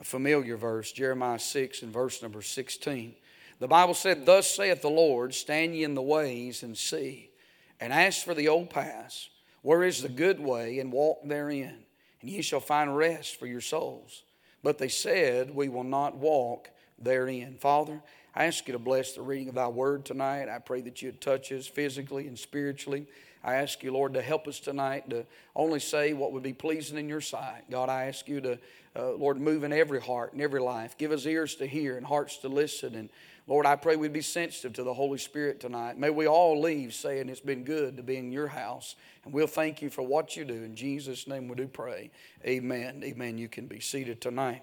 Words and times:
a 0.00 0.04
familiar 0.04 0.56
verse, 0.56 0.92
Jeremiah 0.92 1.38
6 1.38 1.82
and 1.82 1.92
verse 1.92 2.22
number 2.22 2.40
16. 2.40 3.14
The 3.58 3.68
Bible 3.68 3.94
said, 3.94 4.24
Thus 4.24 4.48
saith 4.48 4.80
the 4.80 4.88
Lord, 4.88 5.34
stand 5.34 5.76
ye 5.76 5.84
in 5.84 5.94
the 5.94 6.02
ways 6.02 6.62
and 6.62 6.76
see, 6.76 7.30
and 7.78 7.92
ask 7.92 8.24
for 8.24 8.34
the 8.34 8.48
old 8.48 8.70
paths, 8.70 9.28
where 9.62 9.84
is 9.84 10.00
the 10.00 10.08
good 10.08 10.40
way, 10.40 10.78
and 10.78 10.90
walk 10.90 11.18
therein, 11.24 11.84
and 12.22 12.30
ye 12.30 12.40
shall 12.40 12.60
find 12.60 12.96
rest 12.96 13.38
for 13.38 13.46
your 13.46 13.60
souls. 13.60 14.22
But 14.62 14.78
they 14.78 14.88
said, 14.88 15.54
We 15.54 15.68
will 15.68 15.84
not 15.84 16.16
walk 16.16 16.70
therein. 16.98 17.56
Father, 17.60 18.00
I 18.34 18.46
ask 18.46 18.66
you 18.68 18.72
to 18.72 18.78
bless 18.78 19.12
the 19.12 19.22
reading 19.22 19.50
of 19.50 19.54
thy 19.54 19.68
word 19.68 20.06
tonight. 20.06 20.48
I 20.48 20.58
pray 20.60 20.80
that 20.82 21.02
you'd 21.02 21.20
touch 21.20 21.52
us 21.52 21.66
physically 21.66 22.26
and 22.26 22.38
spiritually. 22.38 23.06
I 23.42 23.54
ask 23.54 23.82
you, 23.82 23.92
Lord, 23.92 24.14
to 24.14 24.22
help 24.22 24.46
us 24.46 24.60
tonight 24.60 25.08
to 25.10 25.24
only 25.56 25.80
say 25.80 26.12
what 26.12 26.32
would 26.32 26.42
be 26.42 26.52
pleasing 26.52 26.98
in 26.98 27.08
your 27.08 27.22
sight. 27.22 27.70
God, 27.70 27.88
I 27.88 28.04
ask 28.04 28.28
you 28.28 28.40
to, 28.42 28.58
uh, 28.94 29.12
Lord, 29.12 29.40
move 29.40 29.64
in 29.64 29.72
every 29.72 30.00
heart 30.00 30.34
and 30.34 30.42
every 30.42 30.60
life. 30.60 30.98
Give 30.98 31.10
us 31.10 31.24
ears 31.24 31.54
to 31.56 31.66
hear 31.66 31.96
and 31.96 32.04
hearts 32.04 32.36
to 32.38 32.48
listen. 32.48 32.94
And 32.94 33.08
Lord, 33.46 33.64
I 33.64 33.76
pray 33.76 33.96
we'd 33.96 34.12
be 34.12 34.20
sensitive 34.20 34.74
to 34.74 34.82
the 34.82 34.92
Holy 34.92 35.18
Spirit 35.18 35.58
tonight. 35.58 35.96
May 35.96 36.10
we 36.10 36.28
all 36.28 36.60
leave 36.60 36.92
saying 36.92 37.30
it's 37.30 37.40
been 37.40 37.64
good 37.64 37.96
to 37.96 38.02
be 38.02 38.16
in 38.16 38.30
your 38.30 38.48
house. 38.48 38.94
And 39.24 39.32
we'll 39.32 39.46
thank 39.46 39.80
you 39.80 39.88
for 39.88 40.02
what 40.02 40.36
you 40.36 40.44
do. 40.44 40.62
In 40.62 40.76
Jesus' 40.76 41.26
name 41.26 41.48
we 41.48 41.56
do 41.56 41.66
pray. 41.66 42.10
Amen. 42.44 43.02
Amen. 43.02 43.38
You 43.38 43.48
can 43.48 43.66
be 43.66 43.80
seated 43.80 44.20
tonight. 44.20 44.62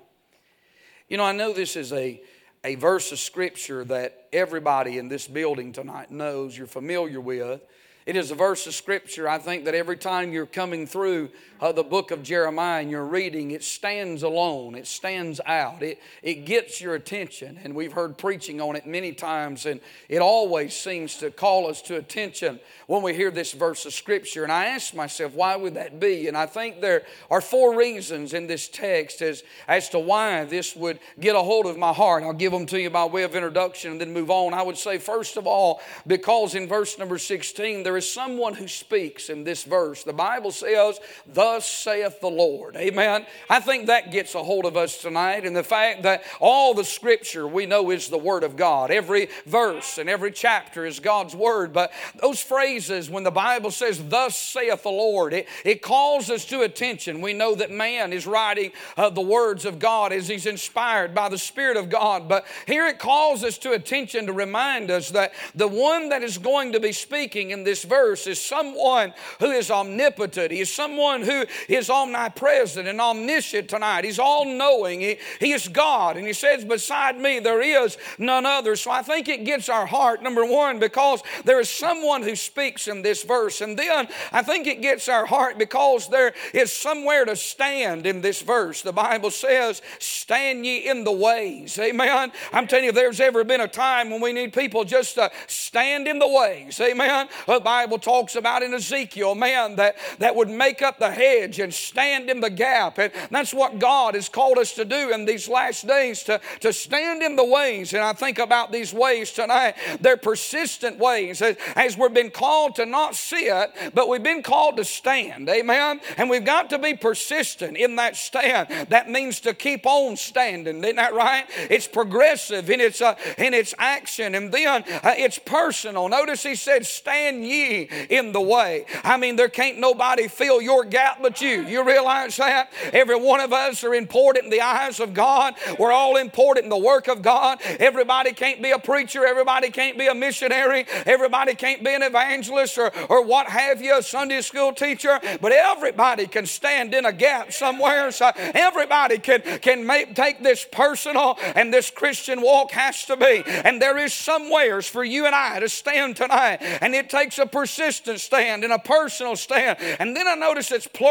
You 1.10 1.18
know, 1.18 1.24
I 1.24 1.32
know 1.32 1.52
this 1.52 1.76
is 1.76 1.94
a, 1.94 2.22
a 2.64 2.76
verse 2.76 3.12
of 3.12 3.18
scripture 3.18 3.84
that 3.86 4.28
everybody 4.32 5.00
in 5.00 5.08
this 5.08 5.26
building 5.28 5.72
tonight 5.72 6.12
knows, 6.12 6.56
you're 6.56 6.68
familiar 6.68 7.20
with. 7.20 7.62
It 8.08 8.16
is 8.16 8.32
a 8.32 8.36
verse 8.36 8.66
of 8.68 8.74
scripture, 8.74 9.28
I 9.28 9.38
think, 9.38 9.66
that 9.66 9.76
every 9.76 9.98
time 9.98 10.32
you're 10.32 10.46
coming 10.46 10.88
through 10.88 11.30
uh, 11.60 11.72
the 11.72 11.84
book 11.84 12.12
of 12.12 12.24
Jeremiah 12.24 12.82
and 12.82 12.92
you're 12.92 13.06
reading, 13.06 13.52
it 13.52 13.64
stands 13.64 14.24
alone, 14.24 14.76
it 14.76 14.88
stands 14.88 15.42
out, 15.46 15.82
it, 15.82 16.00
it 16.22 16.46
gets 16.46 16.80
your 16.80 16.96
attention. 16.96 17.60
And 17.64 17.74
we've 17.74 17.94
heard 17.94 18.18
preaching 18.18 18.62
on 18.62 18.76
it 18.76 18.86
many 18.86 19.14
times, 19.14 19.66
and 19.66 19.80
it 20.10 20.20
always 20.20 20.76
seems 20.76 21.18
to 21.18 21.32
call 21.32 21.68
us 21.68 21.82
to 21.84 21.96
attention 21.96 22.60
when 22.86 23.02
we 23.02 23.14
hear 23.14 23.32
this 23.32 23.54
verse 23.54 23.86
of 23.86 23.94
scripture. 23.94 24.44
And 24.44 24.52
I 24.52 24.66
ask 24.66 24.94
myself, 24.94 25.34
why 25.34 25.56
would 25.56 25.74
that 25.74 26.00
be? 26.00 26.28
And 26.28 26.38
I 26.38 26.46
think 26.46 26.82
there 26.82 27.04
are 27.32 27.42
four 27.42 27.76
reasons 27.76 28.34
in 28.34 28.48
this 28.48 28.68
text 28.68 29.22
as, 29.22 29.44
as 29.68 29.90
to 29.90 30.00
why 30.00 30.46
this 30.46 30.76
would 30.76 31.00
get 31.20 31.36
a 31.36 31.42
hold 31.42 31.66
of 31.66 31.78
my 31.78 31.94
heart. 31.94 32.24
I'll 32.24 32.34
give 32.34 32.52
them 32.52 32.66
to 32.68 32.80
you 32.80 32.90
by 32.90 33.06
way 33.06 33.24
of 33.24 33.36
introduction 33.36 33.94
and 33.94 34.02
then 34.02 34.14
move 34.14 34.30
on. 34.30 34.54
I 34.54 34.62
would 34.62 34.78
say, 34.78 34.98
first 34.98 35.38
of 35.38 35.48
all, 35.48 35.82
because 36.06 36.56
in 36.56 36.68
verse 36.68 36.98
number 37.00 37.18
16, 37.18 37.84
there 37.84 37.98
is 37.98 38.12
someone 38.12 38.54
who 38.54 38.68
speaks 38.68 39.30
in 39.30 39.44
this 39.44 39.64
verse. 39.64 40.04
The 40.04 40.14
Bible 40.14 40.52
says, 40.52 41.00
Thus 41.26 41.47
saith 41.60 42.20
the 42.20 42.30
Lord. 42.30 42.76
Amen. 42.76 43.26
I 43.50 43.60
think 43.60 43.88
that 43.88 44.12
gets 44.12 44.36
a 44.36 44.44
hold 44.44 44.66
of 44.66 44.78
us 44.78 45.02
tonight, 45.02 45.46
and 45.46 45.56
the 45.56 45.64
fact 45.64 46.04
that 46.04 46.24
all 46.40 46.74
the 46.74 46.84
scripture 46.84 47.48
we 47.48 47.66
know 47.66 47.90
is 47.92 48.10
the 48.10 48.18
Word 48.18 48.44
of 48.44 48.56
God. 48.56 48.92
Every 48.92 49.30
verse 49.46 49.98
and 49.98 50.10
every 50.10 50.32
chapter 50.32 50.86
is 50.86 51.00
God's 51.00 51.36
Word, 51.36 51.74
but 51.74 51.92
those 52.22 52.42
phrases, 52.42 53.10
when 53.10 53.24
the 53.24 53.32
Bible 53.32 53.72
says, 53.72 54.08
Thus 54.08 54.38
saith 54.38 54.84
the 54.84 54.90
Lord, 54.90 55.34
it, 55.34 55.48
it 55.64 55.82
calls 55.82 56.30
us 56.30 56.46
to 56.46 56.62
attention. 56.62 57.22
We 57.22 57.34
know 57.34 57.56
that 57.56 57.72
man 57.72 58.14
is 58.14 58.28
writing 58.28 58.72
uh, 58.96 59.10
the 59.10 59.22
words 59.22 59.66
of 59.66 59.80
God 59.80 60.12
as 60.12 60.28
he's 60.28 60.46
inspired 60.46 61.16
by 61.16 61.30
the 61.30 61.38
Spirit 61.38 61.78
of 61.78 61.90
God, 61.90 62.28
but 62.28 62.46
here 62.66 62.88
it 62.88 63.00
calls 63.00 63.44
us 63.44 63.58
to 63.60 63.72
attention 63.72 64.26
to 64.28 64.34
remind 64.34 64.92
us 64.92 65.10
that 65.12 65.34
the 65.56 65.68
one 65.68 66.10
that 66.10 66.24
is 66.24 66.38
going 66.38 66.74
to 66.74 66.80
be 66.80 66.92
speaking 66.92 67.52
in 67.52 67.64
this 67.64 67.84
verse 67.84 68.28
is 68.28 68.40
someone 68.40 69.14
who 69.40 69.52
is 69.52 69.72
omnipotent. 69.72 70.52
He 70.52 70.62
is 70.62 70.74
someone 70.74 71.22
who 71.22 71.37
is 71.68 71.90
omnipresent 71.90 72.88
and 72.88 73.02
omniscient 73.02 73.70
tonight. 73.70 74.06
He's 74.06 74.20
all 74.20 74.46
knowing. 74.46 75.02
He, 75.02 75.18
he 75.40 75.52
is 75.52 75.68
God. 75.68 76.18
And 76.18 76.26
He 76.26 76.34
says, 76.34 76.66
Beside 76.66 77.20
me, 77.20 77.40
there 77.40 77.62
is 77.62 77.98
none 78.18 78.46
other. 78.46 78.76
So 78.76 78.92
I 78.92 79.02
think 79.02 79.28
it 79.28 79.44
gets 79.44 79.70
our 79.70 79.86
heart, 79.86 80.22
number 80.24 80.46
one, 80.46 80.80
because 80.80 81.22
there 81.46 81.60
is 81.60 81.70
someone 81.70 82.24
who 82.24 82.36
speaks 82.36 82.88
in 82.88 83.02
this 83.02 83.24
verse. 83.24 83.62
And 83.62 83.78
then 83.78 84.08
I 84.32 84.44
think 84.44 84.68
it 84.68 84.82
gets 84.82 85.10
our 85.10 85.26
heart 85.26 85.58
because 85.58 86.10
there 86.10 86.34
is 86.54 86.72
somewhere 86.72 87.26
to 87.26 87.36
stand 87.36 88.06
in 88.06 88.22
this 88.22 88.42
verse. 88.42 88.82
The 88.82 88.94
Bible 88.94 89.32
says, 89.32 89.82
Stand 90.00 90.66
ye 90.66 90.88
in 90.88 91.04
the 91.04 91.12
ways. 91.12 91.78
Amen. 91.80 92.32
I'm 92.52 92.68
telling 92.68 92.86
you, 92.86 92.90
if 92.90 92.96
there's 92.96 93.20
ever 93.20 93.44
been 93.44 93.62
a 93.62 93.68
time 93.68 94.10
when 94.10 94.22
we 94.22 94.34
need 94.34 94.54
people 94.54 94.84
just 94.84 95.16
to 95.16 95.32
stand 95.48 96.08
in 96.08 96.20
the 96.20 96.28
ways. 96.28 96.80
Amen. 96.80 97.28
The 97.46 97.60
Bible 97.60 98.00
talks 98.00 98.36
about 98.36 98.64
in 98.64 98.74
Ezekiel, 98.74 99.36
man 99.36 99.76
that, 99.76 99.98
that 100.20 100.36
would 100.36 100.50
make 100.50 100.82
up 100.82 101.00
the 101.00 101.12
hedge 101.28 101.60
and 101.60 101.74
stand 101.74 102.30
in 102.30 102.40
the 102.40 102.50
gap. 102.50 102.98
And 102.98 103.12
that's 103.32 103.54
what 103.54 103.80
God 103.80 104.16
has 104.16 104.30
called 104.30 104.58
us 104.58 104.74
to 104.76 104.86
do 104.86 105.12
in 105.14 105.26
these 105.26 105.48
last 105.48 105.88
days 105.88 106.24
to, 106.24 106.40
to 106.62 106.74
stand 106.74 107.22
in 107.22 107.36
the 107.36 107.46
ways. 107.46 107.94
And 107.94 108.04
I 108.04 108.14
think 108.14 108.40
about 108.40 108.72
these 108.72 108.94
ways 108.94 109.32
tonight. 109.32 109.76
They're 110.02 110.18
persistent 110.18 110.98
ways. 110.98 111.42
As, 111.42 111.58
as 111.76 111.98
we've 111.98 112.14
been 112.14 112.32
called 112.32 112.76
to 112.76 112.86
not 112.86 113.16
sit, 113.16 113.72
but 113.94 114.10
we've 114.10 114.24
been 114.24 114.44
called 114.44 114.78
to 114.78 114.86
stand. 114.86 115.50
Amen. 115.50 116.00
And 116.18 116.30
we've 116.30 116.46
got 116.46 116.70
to 116.72 116.80
be 116.80 116.94
persistent 116.94 117.78
in 117.78 117.96
that 117.98 118.16
stand. 118.16 118.70
That 118.90 119.10
means 119.10 119.40
to 119.42 119.54
keep 119.54 119.86
on 119.86 120.16
standing. 120.18 120.84
Isn't 120.84 120.96
that 120.96 121.14
right? 121.14 121.46
It's 121.70 121.88
progressive 121.88 122.70
in 122.70 122.82
its, 122.82 123.02
uh, 123.02 123.16
in 123.38 123.54
its 123.54 123.74
action. 123.78 124.36
And 124.36 124.52
then 124.52 124.84
uh, 125.04 125.14
it's 125.18 125.40
personal. 125.40 126.10
Notice 126.10 126.44
he 126.44 126.56
said, 126.56 126.86
Stand 126.86 127.46
ye 127.46 127.90
in 128.10 128.32
the 128.32 128.42
way. 128.42 128.86
I 129.04 129.18
mean, 129.18 129.36
there 129.36 129.50
can't 129.50 129.80
nobody 129.80 130.28
fill 130.28 130.62
your 130.62 130.84
gap 130.84 131.17
but 131.22 131.42
you. 131.42 131.62
You 131.64 131.86
realize 131.86 132.38
that? 132.38 132.72
Every 132.94 133.20
one 133.20 133.40
of 133.40 133.54
us 133.54 133.84
are 133.84 133.94
important 133.94 134.46
in 134.46 134.52
the 134.52 134.62
eyes 134.62 135.00
of 135.00 135.14
God. 135.14 135.56
We're 135.80 135.92
all 135.92 136.18
important 136.18 136.66
in 136.66 136.70
the 136.70 136.78
work 136.78 137.08
of 137.08 137.22
God. 137.22 137.60
Everybody 137.80 138.34
can't 138.34 138.62
be 138.62 138.72
a 138.72 138.80
preacher. 138.80 139.26
Everybody 139.26 139.70
can't 139.70 139.98
be 139.98 140.08
a 140.08 140.16
missionary. 140.16 140.86
Everybody 141.06 141.56
can't 141.56 141.84
be 141.84 141.94
an 141.94 142.04
evangelist 142.04 142.78
or, 142.78 142.92
or 143.10 143.26
what 143.26 143.48
have 143.48 143.82
you, 143.82 143.98
a 143.98 144.04
Sunday 144.04 144.42
school 144.42 144.74
teacher. 144.74 145.20
But 145.42 145.52
everybody 145.52 146.28
can 146.28 146.46
stand 146.46 146.94
in 146.94 147.06
a 147.06 147.14
gap 147.14 147.52
somewhere. 147.52 148.12
So 148.12 148.32
everybody 148.36 149.18
can, 149.18 149.42
can 149.60 149.86
make, 149.86 150.16
take 150.16 150.44
this 150.44 150.66
personal 150.72 151.38
and 151.56 151.74
this 151.74 151.90
Christian 151.90 152.42
walk 152.42 152.72
has 152.72 153.06
to 153.06 153.18
be. 153.18 153.44
And 153.46 153.82
there 153.82 153.98
is 153.98 154.14
somewheres 154.14 154.88
for 154.88 155.04
you 155.04 155.26
and 155.26 155.36
I 155.36 155.60
to 155.60 155.70
stand 155.70 156.16
tonight. 156.16 156.58
And 156.82 156.94
it 156.96 157.10
takes 157.10 157.40
a 157.40 157.46
persistent 157.46 158.20
stand 158.20 158.64
and 158.64 158.74
a 158.74 158.80
personal 158.80 159.36
stand. 159.36 159.78
And 160.00 160.16
then 160.16 160.28
I 160.28 160.36
notice 160.36 160.72
it's 160.72 160.88
plural. 160.88 161.07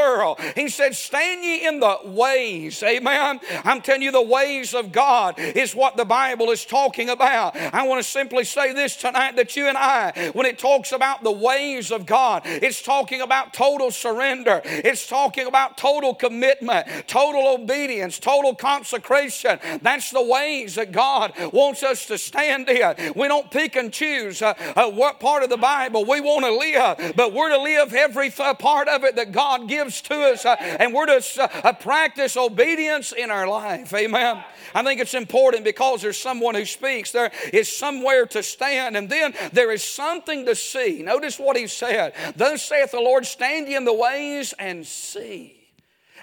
He 0.55 0.69
said, 0.69 0.95
Stand 0.95 1.45
ye 1.45 1.67
in 1.67 1.81
the 1.81 1.99
ways. 2.05 2.83
Amen. 2.83 3.41
I'm 3.65 3.81
telling 3.81 4.03
you, 4.03 4.13
the 4.13 4.23
ways 4.23 4.75
of 4.75 4.93
God 4.93 5.39
is 5.39 5.75
what 5.75 5.97
the 5.97 6.05
Bible 6.05 6.51
is 6.51 6.65
talking 6.65 7.09
about. 7.09 7.57
I 7.57 7.87
want 7.87 8.03
to 8.03 8.09
simply 8.09 8.45
say 8.45 8.73
this 8.73 8.97
tonight 8.97 9.37
that 9.37 9.57
you 9.57 9.69
and 9.69 9.79
I, 9.79 10.31
when 10.33 10.47
it 10.47 10.59
talks 10.59 10.93
about 10.93 11.23
the 11.23 11.33
ways 11.33 11.91
of 11.91 12.07
God, 12.07 12.43
it's 12.45 12.83
talking 12.83 13.21
about 13.21 13.55
total 13.55 13.91
surrender, 13.91 14.61
it's 14.65 15.07
talking 15.07 15.47
about 15.47 15.77
total 15.77 16.15
commitment, 16.15 16.87
total 17.07 17.55
obedience, 17.55 18.19
total 18.19 18.55
consecration. 18.55 19.59
That's 19.83 20.11
the 20.11 20.23
ways 20.23 20.75
that 20.75 20.93
God 20.93 21.33
wants 21.53 21.83
us 21.83 22.07
to 22.07 22.19
stand 22.19 22.69
in. 22.69 23.13
We 23.15 23.29
don't 23.29 23.51
pick 23.51 23.77
and 23.77 23.93
choose 23.93 24.43
uh, 24.43 24.55
uh, 24.75 24.91
what 24.91 25.21
part 25.21 25.43
of 25.43 25.51
the 25.51 25.57
Bible 25.57 26.05
we 26.05 26.21
want 26.21 26.45
to 26.45 26.53
live, 26.53 27.15
but 27.17 27.33
we're 27.33 27.51
to 27.51 27.59
live 27.59 27.95
every 27.95 28.31
part 28.31 28.89
of 28.89 29.05
it 29.05 29.17
that 29.17 29.33
God 29.33 29.69
gives 29.69 29.86
to 29.91 30.15
us, 30.15 30.45
uh, 30.45 30.57
and 30.59 30.93
we're 30.93 31.07
to 31.07 31.23
uh, 31.39 31.49
uh, 31.65 31.73
practice 31.73 32.37
obedience 32.37 33.13
in 33.13 33.31
our 33.31 33.49
life. 33.49 33.93
Amen. 33.95 34.43
I 34.75 34.83
think 34.83 35.01
it's 35.01 35.15
important 35.15 35.65
because 35.65 36.03
there's 36.03 36.19
someone 36.19 36.55
who 36.55 36.65
speaks, 36.65 37.13
there 37.13 37.31
is 37.53 37.75
somewhere 37.75 38.27
to 38.27 38.43
stand, 38.43 38.97
and 38.97 39.09
then 39.09 39.35
there 39.53 39.73
is 39.73 39.83
something 39.83 40.47
to 40.47 40.55
see. 40.55 41.03
Notice 41.03 41.39
what 41.39 41.57
he 41.57 41.67
said. 41.67 42.15
Thus 42.37 42.63
saith 42.63 42.91
the 42.91 43.01
Lord, 43.01 43.27
stand 43.27 43.69
ye 43.69 43.77
in 43.77 43.85
the 43.85 43.95
ways 43.95 44.55
and 44.59 44.87
see. 44.87 45.66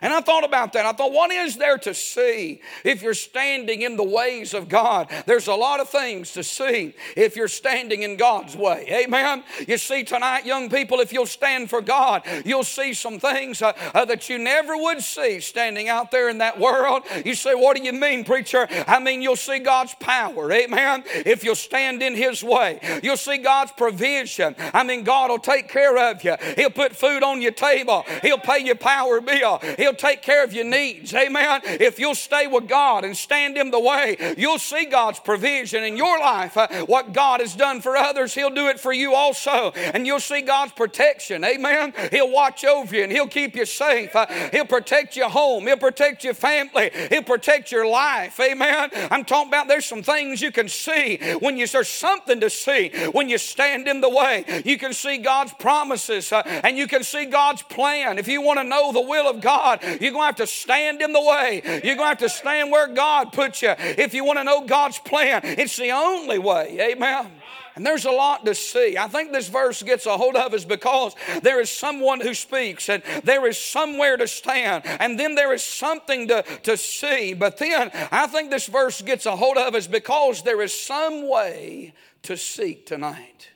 And 0.04 0.12
I 0.12 0.20
thought 0.20 0.44
about 0.44 0.74
that. 0.74 0.86
I 0.86 0.92
thought, 0.92 1.14
what 1.14 1.32
is 1.32 1.56
there 1.56 1.78
to 1.78 1.94
see 1.94 2.60
if 2.84 3.02
you're 3.02 3.14
standing 3.14 3.84
in 3.84 3.96
the 3.96 4.04
ways 4.04 4.54
of 4.54 4.68
God? 4.68 5.10
There's 5.26 5.48
a 5.48 5.56
lot 5.56 5.80
of 5.80 5.88
things 5.88 6.34
to 6.34 6.44
see 6.44 6.94
if 7.16 7.38
you're 7.38 7.48
standing 7.48 8.04
in 8.04 8.18
God's 8.18 8.58
way. 8.58 8.86
Amen. 8.92 9.46
You 9.66 9.78
see, 9.78 10.04
tonight, 10.04 10.46
young 10.46 10.70
people, 10.70 11.00
if 11.00 11.14
you'll 11.14 11.26
stand 11.26 11.70
for 11.70 11.82
God, 11.82 12.24
you'll 12.44 12.66
see 12.66 12.94
some 12.94 13.18
things 13.18 13.62
uh, 13.62 13.72
uh, 13.94 14.04
that 14.04 14.28
you 14.28 14.38
never 14.38 14.76
would 14.76 15.02
see 15.02 15.40
standing 15.40 15.88
out 15.88 16.12
there 16.12 16.28
in 16.28 16.40
that 16.40 16.60
world. 16.60 17.04
You 17.24 17.34
say, 17.34 17.56
What 17.56 17.78
do 17.78 17.84
you 17.84 17.94
mean, 17.94 18.26
preacher? 18.26 18.68
I 18.86 19.00
mean, 19.00 19.22
you'll 19.22 19.38
see 19.38 19.60
God's 19.60 19.96
power. 19.96 20.52
Amen. 20.52 21.06
If 21.26 21.46
you'll 21.46 21.56
stand 21.56 22.04
in 22.04 22.14
His 22.14 22.44
way, 22.44 22.82
you'll 23.02 23.16
see 23.16 23.38
God's 23.38 23.72
provision. 23.72 24.54
I 24.74 24.84
mean, 24.84 25.06
God 25.06 25.30
will 25.30 25.40
take 25.40 25.70
care 25.70 25.98
of 25.98 26.26
you. 26.26 26.36
He'll 26.58 26.72
put 26.72 26.94
food 26.94 27.24
on 27.24 27.42
your 27.42 27.54
table, 27.54 28.04
He'll 28.22 28.38
pay 28.38 28.60
your 28.60 28.76
power 28.76 29.22
bill, 29.22 29.60
He'll 29.78 29.93
He'll 29.94 30.10
take 30.10 30.24
care 30.24 30.44
of 30.44 30.54
your 30.54 30.66
needs. 30.66 31.14
Amen. 31.14 31.62
If 31.66 32.00
you'll 32.00 32.16
stay 32.16 32.48
with 32.48 32.68
God 32.68 33.06
and 33.06 33.16
stand 33.16 33.58
in 33.58 33.70
the 33.70 33.80
way, 33.80 34.36
you'll 34.40 34.58
see 34.58 34.86
God's 34.86 35.20
provision 35.20 35.84
in 35.84 35.98
your 35.98 36.20
life. 36.20 36.58
Uh, 36.58 36.68
what 36.88 37.14
God 37.14 37.42
has 37.42 37.56
done 37.56 37.80
for 37.80 37.96
others, 37.96 38.34
He'll 38.34 38.50
do 38.50 38.70
it 38.70 38.80
for 38.80 38.92
you 38.92 39.14
also. 39.14 39.70
And 39.72 40.08
you'll 40.08 40.20
see 40.20 40.42
God's 40.42 40.72
protection. 40.72 41.44
Amen. 41.44 41.94
He'll 42.10 42.32
watch 42.32 42.66
over 42.66 42.96
you 42.96 43.04
and 43.04 43.12
He'll 43.12 43.28
keep 43.28 43.56
you 43.56 43.68
safe. 43.68 44.16
Uh, 44.16 44.26
he'll 44.52 44.66
protect 44.66 45.16
your 45.16 45.30
home. 45.30 45.68
He'll 45.68 45.78
protect 45.78 46.24
your 46.24 46.34
family. 46.34 46.90
He'll 47.12 47.22
protect 47.22 47.72
your 47.72 47.88
life. 47.88 48.40
Amen. 48.40 48.90
I'm 49.12 49.26
talking 49.26 49.50
about 49.50 49.68
there's 49.68 49.86
some 49.86 50.02
things 50.02 50.42
you 50.42 50.52
can 50.52 50.70
see 50.70 51.20
when 51.40 51.56
you, 51.56 51.68
there's 51.68 51.88
something 51.88 52.40
to 52.40 52.50
see 52.50 52.90
when 53.12 53.30
you 53.30 53.38
stand 53.38 53.88
in 53.88 54.02
the 54.02 54.10
way. 54.10 54.64
You 54.66 54.80
can 54.80 54.94
see 54.94 55.20
God's 55.20 55.54
promises 55.54 56.32
uh, 56.32 56.42
and 56.64 56.80
you 56.80 56.88
can 56.88 57.04
see 57.04 57.26
God's 57.26 57.62
plan. 57.62 58.18
If 58.18 58.28
you 58.28 58.42
want 58.42 58.58
to 58.58 58.64
know 58.64 58.92
the 58.92 59.02
will 59.02 59.30
of 59.30 59.40
God, 59.40 59.83
you're 60.00 60.12
going 60.12 60.22
to 60.22 60.26
have 60.26 60.36
to 60.38 60.48
stand 60.48 61.02
in 61.02 61.14
the 61.14 61.22
way. 61.22 61.62
You're 61.84 61.96
going 61.96 61.98
to 61.98 62.06
have 62.06 62.18
to 62.20 62.30
stand 62.30 62.72
where 62.72 62.88
God 62.88 63.34
puts 63.34 63.62
you. 63.62 63.74
If 63.78 64.14
you 64.14 64.24
want 64.24 64.40
to 64.40 64.44
know 64.44 64.66
God's 64.66 65.00
plan, 65.00 65.42
it's 65.44 65.78
the 65.78 65.92
only 65.92 66.40
way. 66.40 66.92
Amen. 66.94 67.32
And 67.76 67.84
there's 67.84 68.06
a 68.06 68.12
lot 68.12 68.46
to 68.46 68.54
see. 68.54 68.98
I 68.98 69.08
think 69.08 69.32
this 69.32 69.48
verse 69.48 69.82
gets 69.82 70.06
a 70.06 70.16
hold 70.16 70.36
of 70.36 70.54
us 70.54 70.64
because 70.64 71.16
there 71.42 71.60
is 71.60 71.72
someone 71.72 72.22
who 72.22 72.36
speaks 72.36 72.88
and 72.88 73.02
there 73.24 73.48
is 73.48 73.58
somewhere 73.58 74.16
to 74.16 74.28
stand 74.28 74.84
and 74.86 75.20
then 75.20 75.34
there 75.34 75.54
is 75.54 75.64
something 75.64 76.28
to, 76.28 76.44
to 76.64 76.78
see. 76.78 77.34
But 77.34 77.58
then 77.58 77.90
I 78.12 78.28
think 78.28 78.52
this 78.52 78.68
verse 78.68 79.02
gets 79.02 79.26
a 79.26 79.36
hold 79.36 79.58
of 79.58 79.74
us 79.74 79.88
because 79.88 80.44
there 80.44 80.62
is 80.62 80.72
some 80.72 81.28
way 81.28 81.94
to 82.24 82.38
seek 82.38 82.86
tonight. 82.86 83.50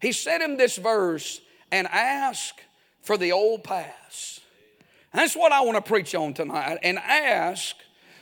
He 0.00 0.10
said 0.10 0.40
in 0.40 0.56
this 0.56 0.76
verse, 0.76 1.40
and 1.72 1.86
ask 1.88 2.60
for 3.02 3.16
the 3.16 3.32
old 3.32 3.64
past. 3.64 4.39
That's 5.12 5.34
what 5.34 5.52
I 5.52 5.62
want 5.62 5.76
to 5.76 5.82
preach 5.82 6.14
on 6.14 6.34
tonight. 6.34 6.78
And 6.82 6.98
ask 6.98 7.76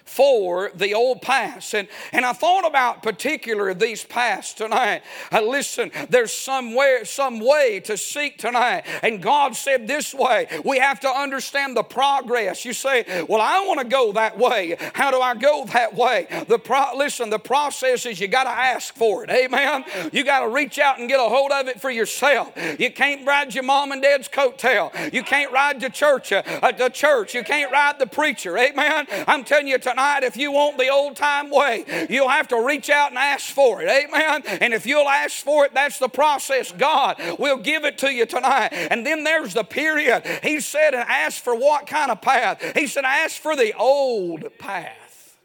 for 0.09 0.73
the 0.75 0.95
old 0.95 1.21
past. 1.21 1.75
And, 1.75 1.87
and 2.13 2.25
I 2.25 2.33
thought 2.33 2.67
about 2.67 3.03
particular 3.03 3.75
these 3.75 4.03
past 4.03 4.57
tonight. 4.57 5.03
Uh, 5.31 5.43
listen, 5.43 5.93
there's 6.09 6.33
some 6.33 6.75
way, 6.75 7.01
some 7.05 7.41
way 7.41 7.81
to 7.81 7.97
seek 7.97 8.39
tonight. 8.39 8.85
And 9.03 9.23
God 9.23 9.55
said 9.55 9.87
this 9.87 10.15
way. 10.15 10.49
We 10.65 10.79
have 10.79 10.99
to 11.01 11.09
understand 11.09 11.77
the 11.77 11.83
progress. 11.83 12.65
You 12.65 12.73
say, 12.73 13.25
well, 13.29 13.43
I 13.43 13.65
want 13.67 13.81
to 13.81 13.87
go 13.87 14.13
that 14.13 14.39
way. 14.39 14.77
How 14.95 15.11
do 15.11 15.21
I 15.21 15.35
go 15.35 15.67
that 15.75 15.95
way? 15.95 16.27
The 16.49 16.59
pro- 16.59 16.97
listen, 16.97 17.29
the 17.29 17.39
process 17.39 18.07
is 18.07 18.19
you 18.19 18.29
got 18.29 18.45
to 18.45 18.51
ask 18.51 18.95
for 18.95 19.25
it. 19.25 19.31
Amen. 19.31 19.85
You 20.11 20.25
got 20.25 20.41
to 20.41 20.49
reach 20.49 20.79
out 20.79 20.99
and 20.99 21.09
get 21.09 21.21
a 21.21 21.29
hold 21.29 21.53
of 21.53 21.69
it 21.69 21.81
for 21.81 21.91
yourself. 21.91 22.53
You 22.79 22.91
can't 22.91 23.27
ride 23.27 23.55
your 23.55 23.65
mom 23.65 23.93
and 23.93 24.01
dad's 24.01 24.29
coattail. 24.29 25.13
You 25.13 25.23
can't 25.23 25.53
ride 25.53 25.81
the 25.81 25.91
church, 25.91 26.33
uh, 26.33 26.73
the 26.73 26.89
church. 26.89 27.35
You 27.35 27.45
can't 27.45 27.71
ride 27.71 27.99
the 27.99 28.07
preacher. 28.07 28.57
Amen. 28.57 29.07
I'm 29.27 29.45
telling 29.45 29.69
you 29.69 29.77
tonight 29.79 29.98
tonight, 29.99 30.23
if 30.23 30.37
you 30.37 30.53
want 30.53 30.79
the 30.79 30.89
old 30.89 31.17
time 31.17 31.51
way, 31.51 31.85
you'll 32.09 32.29
have 32.29 32.47
to 32.49 32.65
reach 32.65 32.89
out 32.89 33.11
and 33.11 33.19
ask 33.19 33.53
for 33.53 33.83
it. 33.83 33.89
Amen. 33.89 34.43
And 34.61 34.73
if 34.73 34.87
you'll 34.87 35.09
ask 35.09 35.45
for 35.45 35.65
it, 35.65 35.75
that's 35.75 35.99
the 35.99 36.09
process. 36.09 36.71
God 36.71 37.21
will 37.39 37.57
give 37.57 37.85
it 37.85 37.99
to 37.99 38.13
you 38.13 38.25
tonight. 38.25 38.69
And 38.73 39.05
then 39.05 39.25
there's 39.25 39.55
the 39.55 39.65
period. 39.65 40.25
He 40.45 40.61
said, 40.61 40.95
and 40.95 41.05
ask 41.09 41.43
for 41.43 41.55
what 41.55 41.89
kind 41.89 42.13
of 42.13 42.23
path? 42.23 42.63
He 42.77 42.87
said, 42.87 43.05
ask 43.05 43.41
for 43.41 43.57
the 43.57 43.75
old 43.77 44.57
path. 44.59 45.37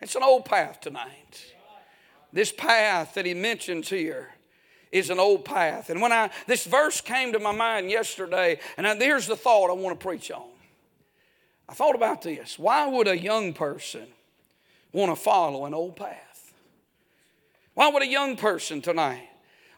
It's 0.00 0.16
an 0.16 0.24
old 0.24 0.44
path 0.44 0.80
tonight. 0.80 1.46
This 2.32 2.50
path 2.50 3.14
that 3.14 3.26
he 3.26 3.34
mentions 3.34 3.88
here 3.88 4.30
is 4.90 5.10
an 5.10 5.20
old 5.20 5.44
path. 5.44 5.88
And 5.88 6.00
when 6.00 6.10
I 6.10 6.30
this 6.48 6.64
verse 6.64 7.00
came 7.00 7.32
to 7.32 7.38
my 7.38 7.52
mind 7.52 7.90
yesterday, 7.90 8.58
and 8.76 8.88
I, 8.88 8.96
here's 8.96 9.28
the 9.28 9.36
thought 9.36 9.70
I 9.70 9.74
want 9.74 9.98
to 9.98 10.04
preach 10.04 10.32
on. 10.32 10.49
I 11.70 11.72
thought 11.72 11.94
about 11.94 12.20
this. 12.22 12.58
Why 12.58 12.88
would 12.88 13.06
a 13.06 13.16
young 13.16 13.52
person 13.52 14.08
want 14.92 15.12
to 15.12 15.16
follow 15.16 15.66
an 15.66 15.72
old 15.72 15.94
path? 15.94 16.52
Why 17.74 17.88
would 17.88 18.02
a 18.02 18.08
young 18.08 18.36
person 18.36 18.82
tonight 18.82 19.28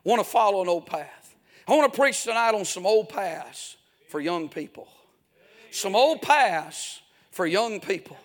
want 0.03 0.19
to 0.19 0.25
follow 0.25 0.63
an 0.63 0.69
old 0.69 0.87
path? 0.87 1.37
I 1.69 1.77
want 1.77 1.93
to 1.93 2.01
preach 2.01 2.25
tonight 2.25 2.55
on 2.55 2.65
some 2.65 2.87
old 2.87 3.11
paths 3.11 3.77
for 4.09 4.21
young 4.21 4.49
people. 4.49 4.89
Some 5.71 5.95
old 5.95 6.23
paths 6.23 7.03
for 7.31 7.47
young 7.47 7.79
people. 7.79 8.17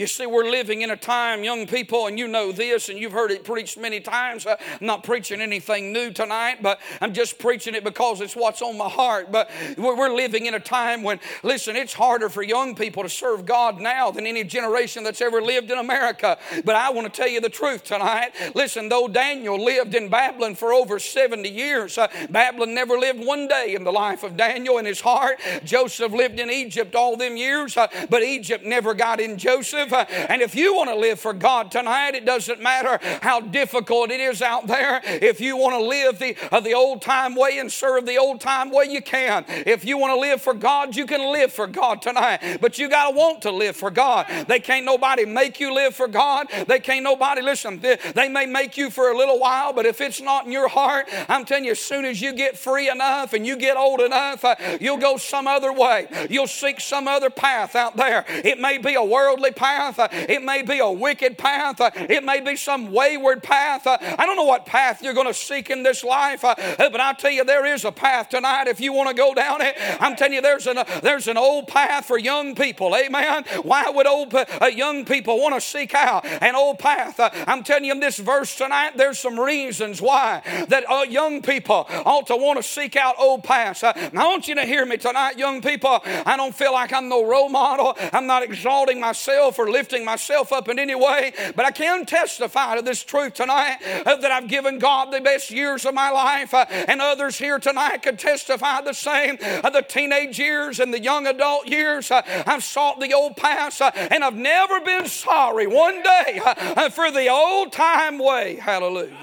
You 0.00 0.06
see, 0.06 0.24
we're 0.24 0.48
living 0.48 0.80
in 0.80 0.88
a 0.88 0.96
time, 0.96 1.44
young 1.44 1.66
people, 1.66 2.06
and 2.06 2.18
you 2.18 2.26
know 2.26 2.52
this, 2.52 2.88
and 2.88 2.98
you've 2.98 3.12
heard 3.12 3.30
it 3.30 3.44
preached 3.44 3.76
many 3.76 4.00
times. 4.00 4.46
I'm 4.46 4.56
not 4.80 5.04
preaching 5.04 5.42
anything 5.42 5.92
new 5.92 6.10
tonight, 6.10 6.62
but 6.62 6.80
I'm 7.02 7.12
just 7.12 7.38
preaching 7.38 7.74
it 7.74 7.84
because 7.84 8.22
it's 8.22 8.34
what's 8.34 8.62
on 8.62 8.78
my 8.78 8.88
heart. 8.88 9.30
But 9.30 9.50
we're 9.76 10.08
living 10.08 10.46
in 10.46 10.54
a 10.54 10.58
time 10.58 11.02
when, 11.02 11.20
listen, 11.42 11.76
it's 11.76 11.92
harder 11.92 12.30
for 12.30 12.42
young 12.42 12.74
people 12.74 13.02
to 13.02 13.10
serve 13.10 13.44
God 13.44 13.78
now 13.78 14.10
than 14.10 14.26
any 14.26 14.42
generation 14.42 15.04
that's 15.04 15.20
ever 15.20 15.42
lived 15.42 15.70
in 15.70 15.76
America. 15.76 16.38
But 16.64 16.76
I 16.76 16.88
want 16.88 17.12
to 17.12 17.14
tell 17.14 17.28
you 17.28 17.42
the 17.42 17.50
truth 17.50 17.84
tonight. 17.84 18.30
Listen, 18.54 18.88
though 18.88 19.06
Daniel 19.06 19.62
lived 19.62 19.94
in 19.94 20.08
Babylon 20.08 20.54
for 20.54 20.72
over 20.72 20.98
70 20.98 21.46
years, 21.46 21.98
uh, 21.98 22.08
Babylon 22.30 22.72
never 22.72 22.96
lived 22.96 23.22
one 23.22 23.48
day 23.48 23.74
in 23.74 23.84
the 23.84 23.92
life 23.92 24.22
of 24.22 24.38
Daniel 24.38 24.78
in 24.78 24.86
his 24.86 25.02
heart. 25.02 25.38
Joseph 25.62 26.12
lived 26.12 26.40
in 26.40 26.48
Egypt 26.48 26.94
all 26.94 27.18
them 27.18 27.36
years, 27.36 27.76
uh, 27.76 27.86
but 28.08 28.22
Egypt 28.22 28.64
never 28.64 28.94
got 28.94 29.20
in 29.20 29.36
Joseph 29.36 29.89
And 29.92 30.42
if 30.42 30.54
you 30.54 30.74
want 30.74 30.90
to 30.90 30.96
live 30.96 31.20
for 31.20 31.32
God 31.32 31.70
tonight, 31.70 32.14
it 32.14 32.24
doesn't 32.24 32.60
matter 32.60 32.98
how 33.22 33.40
difficult 33.40 34.10
it 34.10 34.20
is 34.20 34.42
out 34.42 34.66
there. 34.66 35.00
If 35.04 35.40
you 35.40 35.56
want 35.56 35.74
to 35.74 35.84
live 35.84 36.18
the, 36.18 36.36
uh, 36.52 36.60
the 36.60 36.74
old 36.74 37.02
time 37.02 37.34
way 37.34 37.58
and 37.58 37.70
serve 37.70 38.06
the 38.06 38.18
old 38.18 38.40
time 38.40 38.70
way, 38.70 38.84
you 38.84 39.02
can. 39.02 39.44
If 39.48 39.84
you 39.84 39.98
want 39.98 40.14
to 40.14 40.20
live 40.20 40.42
for 40.42 40.54
God, 40.54 40.96
you 40.96 41.06
can 41.06 41.32
live 41.32 41.52
for 41.52 41.66
God 41.66 42.02
tonight. 42.02 42.58
But 42.60 42.78
you 42.78 42.88
got 42.88 43.10
to 43.10 43.16
want 43.16 43.42
to 43.42 43.50
live 43.50 43.76
for 43.76 43.90
God. 43.90 44.26
They 44.48 44.60
can't 44.60 44.84
nobody 44.84 45.24
make 45.24 45.60
you 45.60 45.74
live 45.74 45.94
for 45.94 46.08
God. 46.08 46.48
They 46.66 46.80
can't 46.80 47.04
nobody, 47.04 47.42
listen, 47.42 47.80
they 47.80 48.28
may 48.28 48.46
make 48.46 48.76
you 48.76 48.90
for 48.90 49.10
a 49.10 49.16
little 49.16 49.38
while, 49.38 49.72
but 49.72 49.86
if 49.86 50.00
it's 50.00 50.20
not 50.20 50.46
in 50.46 50.52
your 50.52 50.68
heart, 50.68 51.08
I'm 51.28 51.44
telling 51.44 51.64
you, 51.64 51.72
as 51.72 51.80
soon 51.80 52.04
as 52.04 52.20
you 52.20 52.32
get 52.32 52.58
free 52.58 52.90
enough 52.90 53.32
and 53.32 53.46
you 53.46 53.56
get 53.56 53.76
old 53.76 54.00
enough, 54.00 54.44
uh, 54.44 54.56
you'll 54.80 54.98
go 54.98 55.16
some 55.16 55.46
other 55.46 55.72
way. 55.72 56.06
You'll 56.28 56.46
seek 56.46 56.80
some 56.80 57.08
other 57.08 57.30
path 57.30 57.74
out 57.76 57.96
there. 57.96 58.24
It 58.28 58.58
may 58.58 58.78
be 58.78 58.94
a 58.94 59.04
worldly 59.04 59.52
path 59.52 59.69
path. 59.70 59.98
Uh, 59.98 60.08
it 60.12 60.42
may 60.42 60.62
be 60.62 60.78
a 60.78 60.90
wicked 60.90 61.38
path. 61.38 61.80
Uh, 61.80 61.90
it 61.94 62.24
may 62.24 62.40
be 62.40 62.56
some 62.56 62.92
wayward 62.92 63.42
path. 63.42 63.86
Uh, 63.86 63.98
I 64.00 64.26
don't 64.26 64.36
know 64.36 64.44
what 64.44 64.66
path 64.66 65.02
you're 65.02 65.14
going 65.14 65.26
to 65.26 65.34
seek 65.34 65.70
in 65.70 65.82
this 65.82 66.02
life, 66.02 66.42
but 66.42 67.00
I 67.00 67.12
tell 67.14 67.30
you, 67.30 67.44
there 67.44 67.66
is 67.66 67.84
a 67.84 67.92
path 67.92 68.28
tonight 68.30 68.66
if 68.66 68.80
you 68.80 68.92
want 68.92 69.08
to 69.08 69.14
go 69.14 69.34
down 69.34 69.62
it. 69.62 69.76
I'm 70.00 70.16
telling 70.16 70.34
you, 70.34 70.42
there's 70.42 70.66
an, 70.66 70.78
there's 71.02 71.28
an 71.28 71.36
old 71.36 71.68
path 71.68 72.06
for 72.06 72.18
young 72.18 72.54
people. 72.54 72.94
Amen. 72.96 73.44
Why 73.62 73.88
would 73.90 74.06
old 74.06 74.34
young 74.72 75.04
people 75.04 75.38
want 75.38 75.54
to 75.54 75.60
seek 75.60 75.94
out 75.94 76.26
an 76.26 76.54
old 76.54 76.78
path? 76.78 77.20
I'm 77.46 77.62
telling 77.62 77.84
you, 77.84 77.92
in 77.92 78.00
this 78.00 78.18
verse 78.18 78.54
tonight, 78.56 78.96
there's 78.96 79.18
some 79.18 79.38
reasons 79.38 80.02
why 80.02 80.42
that 80.68 80.84
young 81.10 81.42
people 81.42 81.86
ought 81.88 82.26
to 82.28 82.36
want 82.36 82.58
to 82.58 82.62
seek 82.62 82.96
out 82.96 83.14
old 83.18 83.44
paths. 83.44 83.84
I 83.84 84.10
want 84.12 84.48
you 84.48 84.56
to 84.56 84.64
hear 84.64 84.84
me 84.84 84.96
tonight, 84.96 85.38
young 85.38 85.62
people. 85.62 86.00
I 86.04 86.36
don't 86.36 86.54
feel 86.54 86.72
like 86.72 86.92
I'm 86.92 87.08
no 87.08 87.24
role 87.24 87.48
model. 87.48 87.96
I'm 88.12 88.26
not 88.26 88.42
exalting 88.42 89.00
myself 89.00 89.59
or 89.60 89.70
lifting 89.70 90.04
myself 90.04 90.52
up 90.52 90.68
in 90.68 90.78
any 90.78 90.94
way, 90.94 91.32
but 91.54 91.66
I 91.66 91.70
can 91.70 92.06
testify 92.06 92.76
to 92.76 92.82
this 92.82 93.02
truth 93.02 93.34
tonight 93.34 93.78
uh, 94.06 94.16
that 94.16 94.30
I've 94.30 94.48
given 94.48 94.78
God 94.78 95.12
the 95.12 95.20
best 95.20 95.50
years 95.50 95.84
of 95.84 95.92
my 95.94 96.10
life, 96.10 96.54
uh, 96.54 96.64
and 96.70 97.00
others 97.00 97.38
here 97.38 97.58
tonight 97.58 97.98
could 97.98 98.18
testify 98.18 98.80
the 98.80 98.94
same. 98.94 99.36
Uh, 99.40 99.68
the 99.70 99.82
teenage 99.82 100.38
years 100.38 100.80
and 100.80 100.94
the 100.94 101.00
young 101.00 101.26
adult 101.26 101.68
years, 101.68 102.10
uh, 102.10 102.22
I've 102.46 102.64
sought 102.64 103.00
the 103.00 103.12
old 103.12 103.36
past, 103.36 103.82
uh, 103.82 103.90
and 103.94 104.24
I've 104.24 104.34
never 104.34 104.80
been 104.80 105.06
sorry 105.06 105.66
one 105.66 106.02
day 106.02 106.40
uh, 106.44 106.88
for 106.88 107.10
the 107.10 107.28
old 107.28 107.72
time 107.72 108.18
way. 108.18 108.56
Hallelujah. 108.56 109.14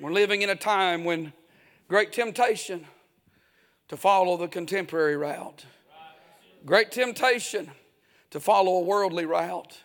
We're 0.00 0.12
living 0.12 0.42
in 0.42 0.50
a 0.50 0.56
time 0.56 1.04
when 1.04 1.32
great 1.88 2.12
temptation 2.12 2.86
to 3.88 3.96
follow 3.96 4.36
the 4.36 4.48
contemporary 4.48 5.16
route. 5.16 5.64
Great 6.66 6.90
temptation 6.90 7.70
to 8.30 8.40
follow 8.40 8.76
a 8.76 8.82
worldly 8.82 9.24
route 9.24 9.78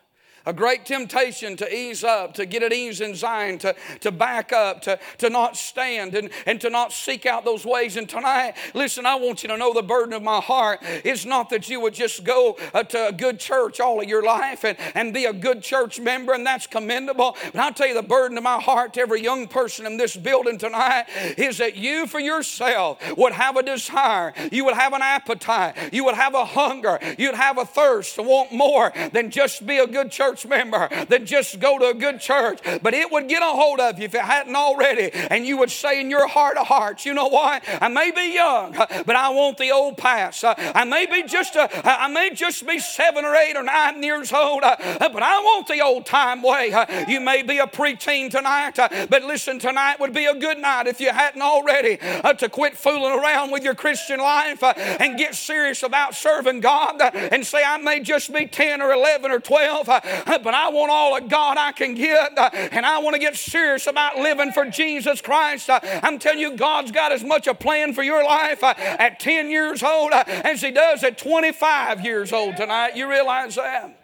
a 0.45 0.53
great 0.53 0.85
temptation 0.85 1.55
to 1.57 1.75
ease 1.75 2.03
up, 2.03 2.33
to 2.33 2.45
get 2.45 2.63
at 2.63 2.73
ease 2.73 3.01
in 3.01 3.15
Zion, 3.15 3.57
to, 3.59 3.75
to 4.01 4.11
back 4.11 4.51
up, 4.51 4.81
to, 4.81 4.99
to 5.19 5.29
not 5.29 5.55
stand 5.55 6.15
and, 6.15 6.29
and 6.45 6.59
to 6.61 6.69
not 6.69 6.91
seek 6.91 7.25
out 7.25 7.45
those 7.45 7.65
ways. 7.65 7.95
And 7.95 8.09
tonight, 8.09 8.55
listen, 8.73 9.05
I 9.05 9.15
want 9.15 9.43
you 9.43 9.49
to 9.49 9.57
know 9.57 9.73
the 9.73 9.81
burden 9.81 10.13
of 10.13 10.21
my 10.21 10.41
heart 10.41 10.81
is 11.03 11.25
not 11.25 11.49
that 11.51 11.69
you 11.69 11.79
would 11.79 11.93
just 11.93 12.23
go 12.23 12.57
uh, 12.73 12.83
to 12.83 13.07
a 13.07 13.11
good 13.11 13.39
church 13.39 13.79
all 13.79 14.01
of 14.01 14.09
your 14.09 14.23
life 14.23 14.65
and, 14.65 14.77
and 14.95 15.13
be 15.13 15.25
a 15.25 15.33
good 15.33 15.61
church 15.61 15.99
member, 15.99 16.33
and 16.33 16.45
that's 16.45 16.67
commendable. 16.67 17.37
But 17.53 17.59
I'll 17.59 17.73
tell 17.73 17.87
you 17.87 17.93
the 17.93 18.03
burden 18.03 18.37
of 18.37 18.43
my 18.43 18.59
heart 18.59 18.93
to 18.95 19.01
every 19.01 19.21
young 19.21 19.47
person 19.47 19.85
in 19.85 19.97
this 19.97 20.15
building 20.15 20.57
tonight 20.57 21.05
is 21.37 21.57
that 21.59 21.75
you 21.75 22.05
for 22.05 22.19
yourself 22.19 22.99
would 23.17 23.33
have 23.33 23.55
a 23.55 23.63
desire, 23.63 24.33
you 24.51 24.65
would 24.65 24.75
have 24.75 24.93
an 24.93 25.01
appetite, 25.01 25.93
you 25.93 26.03
would 26.05 26.15
have 26.15 26.33
a 26.33 26.45
hunger, 26.45 26.99
you'd 27.17 27.35
have 27.35 27.57
a 27.57 27.65
thirst 27.65 28.15
to 28.15 28.23
want 28.23 28.51
more 28.51 28.91
than 29.13 29.29
just 29.29 29.65
be 29.65 29.77
a 29.77 29.87
good 29.87 30.11
church 30.11 30.32
church 30.33 30.47
member 30.47 30.89
than 31.05 31.25
just 31.25 31.59
go 31.59 31.77
to 31.77 31.89
a 31.89 31.93
good 31.93 32.19
church. 32.19 32.59
But 32.81 32.93
it 32.93 33.11
would 33.11 33.27
get 33.27 33.41
a 33.41 33.45
hold 33.45 33.79
of 33.79 33.99
you 33.99 34.05
if 34.05 34.15
it 34.15 34.21
hadn't 34.21 34.55
already. 34.55 35.11
And 35.13 35.45
you 35.45 35.57
would 35.57 35.71
say 35.71 36.01
in 36.01 36.09
your 36.09 36.27
heart 36.27 36.57
of 36.57 36.67
hearts, 36.67 37.05
you 37.05 37.13
know 37.13 37.27
what? 37.27 37.63
I 37.81 37.87
may 37.87 38.11
be 38.11 38.33
young, 38.33 38.73
but 38.73 39.15
I 39.15 39.29
want 39.29 39.57
the 39.57 39.71
old 39.71 39.97
pass. 39.97 40.43
I 40.43 40.83
may 40.85 41.05
be 41.05 41.23
just 41.23 41.55
a, 41.55 41.69
I 41.83 42.07
may 42.07 42.31
just 42.31 42.65
be 42.67 42.79
seven 42.79 43.25
or 43.25 43.35
eight 43.35 43.55
or 43.55 43.63
nine 43.63 44.01
years 44.01 44.31
old, 44.33 44.61
but 44.61 45.23
I 45.23 45.39
want 45.39 45.67
the 45.67 45.81
old 45.81 46.05
time 46.05 46.41
way. 46.41 46.73
You 47.07 47.19
may 47.19 47.43
be 47.43 47.59
a 47.59 47.67
preteen 47.67 48.31
tonight, 48.31 48.75
but 49.09 49.23
listen, 49.23 49.59
tonight 49.59 49.99
would 49.99 50.13
be 50.13 50.25
a 50.25 50.35
good 50.35 50.57
night 50.57 50.87
if 50.87 50.99
you 50.99 51.11
hadn't 51.11 51.41
already 51.41 51.99
uh, 52.01 52.33
to 52.33 52.49
quit 52.49 52.75
fooling 52.75 53.19
around 53.19 53.51
with 53.51 53.63
your 53.63 53.75
Christian 53.75 54.19
life 54.19 54.63
uh, 54.63 54.73
and 54.77 55.17
get 55.17 55.35
serious 55.35 55.83
about 55.83 56.15
serving 56.15 56.61
God 56.61 57.01
uh, 57.01 57.11
and 57.13 57.45
say, 57.45 57.63
I 57.63 57.77
may 57.77 57.99
just 57.99 58.33
be 58.33 58.45
10 58.45 58.81
or 58.81 58.91
11 58.91 59.31
or 59.31 59.39
12, 59.39 59.89
but 60.43 60.53
I 60.53 60.69
want 60.69 60.91
all 60.91 61.17
of 61.17 61.27
God 61.27 61.57
I 61.57 61.71
can 61.71 61.95
get, 61.95 62.37
uh, 62.37 62.49
and 62.53 62.85
I 62.85 62.99
want 62.99 63.15
to 63.15 63.19
get 63.19 63.35
serious 63.35 63.87
about 63.87 64.17
living 64.17 64.51
for 64.51 64.65
Jesus 64.65 65.21
Christ. 65.21 65.69
Uh, 65.69 65.79
I'm 66.01 66.19
telling 66.19 66.39
you, 66.39 66.55
God's 66.55 66.91
got 66.91 67.11
as 67.11 67.23
much 67.23 67.47
a 67.47 67.53
plan 67.53 67.93
for 67.93 68.03
your 68.03 68.23
life 68.23 68.63
uh, 68.63 68.73
at 68.77 69.19
10 69.19 69.49
years 69.49 69.83
old 69.83 70.13
as 70.13 70.61
He 70.61 70.71
does 70.71 71.03
at 71.03 71.17
25 71.17 72.05
years 72.05 72.31
old 72.31 72.55
tonight. 72.57 72.95
You 72.95 73.09
realize 73.09 73.55
that? 73.55 73.99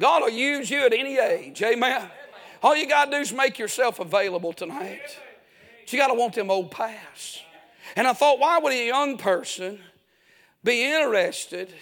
God 0.00 0.22
will 0.22 0.30
use 0.30 0.70
you 0.70 0.84
at 0.84 0.92
any 0.92 1.18
age. 1.18 1.62
Amen. 1.62 2.10
All 2.62 2.76
you 2.76 2.88
got 2.88 3.06
to 3.06 3.10
do 3.12 3.16
is 3.18 3.32
make 3.32 3.58
yourself 3.58 4.00
available 4.00 4.52
tonight. 4.52 5.18
But 5.80 5.92
you 5.92 5.98
got 5.98 6.08
to 6.08 6.14
want 6.14 6.34
them 6.34 6.50
old 6.50 6.70
pass. 6.70 7.40
And 7.96 8.06
I 8.06 8.12
thought, 8.12 8.38
why 8.38 8.58
would 8.58 8.72
a 8.72 8.86
young 8.86 9.18
person 9.18 9.78
be 10.62 10.84
interested 10.84 11.72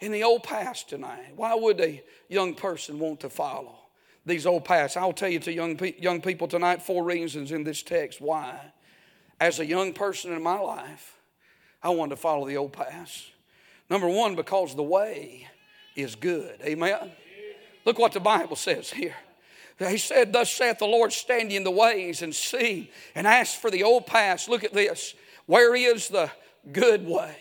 in 0.00 0.12
the 0.12 0.22
old 0.22 0.44
past 0.44 0.88
tonight? 0.88 1.32
Why 1.36 1.54
would 1.54 1.80
a 1.80 2.02
young 2.32 2.54
person 2.54 2.98
want 2.98 3.20
to 3.20 3.30
follow 3.30 3.74
these 4.24 4.46
old 4.46 4.64
paths? 4.64 4.96
I'll 4.96 5.12
tell 5.12 5.28
you 5.28 5.40
to 5.40 5.52
young, 5.52 5.76
pe- 5.76 6.00
young 6.00 6.20
people 6.20 6.48
tonight 6.48 6.82
four 6.82 7.04
reasons 7.04 7.52
in 7.52 7.64
this 7.64 7.82
text 7.82 8.20
why. 8.20 8.72
As 9.40 9.58
a 9.58 9.66
young 9.66 9.92
person 9.92 10.32
in 10.32 10.42
my 10.42 10.58
life, 10.58 11.18
I 11.82 11.90
wanted 11.90 12.10
to 12.10 12.16
follow 12.16 12.46
the 12.46 12.56
old 12.56 12.72
paths. 12.72 13.28
Number 13.90 14.08
one, 14.08 14.36
because 14.36 14.74
the 14.74 14.82
way 14.82 15.48
is 15.96 16.14
good. 16.14 16.60
Amen. 16.62 17.10
Look 17.84 17.98
what 17.98 18.12
the 18.12 18.20
Bible 18.20 18.56
says 18.56 18.90
here. 18.90 19.16
He 19.78 19.98
said, 19.98 20.32
Thus 20.32 20.50
saith 20.50 20.78
the 20.78 20.86
Lord, 20.86 21.12
stand 21.12 21.50
ye 21.50 21.56
in 21.56 21.64
the 21.64 21.70
ways 21.70 22.22
and 22.22 22.34
see 22.34 22.90
and 23.14 23.26
ask 23.26 23.60
for 23.60 23.70
the 23.70 23.82
old 23.82 24.06
paths. 24.06 24.48
Look 24.48 24.64
at 24.64 24.72
this. 24.72 25.14
Where 25.46 25.74
is 25.74 26.08
the 26.08 26.30
good 26.70 27.06
way? 27.06 27.36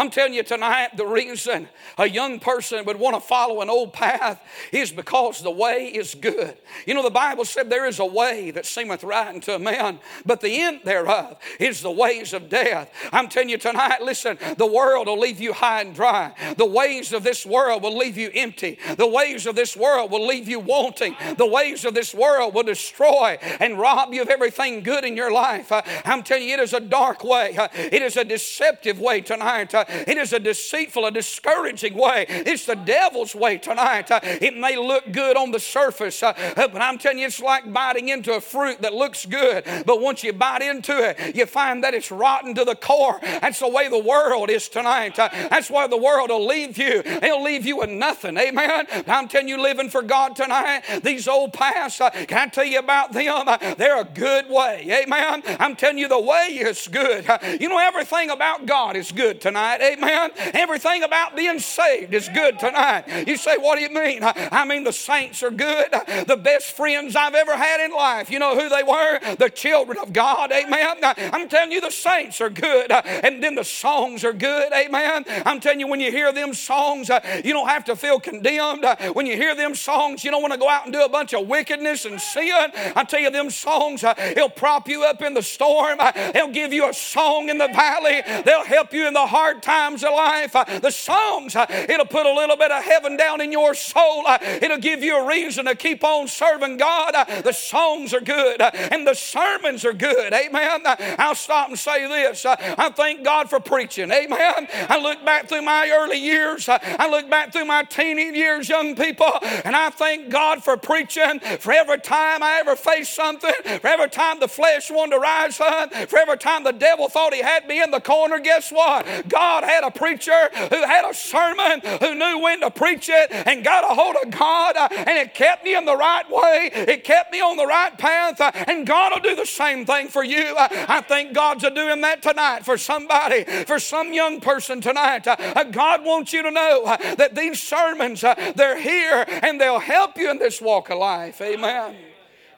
I'm 0.00 0.08
telling 0.08 0.32
you 0.32 0.42
tonight, 0.42 0.96
the 0.96 1.04
reason 1.04 1.68
a 1.98 2.08
young 2.08 2.40
person 2.40 2.86
would 2.86 2.98
want 2.98 3.16
to 3.16 3.20
follow 3.20 3.60
an 3.60 3.68
old 3.68 3.92
path 3.92 4.40
is 4.72 4.90
because 4.90 5.42
the 5.42 5.50
way 5.50 5.88
is 5.88 6.14
good. 6.14 6.56
You 6.86 6.94
know, 6.94 7.02
the 7.02 7.10
Bible 7.10 7.44
said 7.44 7.68
there 7.68 7.84
is 7.84 7.98
a 7.98 8.06
way 8.06 8.50
that 8.52 8.64
seemeth 8.64 9.04
right 9.04 9.28
unto 9.28 9.52
a 9.52 9.58
man, 9.58 10.00
but 10.24 10.40
the 10.40 10.58
end 10.58 10.80
thereof 10.84 11.36
is 11.58 11.82
the 11.82 11.90
ways 11.90 12.32
of 12.32 12.48
death. 12.48 12.90
I'm 13.12 13.28
telling 13.28 13.50
you 13.50 13.58
tonight, 13.58 14.00
listen, 14.00 14.38
the 14.56 14.64
world 14.66 15.06
will 15.06 15.18
leave 15.18 15.38
you 15.38 15.52
high 15.52 15.82
and 15.82 15.94
dry. 15.94 16.32
The 16.56 16.64
ways 16.64 17.12
of 17.12 17.22
this 17.22 17.44
world 17.44 17.82
will 17.82 17.98
leave 17.98 18.16
you 18.16 18.30
empty. 18.32 18.78
The 18.96 19.06
ways 19.06 19.44
of 19.44 19.54
this 19.54 19.76
world 19.76 20.10
will 20.10 20.26
leave 20.26 20.48
you 20.48 20.60
wanting. 20.60 21.14
The 21.36 21.46
ways 21.46 21.84
of 21.84 21.92
this 21.92 22.14
world 22.14 22.54
will 22.54 22.62
destroy 22.62 23.36
and 23.60 23.78
rob 23.78 24.14
you 24.14 24.22
of 24.22 24.30
everything 24.30 24.82
good 24.82 25.04
in 25.04 25.14
your 25.14 25.30
life. 25.30 25.70
I'm 26.06 26.22
telling 26.22 26.48
you, 26.48 26.54
it 26.54 26.60
is 26.60 26.72
a 26.72 26.80
dark 26.80 27.22
way. 27.22 27.54
It 27.74 28.00
is 28.00 28.16
a 28.16 28.24
deceptive 28.24 28.98
way 28.98 29.20
tonight. 29.20 29.74
It 29.90 30.16
is 30.18 30.32
a 30.32 30.38
deceitful, 30.38 31.06
a 31.06 31.10
discouraging 31.10 31.94
way. 31.94 32.26
It's 32.28 32.66
the 32.66 32.76
devil's 32.76 33.34
way 33.34 33.58
tonight. 33.58 34.10
Uh, 34.10 34.20
it 34.22 34.56
may 34.56 34.76
look 34.76 35.10
good 35.12 35.36
on 35.36 35.50
the 35.50 35.60
surface, 35.60 36.22
uh, 36.22 36.32
but 36.56 36.80
I'm 36.80 36.98
telling 36.98 37.18
you, 37.18 37.26
it's 37.26 37.40
like 37.40 37.72
biting 37.72 38.08
into 38.08 38.34
a 38.34 38.40
fruit 38.40 38.82
that 38.82 38.94
looks 38.94 39.26
good. 39.26 39.64
But 39.86 40.00
once 40.00 40.22
you 40.22 40.32
bite 40.32 40.62
into 40.62 40.92
it, 40.92 41.36
you 41.36 41.46
find 41.46 41.84
that 41.84 41.94
it's 41.94 42.10
rotten 42.10 42.54
to 42.54 42.64
the 42.64 42.74
core. 42.74 43.18
That's 43.22 43.60
the 43.60 43.68
way 43.68 43.88
the 43.88 43.98
world 43.98 44.50
is 44.50 44.68
tonight. 44.68 45.18
Uh, 45.18 45.28
that's 45.48 45.70
why 45.70 45.86
the 45.86 45.96
world 45.96 46.30
will 46.30 46.46
leave 46.46 46.78
you. 46.78 47.02
They'll 47.02 47.42
leave 47.42 47.66
you 47.66 47.78
with 47.78 47.90
nothing. 47.90 48.36
Amen. 48.36 48.86
I'm 49.06 49.28
telling 49.28 49.48
you, 49.48 49.60
living 49.60 49.88
for 49.88 50.02
God 50.02 50.36
tonight, 50.36 50.82
these 51.02 51.28
old 51.28 51.52
paths, 51.52 51.98
can 51.98 52.38
I 52.38 52.46
tell 52.48 52.64
you 52.64 52.78
about 52.78 53.12
them? 53.12 53.46
They're 53.76 54.00
a 54.00 54.04
good 54.04 54.48
way. 54.48 54.86
Amen. 55.02 55.42
I'm 55.58 55.76
telling 55.76 55.98
you, 55.98 56.08
the 56.08 56.20
way 56.20 56.58
is 56.60 56.88
good. 56.88 57.26
You 57.60 57.68
know, 57.68 57.78
everything 57.78 58.30
about 58.30 58.66
God 58.66 58.96
is 58.96 59.12
good 59.12 59.40
tonight. 59.40 59.69
Amen. 59.80 60.30
Everything 60.54 61.02
about 61.02 61.36
being 61.36 61.58
saved 61.58 62.14
is 62.14 62.28
good 62.28 62.58
tonight. 62.58 63.26
You 63.26 63.36
say, 63.36 63.56
What 63.56 63.76
do 63.76 63.82
you 63.82 63.90
mean? 63.90 64.20
I 64.22 64.64
mean, 64.64 64.84
the 64.84 64.92
saints 64.92 65.42
are 65.42 65.50
good. 65.50 65.90
The 66.26 66.38
best 66.42 66.72
friends 66.72 67.16
I've 67.16 67.34
ever 67.34 67.56
had 67.56 67.84
in 67.84 67.92
life. 67.92 68.30
You 68.30 68.38
know 68.38 68.58
who 68.58 68.68
they 68.68 68.82
were? 68.82 69.36
The 69.36 69.50
children 69.50 69.98
of 69.98 70.12
God. 70.12 70.52
Amen. 70.52 70.96
I'm 71.02 71.48
telling 71.48 71.72
you, 71.72 71.80
the 71.80 71.90
saints 71.90 72.40
are 72.40 72.50
good. 72.50 72.90
Uh, 72.90 73.02
and 73.04 73.42
then 73.42 73.54
the 73.54 73.64
songs 73.64 74.24
are 74.24 74.32
good. 74.32 74.72
Amen. 74.72 75.24
I'm 75.46 75.60
telling 75.60 75.80
you, 75.80 75.86
when 75.86 76.00
you 76.00 76.10
hear 76.10 76.32
them 76.32 76.54
songs, 76.54 77.10
uh, 77.10 77.20
you 77.44 77.52
don't 77.52 77.68
have 77.68 77.84
to 77.86 77.96
feel 77.96 78.20
condemned. 78.20 78.84
Uh, 78.84 78.96
when 79.12 79.26
you 79.26 79.36
hear 79.36 79.54
them 79.54 79.74
songs, 79.74 80.24
you 80.24 80.30
don't 80.30 80.42
want 80.42 80.52
to 80.52 80.58
go 80.58 80.68
out 80.68 80.84
and 80.84 80.92
do 80.92 81.02
a 81.02 81.08
bunch 81.08 81.34
of 81.34 81.46
wickedness 81.46 82.04
and 82.04 82.20
sin. 82.20 82.50
I 82.50 83.04
tell 83.04 83.20
you, 83.20 83.30
them 83.30 83.50
songs, 83.50 84.04
they'll 84.34 84.48
prop 84.48 84.88
you 84.88 85.04
up 85.04 85.22
in 85.22 85.34
the 85.34 85.42
storm. 85.42 85.98
They'll 86.32 86.48
give 86.52 86.72
you 86.72 86.88
a 86.88 86.94
song 86.94 87.48
in 87.48 87.58
the 87.58 87.68
valley. 87.68 88.22
They'll 88.44 88.64
help 88.64 88.92
you 88.92 89.06
in 89.06 89.14
the 89.14 89.26
hard 89.26 89.59
times 89.60 90.02
of 90.04 90.12
life. 90.12 90.54
Uh, 90.56 90.64
the 90.80 90.90
songs, 90.90 91.56
uh, 91.56 91.66
it'll 91.68 92.06
put 92.06 92.26
a 92.26 92.32
little 92.32 92.56
bit 92.56 92.70
of 92.70 92.82
heaven 92.82 93.16
down 93.16 93.40
in 93.40 93.52
your 93.52 93.74
soul. 93.74 94.24
Uh, 94.26 94.38
it'll 94.40 94.78
give 94.78 95.02
you 95.02 95.18
a 95.18 95.26
reason 95.26 95.66
to 95.66 95.74
keep 95.74 96.02
on 96.04 96.28
serving 96.28 96.76
God. 96.76 97.14
The 97.44 97.52
songs 97.52 98.14
are 98.14 98.20
good 98.20 98.60
and 98.60 99.06
the 99.06 99.14
sermons 99.14 99.84
are 99.84 99.92
good. 99.92 100.32
Amen. 100.32 100.82
I'll 101.18 101.34
stop 101.34 101.68
and 101.68 101.78
say 101.78 102.06
this. 102.08 102.44
I 102.46 102.90
thank 102.90 103.24
God 103.24 103.50
for 103.50 103.60
preaching. 103.60 104.10
Amen. 104.10 104.68
I 104.88 104.98
look 105.00 105.24
back 105.24 105.48
through 105.48 105.62
my 105.62 105.90
early 105.90 106.18
years. 106.18 106.68
I 106.68 107.08
look 107.10 107.28
back 107.28 107.52
through 107.52 107.66
my 107.66 107.84
teenage 107.84 108.34
years, 108.34 108.68
young 108.68 108.94
people, 108.96 109.32
and 109.64 109.76
I 109.76 109.90
thank 109.90 110.30
God 110.30 110.62
for 110.62 110.76
preaching. 110.76 111.40
For 111.58 111.72
every 111.72 111.98
time 111.98 112.42
I 112.42 112.58
ever 112.60 112.76
faced 112.76 113.14
something, 113.14 113.52
for 113.80 113.86
every 113.86 114.08
time 114.08 114.40
the 114.40 114.48
flesh 114.48 114.90
wanted 114.90 115.16
to 115.16 115.18
rise 115.20 115.60
up, 115.60 115.92
for 115.94 116.18
every 116.18 116.38
time 116.38 116.64
the 116.64 116.72
devil 116.72 117.08
thought 117.08 117.34
he 117.34 117.42
had 117.42 117.66
me 117.66 117.82
in 117.82 117.90
the 117.90 118.00
corner, 118.00 118.38
guess 118.38 118.70
what? 118.70 119.06
God 119.28 119.49
had 119.58 119.84
a 119.84 119.90
preacher 119.90 120.48
who 120.54 120.82
had 120.84 121.08
a 121.08 121.14
sermon, 121.14 121.80
who 122.00 122.14
knew 122.14 122.38
when 122.38 122.60
to 122.60 122.70
preach 122.70 123.08
it, 123.08 123.30
and 123.30 123.64
got 123.64 123.84
a 123.84 123.94
hold 123.94 124.16
of 124.22 124.30
God, 124.30 124.76
uh, 124.76 124.88
and 124.90 125.18
it 125.18 125.34
kept 125.34 125.64
me 125.64 125.76
in 125.76 125.84
the 125.84 125.96
right 125.96 126.28
way. 126.30 126.70
It 126.72 127.04
kept 127.04 127.32
me 127.32 127.40
on 127.40 127.56
the 127.56 127.66
right 127.66 127.96
path, 127.96 128.40
uh, 128.40 128.52
and 128.54 128.86
God 128.86 129.12
will 129.14 129.30
do 129.30 129.36
the 129.36 129.46
same 129.46 129.84
thing 129.84 130.08
for 130.08 130.22
you. 130.22 130.54
Uh, 130.56 130.68
I 130.88 131.00
think 131.00 131.32
God's 131.32 131.68
doing 131.70 132.00
that 132.00 132.22
tonight 132.22 132.64
for 132.64 132.76
somebody, 132.78 133.44
for 133.64 133.78
some 133.78 134.12
young 134.12 134.40
person 134.40 134.80
tonight. 134.80 135.24
God 135.24 136.04
wants 136.04 136.32
you 136.32 136.42
to 136.42 136.50
know 136.50 136.96
that 137.16 137.34
these 137.34 137.62
sermons, 137.62 138.20
they're 138.20 138.78
here 138.78 139.24
and 139.42 139.60
they'll 139.60 139.78
help 139.78 140.16
you 140.16 140.30
in 140.30 140.38
this 140.38 140.60
walk 140.60 140.90
of 140.90 140.98
life. 140.98 141.40
Amen. 141.40 141.96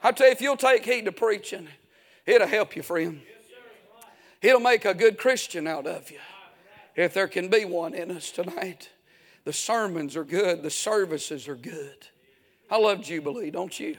I 0.01 0.11
tell 0.11 0.27
you, 0.27 0.33
if 0.33 0.41
you'll 0.41 0.57
take 0.57 0.85
heed 0.85 1.05
to 1.05 1.11
preaching, 1.11 1.67
it'll 2.25 2.47
help 2.47 2.75
you, 2.75 2.83
friend. 2.83 3.21
It'll 4.41 4.59
make 4.59 4.83
a 4.85 4.93
good 4.93 5.17
Christian 5.17 5.67
out 5.67 5.87
of 5.87 6.11
you 6.11 6.19
if 6.95 7.13
there 7.13 7.27
can 7.27 7.49
be 7.49 7.65
one 7.65 7.93
in 7.93 8.11
us 8.11 8.31
tonight. 8.31 8.89
The 9.45 9.53
sermons 9.53 10.15
are 10.15 10.23
good, 10.23 10.63
the 10.63 10.69
services 10.69 11.47
are 11.47 11.55
good. 11.55 12.07
I 12.69 12.77
love 12.77 13.01
Jubilee, 13.01 13.51
don't 13.51 13.77
you? 13.79 13.97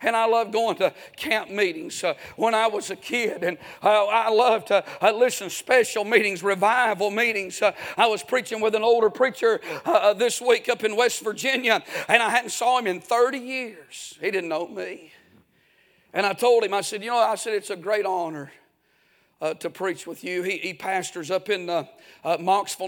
And 0.00 0.14
I 0.14 0.26
love 0.26 0.52
going 0.52 0.76
to 0.76 0.92
camp 1.16 1.50
meetings 1.50 2.04
uh, 2.04 2.14
when 2.36 2.54
I 2.54 2.66
was 2.66 2.90
a 2.90 2.96
kid. 2.96 3.42
And 3.42 3.56
uh, 3.82 4.04
I 4.06 4.28
loved 4.28 4.66
to 4.66 4.84
uh, 5.00 5.12
listen 5.12 5.48
special 5.48 6.04
meetings, 6.04 6.42
revival 6.42 7.10
meetings. 7.10 7.62
Uh, 7.62 7.72
I 7.96 8.06
was 8.06 8.22
preaching 8.22 8.60
with 8.60 8.74
an 8.74 8.82
older 8.82 9.08
preacher 9.08 9.60
uh, 9.86 9.90
uh, 9.90 10.12
this 10.12 10.42
week 10.42 10.68
up 10.68 10.84
in 10.84 10.94
West 10.94 11.22
Virginia, 11.22 11.82
and 12.06 12.22
I 12.22 12.28
hadn't 12.28 12.50
saw 12.50 12.78
him 12.78 12.86
in 12.86 13.00
30 13.00 13.38
years. 13.38 14.18
He 14.20 14.30
didn't 14.30 14.50
know 14.50 14.68
me. 14.68 15.12
And 16.12 16.26
I 16.26 16.34
told 16.34 16.64
him, 16.64 16.74
I 16.74 16.82
said, 16.82 17.02
you 17.02 17.10
know, 17.10 17.18
I 17.18 17.34
said, 17.36 17.54
it's 17.54 17.70
a 17.70 17.76
great 17.76 18.04
honor 18.04 18.52
uh, 19.40 19.54
to 19.54 19.70
preach 19.70 20.06
with 20.06 20.24
you. 20.24 20.42
He, 20.42 20.58
he 20.58 20.74
pastors 20.74 21.30
up 21.30 21.48
in 21.48 21.68
uh, 21.68 21.84
uh, 22.24 22.36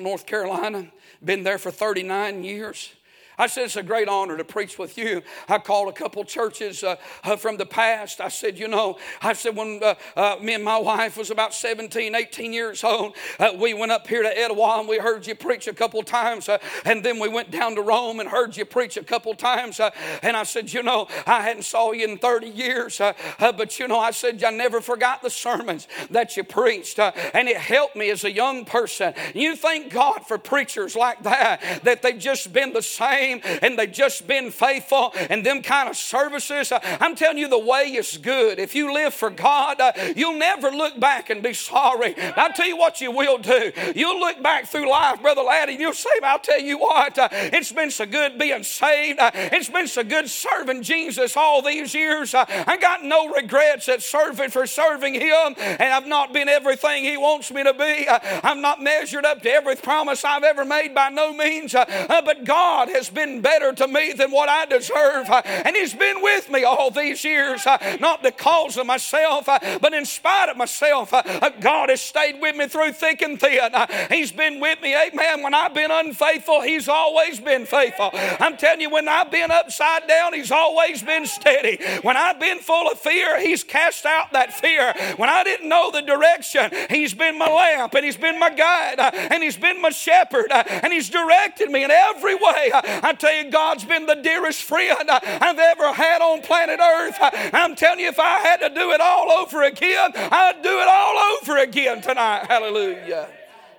North 0.01 0.27
Carolina, 0.27 0.91
been 1.25 1.43
there 1.43 1.59
for 1.59 1.71
39 1.71 2.45
years. 2.45 2.93
I 3.39 3.47
said, 3.47 3.65
It's 3.65 3.77
a 3.77 3.83
great 3.83 4.09
honor 4.09 4.37
to 4.37 4.45
preach 4.45 4.79
with 4.79 4.97
you. 4.97 5.23
I 5.49 5.59
called 5.59 5.89
a 5.89 5.93
couple 5.93 6.25
churches 6.25 6.83
uh, 6.83 6.97
uh, 7.25 7.37
from 7.37 7.57
the 7.57 7.67
past. 7.67 8.21
I 8.21 8.29
said, 8.29 8.59
You 8.59 8.69
know, 8.69 8.97
I 9.21 9.35
said, 9.35 9.57
when 9.57 9.81
uh, 9.83 9.95
uh 10.17 10.37
me 10.41 10.55
and 10.55 10.65
my 10.65 10.79
wife 10.79 11.17
was 11.17 11.31
about 11.31 11.53
17, 11.53 12.15
18 12.15 12.53
years 12.53 12.83
old, 12.83 13.15
uh, 13.39 13.51
we 13.59 13.75
went 13.75 13.93
up 13.93 14.07
here 14.07 14.23
to 14.23 14.39
Etowah 14.39 14.81
and 14.81 14.89
we 14.89 14.99
heard 14.99 15.27
you 15.27 15.35
preach 15.35 15.67
a 15.67 15.75
couple 15.75 16.03
times. 16.03 16.49
Uh, 16.49 16.59
and 16.85 17.05
then 17.05 17.19
we 17.19 17.29
went 17.29 17.51
down 17.51 17.75
to 17.75 17.83
Rome 17.83 18.21
and 18.21 18.29
heard 18.29 18.57
you 18.57 18.65
preach 18.65 18.97
a 18.97 19.05
couple 19.05 19.35
times. 19.35 19.81
and 20.23 20.37
I 20.37 20.45
said, 20.45 20.73
You 20.73 20.83
know, 20.83 21.09
I 21.27 21.43
hadn't 21.43 21.65
saw 21.65 21.93
you 21.93 22.07
in 22.07 22.19
30 22.19 22.49
years. 22.49 23.01
but, 23.39 23.79
you 23.79 23.89
know, 23.89 23.99
I 23.99 24.13
said, 24.13 24.43
I 24.43 24.51
never 24.51 24.81
forgot 24.81 25.23
the 25.23 25.31
sermons 25.31 25.89
that 26.11 26.37
you 26.37 26.45
preached. 26.45 26.99
and 26.99 27.49
it 27.49 27.57
helped 27.57 27.97
me 27.97 28.11
as 28.11 28.25
a 28.25 28.33
young 28.33 28.65
person. 28.65 29.13
You 29.35 29.57
thank 29.57 29.93
God 29.93 30.27
for 30.27 30.39
preachers 30.39 30.97
like 30.97 31.23
that, 31.25 31.61
that 31.83 32.03
they've 32.03 32.19
just 32.19 32.53
been 32.53 32.73
the 32.73 32.83
same 32.83 33.26
and 33.35 33.79
they've 33.79 33.91
just 33.91 34.27
been 34.27 34.51
faithful 34.51 35.13
and 35.31 35.45
them 35.45 35.63
kind 35.63 35.89
of 35.89 35.97
services. 35.97 36.73
Uh, 36.73 36.81
I'm 37.01 37.15
telling 37.15 37.39
you, 37.39 37.49
the 37.49 37.59
way 37.59 37.85
is 37.95 38.17
good. 38.17 38.59
If 38.59 38.75
you 38.75 38.93
live 38.93 39.15
for 39.15 39.31
God, 39.31 39.81
uh, 39.81 39.93
you'll 40.15 40.39
never 40.39 40.71
look 40.71 40.99
back 40.99 41.31
and 41.31 41.43
be 41.43 41.53
sorry. 41.53 42.15
I'll 42.37 42.53
tell 42.53 42.67
you 42.67 42.77
what 42.77 43.01
you 43.01 43.11
will 43.11 43.39
do. 43.39 43.73
You'll 43.95 44.21
look 44.21 44.43
back 44.43 44.67
through 44.67 44.89
life, 44.91 45.21
Brother 45.23 45.43
Laddie, 45.43 45.73
and 45.73 45.81
you'll 45.81 45.93
say, 45.93 46.11
I'll 46.23 46.39
tell 46.39 46.61
you 46.61 46.79
what, 46.79 47.19
uh, 47.19 47.29
it's 47.33 47.73
been 47.73 47.91
so 47.91 48.07
good 48.07 48.39
being 48.39 48.63
saved. 48.63 49.19
It's 49.23 49.69
been 49.69 49.89
so 49.89 50.05
good 50.05 50.29
serving 50.29 50.83
Jesus 50.83 51.37
all 51.37 51.63
these 51.63 51.95
years. 51.95 52.35
I 52.35 52.77
got 52.81 53.05
no 53.05 53.29
regrets 53.29 53.89
at 53.89 54.03
serving 54.03 54.51
for 54.51 54.67
serving 54.67 55.15
Him, 55.15 55.55
and 55.59 55.83
I've 55.83 56.07
not 56.07 56.33
been 56.33 56.49
everything 56.49 57.05
He 57.05 57.17
wants 57.17 57.51
me 57.51 57.63
to 57.65 57.75
be. 57.75 58.07
I'm 58.09 58.61
not 58.61 58.83
measured 58.83 59.25
up 59.25 59.43
to 59.43 59.51
every 59.51 59.77
promise 59.77 60.25
I've 60.25 60.45
ever 60.45 60.65
made 60.65 60.95
by 60.95 61.09
no 61.09 61.33
means, 61.33 61.73
but 61.73 62.45
God 62.45 62.89
has 62.89 63.09
been 63.17 63.41
better 63.41 63.73
to 63.73 63.89
me 63.89 64.13
than 64.13 64.31
what 64.31 64.49
I 64.49 64.67
deserve, 64.67 65.29
and 65.31 65.75
He's 65.75 65.95
been 65.95 66.23
with 66.23 66.49
me 66.51 66.63
all 66.63 66.91
these 66.91 67.25
years, 67.25 67.67
uh, 67.67 67.97
not 67.99 68.23
because 68.23 68.77
of 68.77 68.87
myself, 68.87 69.49
uh, 69.49 69.59
but 69.81 69.93
in 69.95 70.05
spite 70.05 70.51
of 70.51 70.57
myself. 70.57 71.13
Uh, 71.13 71.23
God 71.61 71.89
has 71.89 72.01
stayed 72.01 72.41
with 72.41 72.55
me 72.55 72.69
through 72.69 72.93
thick 72.93 73.23
and 73.23 73.41
thin. 73.41 73.73
He's 74.11 74.31
been 74.31 74.61
with 74.61 74.81
me, 74.83 74.95
amen. 74.95 75.43
When 75.43 75.55
I've 75.55 75.75
been 75.75 75.91
unfaithful, 75.91 76.61
He's 76.61 76.89
always 76.89 77.41
been 77.41 77.67
faithful. 77.67 78.11
I'm 78.13 78.57
telling 78.57 78.83
you, 78.83 78.91
when 78.91 79.09
I've 79.09 79.31
been 79.31 79.51
upside 79.51 80.07
down, 80.07 80.35
He's 80.35 80.53
always 80.53 81.03
been 81.03 81.27
steady. 81.27 81.79
When 82.03 82.17
I've 82.17 82.39
been 82.39 82.59
full 82.59 82.91
of 82.91 82.99
fear, 82.99 83.41
He's 83.41 83.65
cast 83.65 84.05
out 84.05 84.33
that 84.33 84.53
fear. 84.53 84.93
When 85.17 85.31
I 85.31 85.43
didn't 85.43 85.69
know 85.69 85.91
the 85.91 86.03
direction, 86.03 86.71
He's 86.91 87.15
been 87.15 87.39
my 87.39 87.49
lamp 87.49 87.95
and 87.95 88.05
He's 88.05 88.19
been 88.19 88.39
my 88.39 88.51
guide 88.51 89.01
and 89.01 89.43
He's 89.43 89.57
been 89.57 89.81
my 89.81 89.91
shepherd 89.91 90.53
and 90.53 90.93
He's 90.93 91.09
directed 91.09 91.71
me 91.71 91.83
in 91.83 91.91
every 91.91 92.35
way. 92.35 92.71
I 93.07 93.13
tell 93.13 93.33
you, 93.33 93.53
God's 93.53 93.85
been 93.85 94.07
the 94.07 94.17
dearest 94.17 94.65
friend 94.65 95.09
I've 95.09 95.59
ever 95.61 95.93
had 95.93 96.21
on 96.23 96.43
planet 96.43 96.81
Earth. 96.81 97.17
I'm 97.21 97.77
telling 97.77 98.01
you, 98.01 98.09
if 98.09 98.19
I 98.19 98.41
had 98.41 98.57
to 98.57 98.69
do 98.69 98.91
it 98.91 99.01
all 99.01 99.31
over 99.31 99.63
again, 99.63 100.11
I'd 100.17 100.61
do 100.61 100.81
it 100.81 100.89
all 100.89 101.39
over 101.41 101.57
again 101.59 102.03
tonight. 102.03 102.47
Hallelujah. 102.49 103.29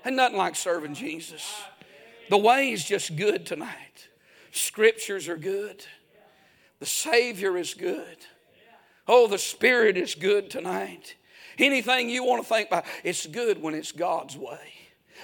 And 0.05 0.15
nothing 0.15 0.37
like 0.37 0.55
serving 0.55 0.93
Jesus. 0.93 1.61
The 2.29 2.37
way 2.37 2.71
is 2.71 2.85
just 2.85 3.17
good 3.17 3.45
tonight. 3.45 4.07
Scriptures 4.53 5.27
are 5.27 5.35
good. 5.35 5.85
The 6.79 6.85
Savior 6.85 7.57
is 7.57 7.73
good. 7.73 8.17
Oh, 9.09 9.27
the 9.27 9.37
Spirit 9.37 9.97
is 9.97 10.15
good 10.15 10.49
tonight. 10.49 11.15
Anything 11.59 12.09
you 12.09 12.23
want 12.23 12.43
to 12.43 12.47
think 12.47 12.69
about, 12.69 12.85
it's 13.03 13.25
good 13.25 13.61
when 13.61 13.75
it's 13.75 13.91
God's 13.91 14.37
way. 14.37 14.76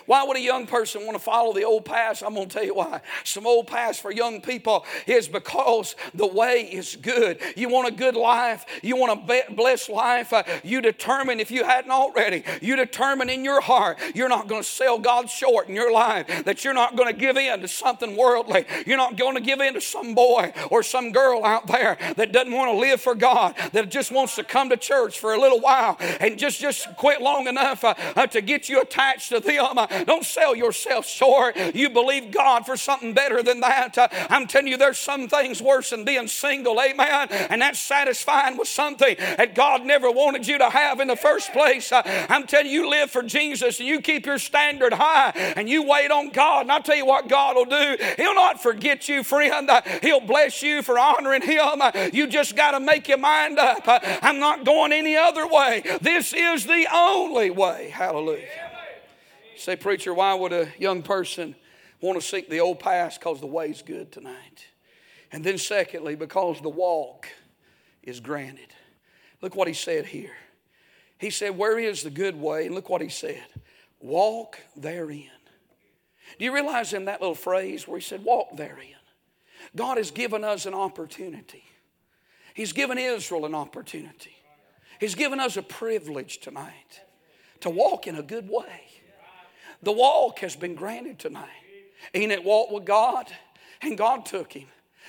Why 0.06 0.24
would 0.24 0.38
a 0.38 0.42
young 0.42 0.68
person 0.68 1.06
want 1.06 1.14
to 1.14 1.24
follow 1.24 1.54
the 1.54 1.64
old 1.64 1.86
paths? 1.86 2.22
I'm 2.22 2.34
going 2.34 2.48
to 2.48 2.54
tell 2.54 2.66
you 2.66 2.76
why. 2.76 3.02
Some 3.24 3.48
old 3.48 3.68
paths 3.68 4.00
for 4.00 4.12
young 4.12 4.42
people 4.42 4.86
is 5.08 5.28
because 5.28 5.96
the 6.14 6.28
way 6.28 6.62
is 6.62 6.96
good. 6.96 7.40
You 7.56 7.70
want 7.70 7.88
a 7.88 7.92
good 7.92 8.16
life, 8.16 8.66
you 8.82 8.96
want 8.96 9.30
a 9.30 9.54
blessed 9.54 9.90
life. 9.90 10.34
Uh, 10.34 10.44
you 10.64 10.82
determine, 10.82 11.40
if 11.40 11.52
you 11.52 11.64
hadn't 11.64 11.92
already, 11.92 12.44
you 12.62 12.76
determine 12.76 13.30
in 13.30 13.44
your 13.44 13.62
heart 13.62 13.98
you're 14.14 14.30
not 14.30 14.48
going 14.48 14.62
to 14.62 14.68
sell 14.68 15.00
God 15.00 15.30
short 15.30 15.70
in 15.70 15.76
your 15.76 15.92
life, 15.92 16.46
that 16.46 16.64
you're 16.64 16.74
not 16.74 16.96
going 16.96 17.14
to 17.14 17.20
give 17.20 17.38
in 17.38 17.62
to 17.62 17.68
something 17.68 18.16
worldly. 18.16 18.66
You're 18.86 18.98
not 18.98 19.18
going 19.18 19.36
to 19.36 19.42
give 19.42 19.60
in 19.60 19.74
to 19.76 19.82
some 19.82 20.16
boy 20.16 20.54
or 20.70 20.84
some 20.84 21.12
girl 21.12 21.46
out 21.46 21.68
there 21.68 21.98
that 22.16 22.32
doesn't 22.32 22.54
want 22.54 22.72
to 22.72 22.78
live 22.78 23.02
for 23.02 23.16
God, 23.16 23.56
that 23.72 23.90
just 23.90 24.12
wants 24.12 24.36
to 24.36 24.44
come 24.44 24.70
to 24.70 24.78
church 24.78 25.20
for 25.20 25.34
a 25.34 25.40
little 25.40 25.60
while 25.60 25.98
and 26.20 26.38
just, 26.38 26.60
just 26.60 26.88
quit 26.98 27.22
long 27.22 27.48
enough 27.48 27.84
uh, 27.84 27.94
uh, 28.16 28.28
to 28.28 28.42
get 28.42 28.70
you 28.70 28.82
attached 28.82 29.30
to 29.30 29.40
them. 29.40 29.78
Don't 30.06 30.26
sell 30.26 30.56
yourself 30.56 31.08
short. 31.08 31.58
You 31.74 31.90
believe 31.90 32.32
God 32.32 32.66
for 32.66 32.78
something 32.78 33.14
better 33.14 33.42
than 33.42 33.62
that. 33.62 33.98
Uh, 33.98 34.08
I'm 34.30 34.48
telling 34.48 34.68
you, 34.68 34.78
there's 34.78 34.98
some 34.98 35.28
things 35.28 35.62
worse 35.62 35.92
than 35.92 36.06
being 36.06 36.28
single, 36.28 36.82
amen. 36.82 37.28
And 37.32 37.62
that's 37.62 37.80
satisfying 37.80 38.58
with 38.58 38.68
something 38.68 39.16
that 39.18 39.56
God 39.56 39.86
never 39.86 40.12
wanted 40.12 40.48
you 40.48 40.58
to 40.58 40.70
have 40.70 41.00
in 41.00 41.08
the 41.08 41.16
first 41.16 41.54
place. 41.54 41.92
Uh, 41.92 42.02
I'm 42.30 42.46
telling 42.46 42.68
you, 42.68 42.74
you 42.74 42.90
live 42.90 43.12
for 43.12 43.24
Jesus 43.24 43.80
and 43.80 43.88
you 43.88 44.02
keep 44.02 44.26
your 44.26 44.40
standard 44.40 44.94
high 44.94 45.32
and 45.56 45.70
you 45.70 45.84
wait 45.84 46.12
on 46.12 46.30
God. 46.30 46.62
And 46.62 46.72
I'll 46.72 46.82
tell 46.82 46.96
you 46.96 47.06
what 47.06 47.30
God 47.30 47.56
will 47.56 47.66
do. 47.66 47.98
He'll 48.18 48.36
not 48.36 48.62
forget 48.62 49.08
you, 49.08 49.24
friend. 49.24 49.70
Uh, 49.70 49.82
He'll 50.02 50.20
bless 50.20 50.62
you 50.62 50.82
for 50.82 51.00
honoring 51.00 51.44
Him. 51.44 51.82
You 52.12 52.28
just 52.28 52.56
got 52.56 52.72
to 52.72 52.80
make 52.80 53.08
your 53.08 53.20
mind 53.20 53.60
up. 53.60 53.84
I'm 53.86 54.40
not 54.40 54.66
going 54.66 54.92
any 54.92 55.16
other 55.16 55.48
way. 55.48 55.84
This 56.02 56.34
is 56.34 56.66
the 56.66 56.88
only 56.92 57.50
way. 57.50 57.90
Hallelujah. 57.94 58.73
Say, 59.58 59.76
preacher, 59.76 60.14
why 60.14 60.34
would 60.34 60.54
a 60.54 60.68
young 60.78 61.02
person 61.02 61.56
want 62.02 62.20
to 62.20 62.26
seek 62.26 62.50
the 62.50 62.60
old 62.60 62.80
past? 62.80 63.20
Because 63.20 63.40
the 63.40 63.48
way's 63.48 63.82
good 63.82 64.12
tonight. 64.12 64.68
And 65.32 65.44
then, 65.44 65.58
secondly, 65.58 66.16
because 66.16 66.62
the 66.62 66.70
walk 66.70 67.28
is 68.04 68.20
granted. 68.20 68.74
Look 69.42 69.56
what 69.56 69.68
he 69.68 69.74
said 69.74 70.06
here. 70.06 70.36
He 71.18 71.30
said, 71.30 71.58
Where 71.58 71.80
is 71.80 72.04
the 72.04 72.10
good 72.10 72.40
way? 72.40 72.66
And 72.66 72.76
look 72.76 72.90
what 72.90 73.02
he 73.02 73.10
said 73.10 73.44
walk 74.00 74.60
therein. 74.76 75.30
Do 76.38 76.46
you 76.46 76.54
realize 76.54 76.94
in 76.94 77.06
that 77.06 77.22
little 77.22 77.36
phrase 77.36 77.88
where 77.88 77.98
he 77.98 78.04
said, 78.04 78.24
Walk 78.24 78.58
therein? 78.58 78.96
God 79.76 79.98
has 79.98 80.12
given 80.12 80.44
us 80.44 80.66
an 80.66 80.74
opportunity. 80.74 81.64
He's 82.54 82.74
given 82.74 82.98
Israel 82.98 83.46
an 83.46 83.56
opportunity. 83.56 84.36
He's 85.00 85.16
given 85.16 85.40
us 85.40 85.58
a 85.58 85.64
privilege 85.64 86.40
tonight 86.40 87.02
to 87.62 87.70
walk 87.70 88.08
in 88.08 88.16
a 88.16 88.24
good 88.24 88.50
way. 88.50 88.82
The 89.84 89.92
walk 89.92 90.40
has 90.40 90.56
been 90.56 90.76
granted 90.76 91.20
tonight. 91.20 91.50
Enoch 92.16 92.44
walked 92.44 92.72
with 92.72 92.86
God, 92.86 93.28
and 93.82 93.98
God 93.98 94.26
took 94.26 94.54
him. 94.54 94.68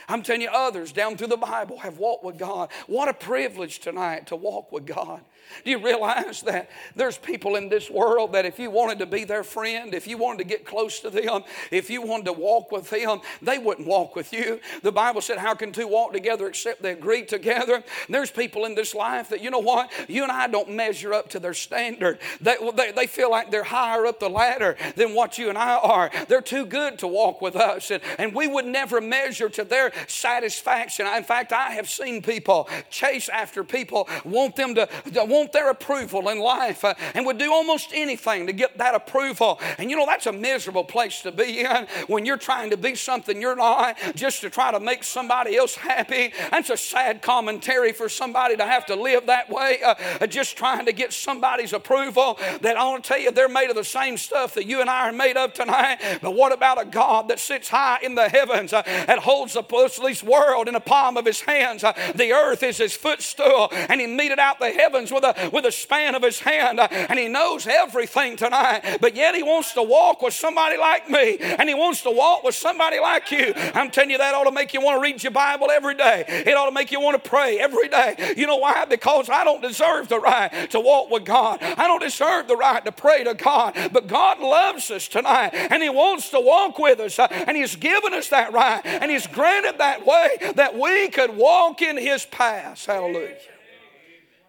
I'm 0.08 0.22
telling 0.22 0.42
you, 0.42 0.50
others 0.50 0.92
down 0.92 1.16
through 1.16 1.28
the 1.28 1.36
Bible 1.36 1.78
have 1.78 1.98
walked 1.98 2.24
with 2.24 2.38
God. 2.38 2.70
What 2.86 3.08
a 3.08 3.14
privilege 3.14 3.78
tonight 3.78 4.26
to 4.28 4.36
walk 4.36 4.72
with 4.72 4.86
God. 4.86 5.22
Do 5.64 5.70
you 5.70 5.78
realize 5.78 6.42
that 6.42 6.70
there's 6.94 7.18
people 7.18 7.56
in 7.56 7.68
this 7.68 7.90
world 7.90 8.32
that 8.32 8.44
if 8.44 8.58
you 8.58 8.70
wanted 8.70 8.98
to 9.00 9.06
be 9.06 9.24
their 9.24 9.44
friend, 9.44 9.94
if 9.94 10.06
you 10.06 10.18
wanted 10.18 10.38
to 10.38 10.44
get 10.44 10.64
close 10.64 11.00
to 11.00 11.10
them, 11.10 11.42
if 11.70 11.90
you 11.90 12.02
wanted 12.02 12.26
to 12.26 12.32
walk 12.32 12.72
with 12.72 12.90
them, 12.90 13.20
they 13.42 13.58
wouldn't 13.58 13.86
walk 13.86 14.16
with 14.16 14.32
you. 14.32 14.60
The 14.82 14.92
Bible 14.92 15.20
said, 15.20 15.38
How 15.38 15.54
can 15.54 15.72
two 15.72 15.88
walk 15.88 16.12
together 16.12 16.46
except 16.46 16.82
they 16.82 16.92
agree 16.92 17.24
together? 17.24 17.82
There's 18.08 18.30
people 18.30 18.64
in 18.64 18.74
this 18.74 18.94
life 18.94 19.28
that, 19.30 19.42
you 19.42 19.50
know 19.50 19.58
what? 19.58 19.90
You 20.08 20.22
and 20.22 20.32
I 20.32 20.46
don't 20.46 20.70
measure 20.70 21.14
up 21.14 21.30
to 21.30 21.38
their 21.38 21.54
standard. 21.54 22.18
They, 22.40 22.56
they, 22.74 22.92
they 22.92 23.06
feel 23.06 23.30
like 23.30 23.50
they're 23.50 23.64
higher 23.64 24.06
up 24.06 24.20
the 24.20 24.30
ladder 24.30 24.76
than 24.96 25.14
what 25.14 25.38
you 25.38 25.48
and 25.48 25.58
I 25.58 25.76
are. 25.76 26.10
They're 26.28 26.40
too 26.40 26.66
good 26.66 26.98
to 27.00 27.06
walk 27.06 27.40
with 27.40 27.56
us, 27.56 27.90
and, 27.90 28.02
and 28.18 28.34
we 28.34 28.46
would 28.46 28.66
never 28.66 29.00
measure 29.00 29.48
to 29.50 29.64
their 29.64 29.92
satisfaction. 30.06 31.06
In 31.06 31.24
fact, 31.24 31.52
I 31.52 31.72
have 31.72 31.88
seen 31.88 32.22
people 32.22 32.68
chase 32.90 33.28
after 33.28 33.64
people, 33.64 34.08
want 34.24 34.56
them 34.56 34.74
to, 34.74 34.88
to 35.12 35.24
want 35.34 35.52
their 35.52 35.70
approval 35.70 36.28
in 36.28 36.38
life 36.38 36.84
uh, 36.84 36.94
and 37.14 37.26
would 37.26 37.38
do 37.38 37.52
almost 37.52 37.90
anything 37.92 38.46
to 38.46 38.52
get 38.52 38.78
that 38.78 38.94
approval. 38.94 39.60
And 39.78 39.90
you 39.90 39.96
know, 39.96 40.06
that's 40.06 40.26
a 40.26 40.32
miserable 40.32 40.84
place 40.84 41.22
to 41.22 41.32
be 41.32 41.60
in 41.60 41.86
when 42.06 42.24
you're 42.24 42.36
trying 42.36 42.70
to 42.70 42.76
be 42.76 42.94
something 42.94 43.40
you're 43.40 43.56
not 43.56 43.96
just 44.14 44.40
to 44.42 44.50
try 44.50 44.70
to 44.72 44.80
make 44.80 45.04
somebody 45.04 45.56
else 45.56 45.74
happy. 45.74 46.32
That's 46.50 46.70
a 46.70 46.76
sad 46.76 47.22
commentary 47.22 47.92
for 47.92 48.08
somebody 48.08 48.56
to 48.56 48.64
have 48.64 48.86
to 48.86 48.96
live 48.96 49.26
that 49.26 49.50
way, 49.50 49.82
uh, 49.82 49.94
uh 50.20 50.26
just 50.26 50.56
trying 50.56 50.86
to 50.86 50.92
get 50.92 51.12
somebody's 51.12 51.72
approval. 51.72 52.38
That 52.60 52.76
I 52.76 52.84
want 52.84 53.04
to 53.04 53.08
tell 53.08 53.18
you, 53.18 53.30
they're 53.30 53.48
made 53.48 53.70
of 53.70 53.76
the 53.76 53.84
same 53.84 54.16
stuff 54.16 54.54
that 54.54 54.66
you 54.66 54.80
and 54.80 54.88
I 54.88 55.08
are 55.08 55.12
made 55.12 55.36
of 55.36 55.52
tonight. 55.52 55.98
But 56.22 56.34
what 56.34 56.52
about 56.52 56.80
a 56.80 56.84
God 56.84 57.28
that 57.28 57.40
sits 57.40 57.68
high 57.68 57.98
in 58.02 58.14
the 58.14 58.28
heavens 58.28 58.72
uh, 58.72 58.82
and 58.86 59.18
holds 59.20 59.54
the 59.54 59.62
this 60.02 60.22
world 60.22 60.68
in 60.68 60.74
the 60.74 60.80
palm 60.80 61.16
of 61.16 61.24
his 61.24 61.40
hands? 61.40 61.82
Uh, 61.82 61.92
the 62.14 62.32
earth 62.32 62.62
is 62.62 62.78
his 62.78 62.94
footstool, 62.94 63.68
and 63.72 64.00
he 64.00 64.06
meted 64.06 64.38
out 64.38 64.58
the 64.58 64.70
heavens 64.70 65.10
with 65.10 65.23
with 65.52 65.64
a 65.64 65.72
span 65.72 66.14
of 66.14 66.22
his 66.22 66.40
hand, 66.40 66.80
uh, 66.80 66.88
and 66.90 67.18
he 67.18 67.28
knows 67.28 67.66
everything 67.66 68.36
tonight. 68.36 68.98
But 69.00 69.16
yet 69.16 69.34
he 69.34 69.42
wants 69.42 69.72
to 69.74 69.82
walk 69.82 70.22
with 70.22 70.34
somebody 70.34 70.76
like 70.76 71.08
me, 71.08 71.38
and 71.38 71.68
he 71.68 71.74
wants 71.74 72.02
to 72.02 72.10
walk 72.10 72.44
with 72.44 72.54
somebody 72.54 72.98
like 73.00 73.30
you. 73.30 73.52
I'm 73.74 73.90
telling 73.90 74.10
you, 74.10 74.18
that 74.18 74.34
ought 74.34 74.44
to 74.44 74.52
make 74.52 74.74
you 74.74 74.80
want 74.80 74.98
to 74.98 75.02
read 75.02 75.22
your 75.22 75.32
Bible 75.32 75.70
every 75.70 75.94
day. 75.94 76.24
It 76.28 76.56
ought 76.56 76.66
to 76.66 76.74
make 76.74 76.92
you 76.92 77.00
want 77.00 77.22
to 77.22 77.30
pray 77.30 77.58
every 77.58 77.88
day. 77.88 78.34
You 78.36 78.46
know 78.46 78.56
why? 78.56 78.84
Because 78.84 79.28
I 79.28 79.44
don't 79.44 79.62
deserve 79.62 80.08
the 80.08 80.20
right 80.20 80.70
to 80.70 80.80
walk 80.80 81.10
with 81.10 81.24
God. 81.24 81.62
I 81.62 81.86
don't 81.86 82.02
deserve 82.02 82.48
the 82.48 82.56
right 82.56 82.84
to 82.84 82.92
pray 82.92 83.24
to 83.24 83.34
God. 83.34 83.74
But 83.92 84.06
God 84.06 84.40
loves 84.40 84.90
us 84.90 85.08
tonight, 85.08 85.50
and 85.54 85.82
He 85.82 85.88
wants 85.88 86.30
to 86.30 86.40
walk 86.40 86.78
with 86.78 87.00
us, 87.00 87.18
uh, 87.18 87.28
and 87.30 87.56
He's 87.56 87.76
given 87.76 88.14
us 88.14 88.28
that 88.28 88.52
right, 88.52 88.80
and 88.84 89.10
He's 89.10 89.26
granted 89.26 89.78
that 89.78 90.06
way 90.06 90.28
that 90.54 90.78
we 90.78 91.08
could 91.08 91.36
walk 91.36 91.82
in 91.82 91.96
His 91.96 92.26
path. 92.26 92.84
Hallelujah. 92.86 93.53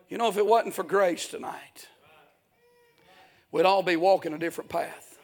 You 0.10 0.18
know, 0.18 0.28
if 0.28 0.38
it 0.38 0.46
wasn't 0.46 0.74
for 0.74 0.84
grace 0.84 1.28
tonight, 1.28 1.88
we'd 3.52 3.66
all 3.66 3.84
be 3.84 3.96
walking 3.96 4.34
a 4.34 4.38
different 4.38 4.70
path. 4.70 5.18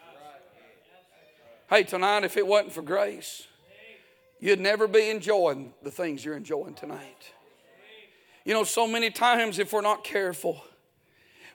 Hey, 1.70 1.84
tonight, 1.84 2.24
if 2.24 2.36
it 2.36 2.46
wasn't 2.46 2.74
for 2.74 2.82
grace, 2.82 3.48
you'd 4.40 4.60
never 4.60 4.88
be 4.88 5.10
enjoying 5.10 5.74
the 5.84 5.92
things 5.92 6.26
you're 6.26 6.36
enjoying 6.36 6.74
tonight. 6.74 7.32
You 8.44 8.54
know, 8.54 8.64
so 8.64 8.88
many 8.88 9.12
times, 9.12 9.60
if 9.60 9.72
we're 9.72 9.82
not 9.82 10.04
careful, 10.04 10.64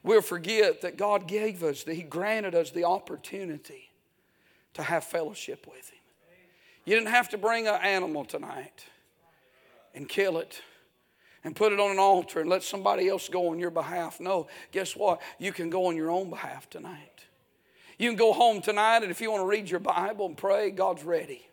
we'll 0.02 0.22
forget 0.22 0.82
that 0.82 0.96
God 0.96 1.26
gave 1.26 1.64
us, 1.64 1.82
that 1.82 1.94
He 1.94 2.02
granted 2.02 2.54
us 2.54 2.70
the 2.70 2.84
opportunity 2.84 3.90
to 4.74 4.82
have 4.82 5.04
fellowship 5.04 5.66
with 5.66 5.90
Him. 5.90 5.98
You 6.84 6.94
didn't 6.94 7.10
have 7.10 7.28
to 7.30 7.38
bring 7.38 7.66
an 7.66 7.80
animal 7.82 8.24
tonight 8.24 8.86
and 9.94 10.08
kill 10.08 10.38
it 10.38 10.62
and 11.46 11.54
put 11.54 11.72
it 11.72 11.78
on 11.78 11.92
an 11.92 11.98
altar 12.00 12.40
and 12.40 12.50
let 12.50 12.64
somebody 12.64 13.08
else 13.08 13.28
go 13.28 13.50
on 13.50 13.60
your 13.60 13.70
behalf. 13.70 14.18
No, 14.18 14.48
guess 14.72 14.96
what? 14.96 15.22
You 15.38 15.52
can 15.52 15.70
go 15.70 15.86
on 15.86 15.94
your 15.94 16.10
own 16.10 16.28
behalf 16.28 16.68
tonight. 16.68 17.24
You 17.98 18.10
can 18.10 18.16
go 18.16 18.32
home 18.32 18.60
tonight, 18.60 19.04
and 19.04 19.12
if 19.12 19.20
you 19.20 19.30
want 19.30 19.42
to 19.42 19.46
read 19.46 19.70
your 19.70 19.78
Bible 19.78 20.26
and 20.26 20.36
pray, 20.36 20.72
God's 20.72 21.04
ready. 21.04 21.46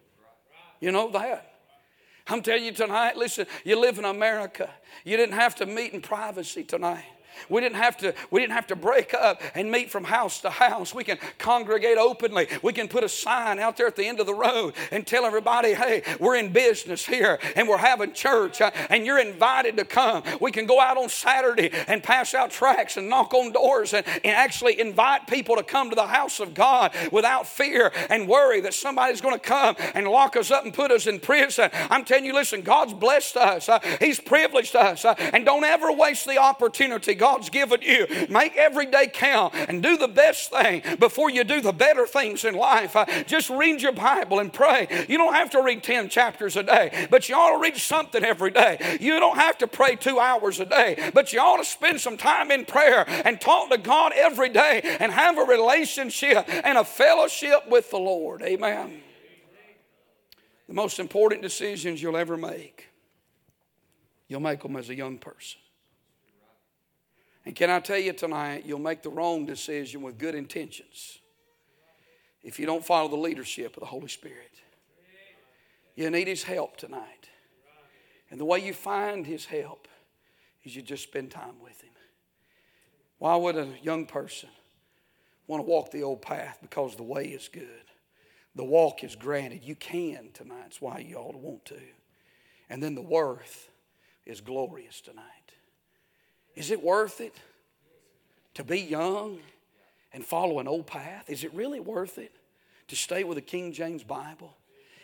You 0.80 0.92
know 0.92 1.12
that. 1.12 1.54
I'm 2.26 2.42
telling 2.42 2.66
you 2.66 2.72
tonight, 2.72 3.18
listen, 3.18 3.46
you 3.64 3.80
live 3.80 4.00
in 4.00 4.06
America. 4.06 4.68
You 5.06 5.16
didn't 5.16 5.36
have 5.36 5.54
to 5.58 5.68
meet 5.68 5.94
in 5.94 6.02
privacy 6.02 6.64
tonight. 6.64 7.06
We 7.50 7.62
didn't 7.62 7.78
have 7.78 7.98
to, 7.98 8.13
we 8.32 8.41
didn't 8.41 8.54
have 8.54 8.67
to 8.67 8.76
break 8.76 9.13
up 9.13 9.41
and 9.56 9.72
meet 9.72 9.89
from 9.89 10.04
house 10.04 10.41
to 10.41 10.50
house. 10.50 10.93
We 10.93 11.04
can 11.04 11.17
congregate 11.38 11.98
openly. 11.98 12.48
We 12.62 12.74
can 12.74 12.88
put 12.88 13.04
a 13.04 13.10
sign 13.10 13.60
out 13.60 13.78
there 13.78 13.88
at 13.88 13.96
the 13.96 14.06
end 14.06 14.19
of 14.19 14.26
the 14.26 14.34
road 14.34 14.74
and 14.91 15.06
tell 15.06 15.26
everybody, 15.26 15.74
hey, 15.74 16.04
we're 16.19 16.36
in 16.36 16.52
business 16.52 17.06
here 17.06 17.39
and 17.56 17.67
we're 17.67 17.78
having 17.78 18.13
church 18.13 18.62
uh, 18.62 18.72
and 18.89 19.06
you're 19.06 19.19
invited 19.19 19.78
to 19.78 19.86
come. 19.86 20.24
We 20.39 20.52
can 20.52 20.65
go 20.65 20.80
out 20.80 20.98
on 20.98 21.10
Saturday 21.10 21.72
and 21.88 22.04
pass 22.04 22.34
out 22.34 22.52
tracts 22.52 22.98
and 22.98 23.10
knock 23.10 23.34
on 23.34 23.52
doors 23.52 23.93
and, 23.93 24.06
and 24.24 24.36
actually 24.36 24.80
invite 24.80 25.28
people 25.28 25.56
to 25.56 25.63
come 25.63 25.89
to 25.89 25.96
the 25.96 26.08
house 26.08 26.39
of 26.39 26.54
God 26.54 26.93
without 27.12 27.48
fear 27.48 27.91
and 28.10 28.28
worry 28.28 28.62
that 28.62 28.74
somebody's 28.74 29.22
going 29.22 29.36
to 29.36 29.39
come 29.39 29.76
and 29.93 30.08
lock 30.08 30.36
us 30.36 30.52
up 30.52 30.65
and 30.65 30.74
put 30.74 30.91
us 30.91 31.08
in 31.08 31.19
prison. 31.19 31.69
I'm 31.89 32.06
telling 32.06 32.26
you, 32.26 32.34
listen, 32.34 32.62
God's 32.62 32.93
blessed 32.93 33.38
us. 33.38 33.69
Uh, 33.69 33.80
he's 34.00 34.19
privileged 34.19 34.76
us. 34.76 35.06
Uh, 35.06 35.15
and 35.34 35.46
don't 35.46 35.63
ever 35.63 35.91
waste 35.91 36.26
the 36.26 36.38
opportunity. 36.38 37.15
God's 37.24 37.50
given 37.50 37.82
you. 37.82 38.06
Make 38.28 38.58
every 38.58 38.86
day 38.86 39.08
count 39.08 39.54
and 39.56 39.82
do 39.82 39.96
the 39.96 40.10
best 40.10 40.52
thing 40.52 40.82
before 41.00 41.30
you 41.30 41.46
do 41.46 41.62
the 41.62 41.72
better 41.72 42.06
things 42.06 42.44
in 42.44 42.54
life. 42.54 42.98
Uh, 42.98 43.06
just 43.24 43.50
read 43.50 43.82
your 43.82 43.94
Bible 43.94 44.40
and 44.40 44.52
pray. 44.52 45.06
You 45.08 45.18
don't 45.18 45.34
have 45.34 45.50
to 45.52 45.62
read 45.62 45.84
10 45.84 46.10
chapters 46.10 46.58
a 46.58 46.64
day, 46.64 47.08
but 47.10 47.30
you 47.30 47.36
ought 47.36 47.56
to 47.56 47.62
read 47.62 47.78
something 47.78 48.26
every 48.26 48.52
day. 48.52 48.98
You 49.00 49.22
don't 49.22 49.38
have 49.38 49.58
to 49.60 49.68
pray 49.68 49.96
two 49.96 50.20
hours 50.20 50.60
a 50.60 50.66
day, 50.66 51.12
but 51.14 51.32
you 51.32 51.40
ought 51.40 51.60
to 51.60 51.64
spend 51.64 52.02
some 52.02 52.18
time 52.18 52.52
in 52.52 52.66
prayer 52.66 53.06
and 53.08 53.40
talk 53.40 53.70
to 53.70 53.78
God 53.78 54.12
every 54.14 54.50
day 54.50 54.82
and 55.00 55.10
have 55.10 55.38
a 55.38 55.44
relationship 55.44 56.44
and 56.50 56.78
a 56.78 56.84
fellowship 56.84 57.70
with 57.70 57.90
the 57.90 58.00
Lord. 58.00 58.42
Amen. 58.42 59.02
The 60.68 60.74
most 60.74 61.00
important 61.00 61.42
decisions 61.42 62.02
you'll 62.02 62.18
ever 62.18 62.36
make, 62.36 62.90
you'll 64.28 64.42
make 64.42 64.62
them 64.62 64.76
as 64.76 64.90
a 64.90 64.96
young 64.96 65.18
person. 65.20 65.62
And 67.46 67.56
can 67.56 67.70
I 67.70 67.80
tell 67.80 67.98
you 67.98 68.14
tonight, 68.14 68.64
you'll 68.66 68.80
make 68.80 69.02
the 69.02 69.10
wrong 69.10 69.46
decision 69.46 70.02
with 70.02 70.18
good 70.18 70.36
intentions 70.36 71.20
if 72.42 72.60
you 72.60 72.66
don't 72.66 72.86
follow 72.86 73.10
the 73.10 73.18
leadership 73.18 73.76
of 73.76 73.82
the 73.82 73.88
Holy 73.88 74.08
Spirit. 74.08 74.52
You 75.96 76.10
need 76.10 76.28
His 76.28 76.44
help 76.44 76.78
tonight. 76.78 77.30
And 78.30 78.40
the 78.40 78.46
way 78.46 78.60
you 78.60 78.74
find 78.74 79.26
His 79.26 79.46
help 79.46 79.88
is 80.64 80.76
you 80.76 80.82
just 80.82 81.04
spend 81.04 81.32
time 81.32 81.60
with 81.62 81.82
Him. 81.82 81.92
Why 83.20 83.36
would 83.36 83.56
a 83.56 83.70
young 83.82 84.06
person 84.06 84.50
want 85.48 85.64
to 85.64 85.70
walk 85.70 85.92
the 85.92 86.04
old 86.04 86.22
path? 86.22 86.58
Because 86.62 86.96
the 86.96 87.04
way 87.04 87.26
is 87.26 87.48
good. 87.48 87.68
The 88.56 88.64
walk 88.64 89.04
is 89.04 89.16
granted. 89.16 89.64
You 89.64 89.76
can 89.76 90.30
tonight. 90.34 90.64
That's 90.64 90.82
why 90.82 91.00
you 91.00 91.16
ought 91.16 91.32
to 91.32 91.38
want 91.38 91.66
to. 91.66 91.80
And 92.70 92.82
then 92.82 92.96
the 92.96 93.02
worth 93.02 93.70
is 94.26 94.42
glorious 94.42 95.02
tonight. 95.02 95.24
Is 96.56 96.72
it 96.72 96.84
worth 96.84 97.22
it 97.22 97.36
to 98.54 98.63
be 98.63 98.80
young 98.80 99.39
and 100.12 100.24
follow 100.24 100.60
an 100.60 100.68
old 100.68 100.88
path? 100.88 101.30
Is 101.30 101.44
it 101.44 101.54
really 101.54 101.80
worth 101.80 102.18
it 102.18 102.36
to 102.88 102.96
stay 102.96 103.24
with 103.24 103.38
a 103.38 103.42
King 103.42 103.74
James 103.74 104.04
Bible? 104.04 104.56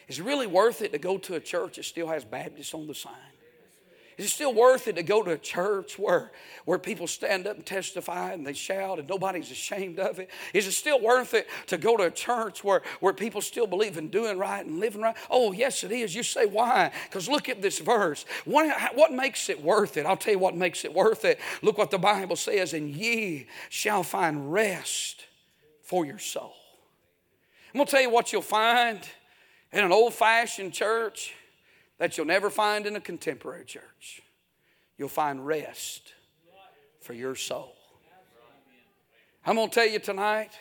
Is 0.07 0.19
it 0.19 0.23
really 0.23 0.47
worth 0.47 0.81
it 0.81 0.91
to 0.91 0.97
go 0.97 1.17
to 1.19 1.35
a 1.35 1.39
church 1.39 1.77
that 1.77 1.85
still 1.85 2.07
has 2.07 2.23
Baptist 2.23 2.73
on 2.73 2.87
the 2.87 2.95
sign? 2.95 3.13
Is 4.19 4.25
it 4.25 4.29
still 4.31 4.53
worth 4.53 4.89
it 4.89 4.97
to 4.97 5.03
go 5.03 5.23
to 5.23 5.31
a 5.31 5.37
church 5.37 5.97
where, 5.97 6.31
where 6.65 6.77
people 6.77 7.07
stand 7.07 7.47
up 7.47 7.55
and 7.55 7.65
testify 7.65 8.33
and 8.33 8.45
they 8.45 8.51
shout 8.51 8.99
and 8.99 9.07
nobody's 9.07 9.49
ashamed 9.49 9.97
of 9.97 10.19
it? 10.19 10.29
Is 10.53 10.67
it 10.67 10.73
still 10.73 10.99
worth 10.99 11.33
it 11.33 11.47
to 11.67 11.77
go 11.77 11.95
to 11.95 12.03
a 12.03 12.11
church 12.11 12.61
where, 12.61 12.81
where 12.99 13.13
people 13.13 13.39
still 13.39 13.65
believe 13.65 13.97
in 13.97 14.09
doing 14.09 14.37
right 14.37 14.65
and 14.65 14.81
living 14.81 15.01
right? 15.01 15.15
Oh, 15.31 15.53
yes, 15.53 15.85
it 15.85 15.93
is. 15.93 16.13
You 16.13 16.23
say, 16.23 16.45
why? 16.45 16.91
Because 17.05 17.29
look 17.29 17.47
at 17.47 17.61
this 17.61 17.79
verse. 17.79 18.25
What, 18.43 18.77
what 18.93 19.13
makes 19.13 19.47
it 19.47 19.63
worth 19.63 19.95
it? 19.95 20.05
I'll 20.05 20.17
tell 20.17 20.33
you 20.33 20.39
what 20.39 20.53
makes 20.53 20.83
it 20.83 20.93
worth 20.93 21.23
it. 21.23 21.39
Look 21.61 21.77
what 21.77 21.89
the 21.89 21.97
Bible 21.97 22.35
says, 22.35 22.73
and 22.73 22.89
ye 22.89 23.47
shall 23.69 24.03
find 24.03 24.51
rest 24.51 25.27
for 25.81 26.05
your 26.05 26.19
soul. 26.19 26.55
I'm 27.73 27.77
going 27.77 27.85
to 27.85 27.91
tell 27.91 28.01
you 28.01 28.09
what 28.09 28.33
you'll 28.33 28.41
find 28.41 28.99
in 29.71 29.81
an 29.81 29.93
old 29.93 30.13
fashioned 30.13 30.73
church 30.73 31.35
that 31.99 32.17
you'll 32.17 32.25
never 32.25 32.49
find 32.49 32.87
in 32.87 32.95
a 32.95 33.01
contemporary 33.01 33.65
church. 33.65 34.21
You'll 34.97 35.09
find 35.09 35.45
rest 35.45 36.13
for 37.01 37.13
your 37.13 37.35
soul. 37.35 37.75
I'm 39.45 39.55
going 39.55 39.69
to 39.69 39.75
tell 39.75 39.87
you 39.87 39.99
tonight, 39.99 40.51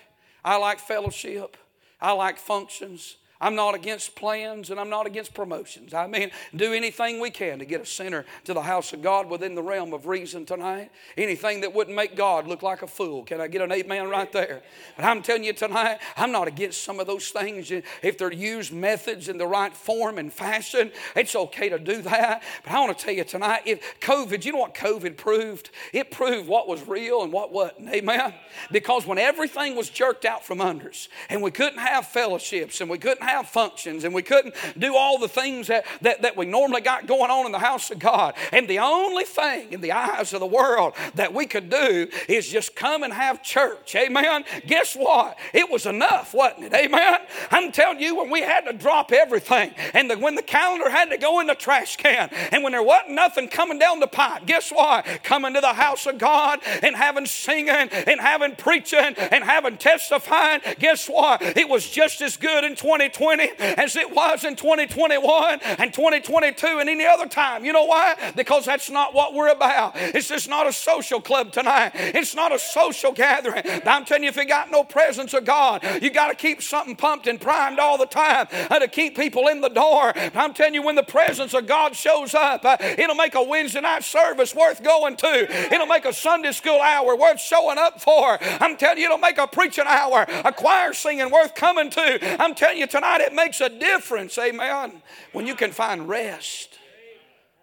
I 0.44 0.56
like 0.56 0.78
fellowship, 0.78 1.56
I 2.00 2.12
like 2.12 2.38
functions, 2.38 3.16
I'm 3.40 3.54
not 3.54 3.76
against 3.76 4.16
plans 4.16 4.70
and 4.70 4.80
I'm 4.80 4.90
not 4.90 5.06
against 5.06 5.32
promotions. 5.32 5.94
I 5.94 6.08
mean, 6.08 6.32
do 6.56 6.72
anything 6.72 7.20
we 7.20 7.30
can 7.30 7.60
to 7.60 7.64
get 7.64 7.80
a 7.80 7.86
sinner 7.86 8.24
to 8.44 8.52
the 8.52 8.62
house 8.62 8.92
of 8.92 9.00
God 9.00 9.30
within 9.30 9.54
the 9.54 9.62
realm 9.62 9.92
of 9.92 10.06
reason 10.06 10.44
tonight. 10.44 10.90
Anything 11.16 11.60
that 11.60 11.72
wouldn't 11.72 11.94
make 11.94 12.16
God 12.16 12.48
look 12.48 12.62
like 12.64 12.82
a 12.82 12.88
fool. 12.88 13.22
Can 13.22 13.40
I 13.40 13.46
get 13.46 13.62
an 13.62 13.70
amen 13.70 14.08
right 14.08 14.30
there? 14.32 14.62
But 14.96 15.04
I'm 15.04 15.22
telling 15.22 15.44
you 15.44 15.52
tonight, 15.52 15.98
I'm 16.16 16.32
not 16.32 16.48
against 16.48 16.82
some 16.82 16.98
of 16.98 17.06
those 17.06 17.28
things. 17.30 17.70
If 17.70 18.18
they're 18.18 18.32
used 18.32 18.72
methods 18.72 19.28
in 19.28 19.38
the 19.38 19.46
right 19.46 19.72
form 19.72 20.18
and 20.18 20.32
fashion, 20.32 20.90
it's 21.14 21.36
okay 21.36 21.68
to 21.68 21.78
do 21.78 22.02
that. 22.02 22.42
But 22.64 22.72
I 22.72 22.80
want 22.80 22.98
to 22.98 23.04
tell 23.04 23.14
you 23.14 23.22
tonight, 23.22 23.62
if 23.66 24.00
COVID, 24.00 24.44
you 24.44 24.52
know 24.52 24.58
what 24.58 24.74
COVID 24.74 25.16
proved? 25.16 25.70
It 25.92 26.10
proved 26.10 26.48
what 26.48 26.66
was 26.66 26.86
real 26.88 27.22
and 27.22 27.32
what 27.32 27.52
wasn't. 27.52 27.88
Amen? 27.90 28.34
Because 28.72 29.06
when 29.06 29.18
everything 29.18 29.76
was 29.76 29.90
jerked 29.90 30.24
out 30.24 30.44
from 30.44 30.60
under 30.60 30.88
us 30.88 31.08
and 31.28 31.40
we 31.40 31.52
couldn't 31.52 31.78
have 31.78 32.06
fellowships 32.06 32.80
and 32.80 32.90
we 32.90 32.98
couldn't 32.98 33.27
have 33.28 33.46
functions 33.46 34.04
and 34.04 34.14
we 34.14 34.22
couldn't 34.22 34.54
do 34.78 34.96
all 34.96 35.18
the 35.18 35.28
things 35.28 35.66
that, 35.66 35.84
that, 36.02 36.22
that 36.22 36.36
we 36.36 36.46
normally 36.46 36.80
got 36.80 37.06
going 37.06 37.30
on 37.30 37.46
in 37.46 37.52
the 37.52 37.58
house 37.58 37.90
of 37.90 37.98
God. 37.98 38.34
And 38.52 38.68
the 38.68 38.78
only 38.78 39.24
thing 39.24 39.72
in 39.72 39.80
the 39.80 39.92
eyes 39.92 40.32
of 40.32 40.40
the 40.40 40.46
world 40.46 40.94
that 41.14 41.32
we 41.34 41.46
could 41.46 41.70
do 41.70 42.08
is 42.28 42.48
just 42.48 42.74
come 42.74 43.02
and 43.02 43.12
have 43.12 43.42
church. 43.42 43.94
Amen. 43.94 44.44
Guess 44.66 44.94
what? 44.94 45.38
It 45.52 45.70
was 45.70 45.86
enough, 45.86 46.34
wasn't 46.34 46.64
it? 46.64 46.74
Amen. 46.74 47.20
I'm 47.50 47.70
telling 47.72 48.00
you, 48.00 48.16
when 48.16 48.30
we 48.30 48.40
had 48.40 48.62
to 48.62 48.72
drop 48.72 49.12
everything 49.12 49.72
and 49.94 50.10
the, 50.10 50.16
when 50.16 50.34
the 50.34 50.42
calendar 50.42 50.88
had 50.88 51.10
to 51.10 51.18
go 51.18 51.40
in 51.40 51.46
the 51.46 51.54
trash 51.54 51.96
can 51.96 52.30
and 52.52 52.62
when 52.62 52.72
there 52.72 52.82
wasn't 52.82 53.10
nothing 53.10 53.48
coming 53.48 53.78
down 53.78 54.00
the 54.00 54.06
pipe, 54.06 54.46
guess 54.46 54.70
what? 54.70 55.04
Coming 55.22 55.54
to 55.54 55.60
the 55.60 55.74
house 55.74 56.06
of 56.06 56.18
God 56.18 56.60
and 56.82 56.96
having 56.96 57.26
singing 57.26 57.68
and 57.68 58.20
having 58.20 58.56
preaching 58.56 59.14
and 59.16 59.44
having 59.44 59.76
testifying, 59.76 60.60
guess 60.78 61.08
what? 61.08 61.42
It 61.42 61.68
was 61.68 61.88
just 61.88 62.20
as 62.22 62.36
good 62.36 62.64
in 62.64 62.74
2020 62.74 63.17
as 63.20 63.96
it 63.96 64.14
was 64.14 64.44
in 64.44 64.56
2021 64.56 65.60
and 65.60 65.92
2022 65.92 66.66
and 66.66 66.88
any 66.88 67.04
other 67.04 67.26
time. 67.26 67.64
You 67.64 67.72
know 67.72 67.84
why? 67.84 68.32
Because 68.36 68.64
that's 68.64 68.90
not 68.90 69.14
what 69.14 69.34
we're 69.34 69.48
about. 69.48 69.92
It's 69.96 70.28
just 70.28 70.48
not 70.48 70.66
a 70.66 70.72
social 70.72 71.20
club 71.20 71.52
tonight. 71.52 71.92
It's 71.94 72.34
not 72.34 72.52
a 72.52 72.58
social 72.58 73.12
gathering. 73.12 73.62
I'm 73.86 74.04
telling 74.04 74.22
you, 74.24 74.28
if 74.28 74.36
you 74.36 74.46
got 74.46 74.70
no 74.70 74.84
presence 74.84 75.34
of 75.34 75.44
God, 75.44 75.82
you 76.02 76.10
got 76.10 76.28
to 76.28 76.34
keep 76.34 76.62
something 76.62 76.96
pumped 76.96 77.26
and 77.26 77.40
primed 77.40 77.78
all 77.78 77.98
the 77.98 78.06
time 78.06 78.46
uh, 78.70 78.78
to 78.78 78.88
keep 78.88 79.16
people 79.16 79.48
in 79.48 79.60
the 79.60 79.68
door. 79.68 80.12
I'm 80.34 80.54
telling 80.54 80.74
you, 80.74 80.82
when 80.82 80.94
the 80.94 81.02
presence 81.02 81.54
of 81.54 81.66
God 81.66 81.96
shows 81.96 82.34
up, 82.34 82.64
uh, 82.64 82.76
it'll 82.80 83.16
make 83.16 83.34
a 83.34 83.42
Wednesday 83.42 83.80
night 83.80 84.04
service 84.04 84.54
worth 84.54 84.82
going 84.82 85.16
to. 85.16 85.72
It'll 85.72 85.86
make 85.86 86.04
a 86.04 86.12
Sunday 86.12 86.52
school 86.52 86.80
hour 86.80 87.16
worth 87.16 87.40
showing 87.40 87.78
up 87.78 88.00
for. 88.00 88.38
I'm 88.40 88.76
telling 88.76 88.98
you, 88.98 89.06
it'll 89.06 89.18
make 89.18 89.38
a 89.38 89.46
preaching 89.46 89.86
hour, 89.86 90.26
a 90.28 90.52
choir 90.52 90.92
singing 90.92 91.30
worth 91.30 91.54
coming 91.54 91.90
to. 91.90 92.42
I'm 92.42 92.54
telling 92.54 92.78
you 92.78 92.86
tonight, 92.86 93.07
it 93.16 93.32
makes 93.32 93.60
a 93.60 93.68
difference, 93.68 94.36
amen, 94.38 95.02
when 95.32 95.46
you 95.46 95.54
can 95.54 95.72
find 95.72 96.08
rest 96.08 96.78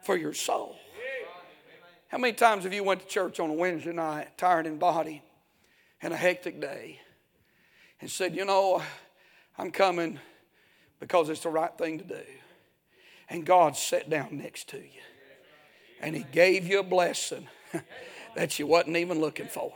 for 0.04 0.18
your 0.18 0.34
soul. 0.34 0.76
How 2.10 2.18
many 2.18 2.34
times 2.34 2.64
have 2.64 2.74
you 2.74 2.84
went 2.84 3.02
to 3.02 3.08
church 3.08 3.40
on 3.40 3.50
a 3.50 3.54
Wednesday 3.54 3.92
night, 3.92 4.38
tired 4.38 4.66
in 4.66 4.78
body, 4.78 5.22
and 6.02 6.14
a 6.14 6.18
hectic 6.18 6.62
day, 6.62 7.02
and 8.00 8.10
said, 8.10 8.36
you 8.36 8.46
know, 8.46 8.82
I'm 9.58 9.72
coming 9.72 10.20
because 11.00 11.30
it's 11.30 11.42
the 11.42 11.50
right 11.50 11.76
thing 11.78 11.98
to 11.98 12.04
do. 12.04 12.22
And 13.30 13.46
God 13.46 13.76
sat 13.76 14.10
down 14.10 14.38
next 14.38 14.70
to 14.70 14.78
you. 14.78 15.02
And 16.00 16.16
He 16.16 16.26
gave 16.32 16.68
you 16.68 16.80
a 16.80 16.84
blessing 16.84 17.48
that 18.36 18.60
you 18.60 18.68
wasn't 18.68 18.98
even 18.98 19.20
looking 19.20 19.48
for. 19.48 19.72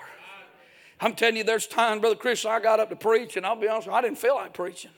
I'm 1.02 1.16
telling 1.16 1.38
you, 1.38 1.44
there's 1.44 1.66
times, 1.66 2.02
Brother 2.02 2.16
Chris, 2.16 2.46
I 2.46 2.60
got 2.60 2.80
up 2.80 2.90
to 2.90 2.96
preach, 2.96 3.38
and 3.38 3.46
I'll 3.46 3.56
be 3.56 3.68
honest, 3.68 3.88
I 3.88 4.02
didn't 4.02 4.18
feel 4.18 4.36
like 4.36 4.54
preaching. 4.54 4.92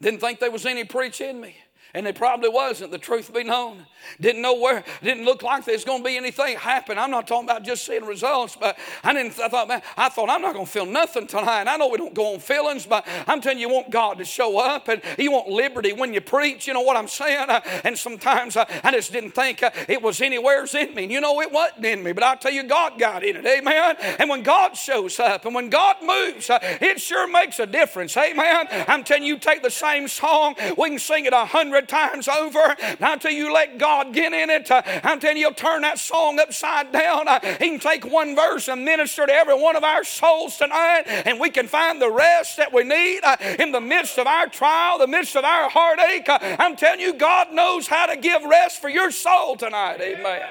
Didn't 0.00 0.20
think 0.20 0.40
there 0.40 0.50
was 0.50 0.66
any 0.66 0.84
preach 0.84 1.20
in 1.20 1.40
me. 1.40 1.56
And 1.96 2.06
it 2.06 2.14
probably 2.14 2.50
wasn't, 2.50 2.90
the 2.90 2.98
truth 2.98 3.32
be 3.32 3.42
known. 3.42 3.86
Didn't 4.20 4.42
know 4.42 4.54
where, 4.54 4.84
didn't 5.02 5.24
look 5.24 5.42
like 5.42 5.64
there's 5.64 5.82
going 5.82 6.02
to 6.02 6.04
be 6.06 6.16
anything 6.18 6.58
happen. 6.58 6.98
I'm 6.98 7.10
not 7.10 7.26
talking 7.26 7.48
about 7.48 7.64
just 7.64 7.86
seeing 7.86 8.04
results, 8.04 8.54
but 8.54 8.78
I 9.02 9.14
didn't, 9.14 9.40
I 9.40 9.48
thought, 9.48 9.66
man, 9.66 9.80
I 9.96 10.10
thought 10.10 10.28
I'm 10.28 10.42
not 10.42 10.52
going 10.52 10.66
to 10.66 10.70
feel 10.70 10.84
nothing 10.84 11.26
tonight. 11.26 11.66
I 11.66 11.78
know 11.78 11.88
we 11.88 11.96
don't 11.96 12.12
go 12.12 12.34
on 12.34 12.40
feelings, 12.40 12.84
but 12.84 13.08
I'm 13.26 13.40
telling 13.40 13.58
you, 13.58 13.66
you 13.66 13.74
want 13.74 13.90
God 13.90 14.18
to 14.18 14.26
show 14.26 14.58
up 14.58 14.88
and 14.88 15.00
you 15.18 15.32
want 15.32 15.48
liberty 15.48 15.94
when 15.94 16.12
you 16.12 16.20
preach. 16.20 16.66
You 16.66 16.74
know 16.74 16.82
what 16.82 16.98
I'm 16.98 17.08
saying? 17.08 17.48
Uh, 17.48 17.62
and 17.82 17.96
sometimes 17.96 18.58
uh, 18.58 18.66
I 18.84 18.92
just 18.92 19.10
didn't 19.10 19.32
think 19.32 19.62
uh, 19.62 19.70
it 19.88 20.02
was 20.02 20.20
anywhere's 20.20 20.74
in 20.74 20.94
me. 20.94 21.04
And 21.04 21.12
you 21.12 21.22
know, 21.22 21.40
it 21.40 21.50
wasn't 21.50 21.86
in 21.86 22.02
me, 22.02 22.12
but 22.12 22.22
I 22.22 22.34
tell 22.34 22.52
you, 22.52 22.62
God 22.64 22.98
got 22.98 23.24
in 23.24 23.36
it. 23.36 23.46
Amen. 23.46 23.96
And 24.18 24.28
when 24.28 24.42
God 24.42 24.76
shows 24.76 25.18
up 25.18 25.46
and 25.46 25.54
when 25.54 25.70
God 25.70 25.96
moves, 26.02 26.50
it 26.50 27.00
sure 27.00 27.26
makes 27.26 27.58
a 27.58 27.66
difference. 27.66 28.14
Amen. 28.18 28.66
I'm 28.86 29.02
telling 29.02 29.24
you, 29.24 29.38
take 29.38 29.62
the 29.62 29.70
same 29.70 30.08
song, 30.08 30.56
we 30.76 30.90
can 30.90 30.98
sing 30.98 31.24
it 31.24 31.32
a 31.32 31.46
hundred 31.46 31.85
times 31.86 32.28
over. 32.28 32.76
Not 33.00 33.14
until 33.14 33.30
you 33.30 33.52
let 33.52 33.78
God 33.78 34.12
get 34.12 34.32
in 34.32 34.50
it, 34.50 34.68
I'm 34.70 35.20
telling 35.20 35.36
you, 35.36 35.46
you'll 35.46 35.54
turn 35.54 35.82
that 35.82 35.98
song 35.98 36.38
upside 36.38 36.92
down. 36.92 37.28
Uh, 37.28 37.40
he 37.58 37.70
can 37.70 37.78
take 37.78 38.04
one 38.04 38.34
verse 38.34 38.68
and 38.68 38.84
minister 38.84 39.26
to 39.26 39.32
every 39.32 39.60
one 39.60 39.76
of 39.76 39.84
our 39.84 40.04
souls 40.04 40.56
tonight, 40.56 41.04
and 41.06 41.38
we 41.38 41.50
can 41.50 41.68
find 41.68 42.00
the 42.02 42.10
rest 42.10 42.56
that 42.56 42.72
we 42.72 42.84
need 42.84 43.20
uh, 43.22 43.36
in 43.58 43.72
the 43.72 43.80
midst 43.80 44.18
of 44.18 44.26
our 44.26 44.48
trial, 44.48 44.98
the 44.98 45.06
midst 45.06 45.36
of 45.36 45.44
our 45.44 45.70
heartache. 45.70 46.28
Uh, 46.28 46.38
I'm 46.58 46.76
telling 46.76 47.00
you, 47.00 47.14
God 47.14 47.52
knows 47.52 47.86
how 47.86 48.06
to 48.06 48.16
give 48.16 48.42
rest 48.44 48.80
for 48.80 48.88
your 48.88 49.10
soul 49.10 49.56
tonight. 49.56 50.00
Amen. 50.00 50.42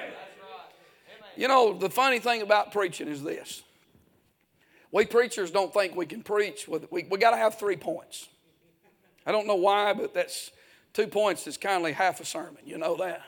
You 1.35 1.49
know, 1.49 1.77
the 1.77 1.89
funny 1.89 2.19
thing 2.19 2.41
about 2.41 2.71
preaching 2.71 3.09
is 3.09 3.21
this. 3.21 3.61
We 4.91 5.05
preachers 5.05 5.51
don't 5.51 5.73
think 5.73 5.95
we 5.95 6.05
can 6.05 6.23
preach 6.23 6.69
with, 6.69 6.89
we, 6.89 7.05
we 7.09 7.17
got 7.17 7.31
to 7.31 7.37
have 7.37 7.59
three 7.59 7.75
points. 7.75 8.29
I 9.25 9.33
don't 9.33 9.47
know 9.47 9.55
why, 9.55 9.91
but 9.91 10.13
that's 10.13 10.51
two 10.95 11.07
points 11.07 11.45
is 11.45 11.57
kind 11.57 11.75
of 11.75 11.83
like 11.83 11.93
half 11.93 12.19
a 12.19 12.25
sermon. 12.25 12.57
You 12.65 12.79
know 12.79 12.95
that. 12.95 13.21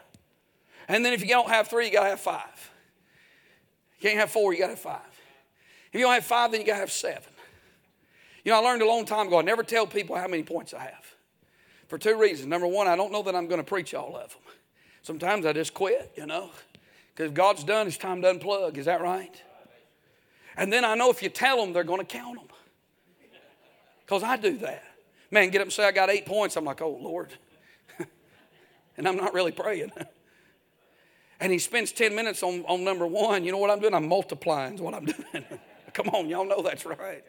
And 0.88 1.06
then 1.06 1.14
if 1.14 1.22
you 1.22 1.28
don't 1.28 1.50
have 1.50 1.68
three, 1.68 1.86
you 1.86 1.92
got 1.92 2.04
to 2.04 2.10
have 2.10 2.20
five. 2.22 2.72
You 4.00 4.10
can't 4.10 4.20
have 4.20 4.32
four, 4.32 4.54
you 4.54 4.60
got 4.60 4.68
to 4.68 4.74
have 4.74 4.80
five. 4.80 5.02
If 5.92 6.00
you 6.00 6.06
don't 6.06 6.14
have 6.14 6.26
five, 6.26 6.52
then 6.52 6.62
you 6.62 6.68
got 6.68 6.74
to 6.74 6.80
have 6.80 6.92
seven. 6.92 7.34
You 8.44 8.54
know, 8.54 8.62
I 8.62 8.62
learned 8.62 8.82
a 8.82 8.88
long 8.88 9.06
time 9.06 9.28
ago, 9.28 9.40
I 9.40 9.42
never 9.42 9.64
tell 9.64 9.86
people 9.86 10.16
how 10.16 10.28
many 10.28 10.44
points 10.44 10.74
I 10.74 10.80
have. 10.80 11.06
For 11.90 11.98
two 11.98 12.18
reasons. 12.18 12.48
Number 12.48 12.68
one, 12.68 12.88
I 12.88 12.96
don't 12.96 13.12
know 13.12 13.22
that 13.24 13.36
I'm 13.36 13.48
to 13.48 13.64
preach 13.64 13.94
all 13.94 14.16
of 14.16 14.30
them. 14.30 14.42
Sometimes 15.04 15.46
I 15.46 15.54
just 15.54 15.74
quit, 15.74 16.12
you 16.16 16.26
know. 16.26 16.50
Because 17.14 17.32
God's 17.32 17.64
done, 17.64 17.88
it's 17.88 17.98
time 17.98 18.22
to 18.22 18.34
unplug. 18.34 18.78
Is 18.78 18.86
that 18.86 19.02
right? 19.02 19.42
And 20.56 20.72
then 20.72 20.86
I 20.86 20.96
know 20.96 21.10
if 21.10 21.22
you 21.22 21.30
tell 21.30 21.58
them, 21.58 21.74
they're 21.74 21.84
going 21.84 22.00
to 22.00 22.06
count 22.06 22.38
them. 22.38 22.48
Because 24.06 24.24
I 24.24 24.38
do 24.38 24.58
that. 24.60 24.84
Man, 25.32 25.50
get 25.50 25.60
up 25.60 25.66
and 25.66 25.74
say, 25.74 25.86
I 25.86 25.92
got 25.92 26.10
eight 26.10 26.26
points. 26.26 26.56
I'm 26.56 26.66
like, 26.66 26.82
oh, 26.82 26.98
Lord. 27.02 27.34
And 28.98 29.08
I'm 29.08 29.16
not 29.16 29.34
really 29.34 29.52
praying. 29.52 29.92
and 31.40 31.52
he 31.52 31.60
spends 31.60 31.92
10 31.92 32.16
minutes 32.16 32.44
on, 32.44 32.66
on 32.68 32.84
number 32.84 33.08
one. 33.08 33.44
You 33.44 33.52
know 33.52 33.58
what 33.58 33.70
I'm 33.70 33.80
doing? 33.80 33.94
I'm 33.94 34.08
multiplying, 34.08 34.76
is 34.76 34.82
what 34.82 34.94
I'm 34.94 35.06
doing. 35.34 35.46
Come 35.94 36.10
on, 36.10 36.28
y'all 36.28 36.46
know 36.46 36.62
that's 36.62 36.86
right. 36.86 37.24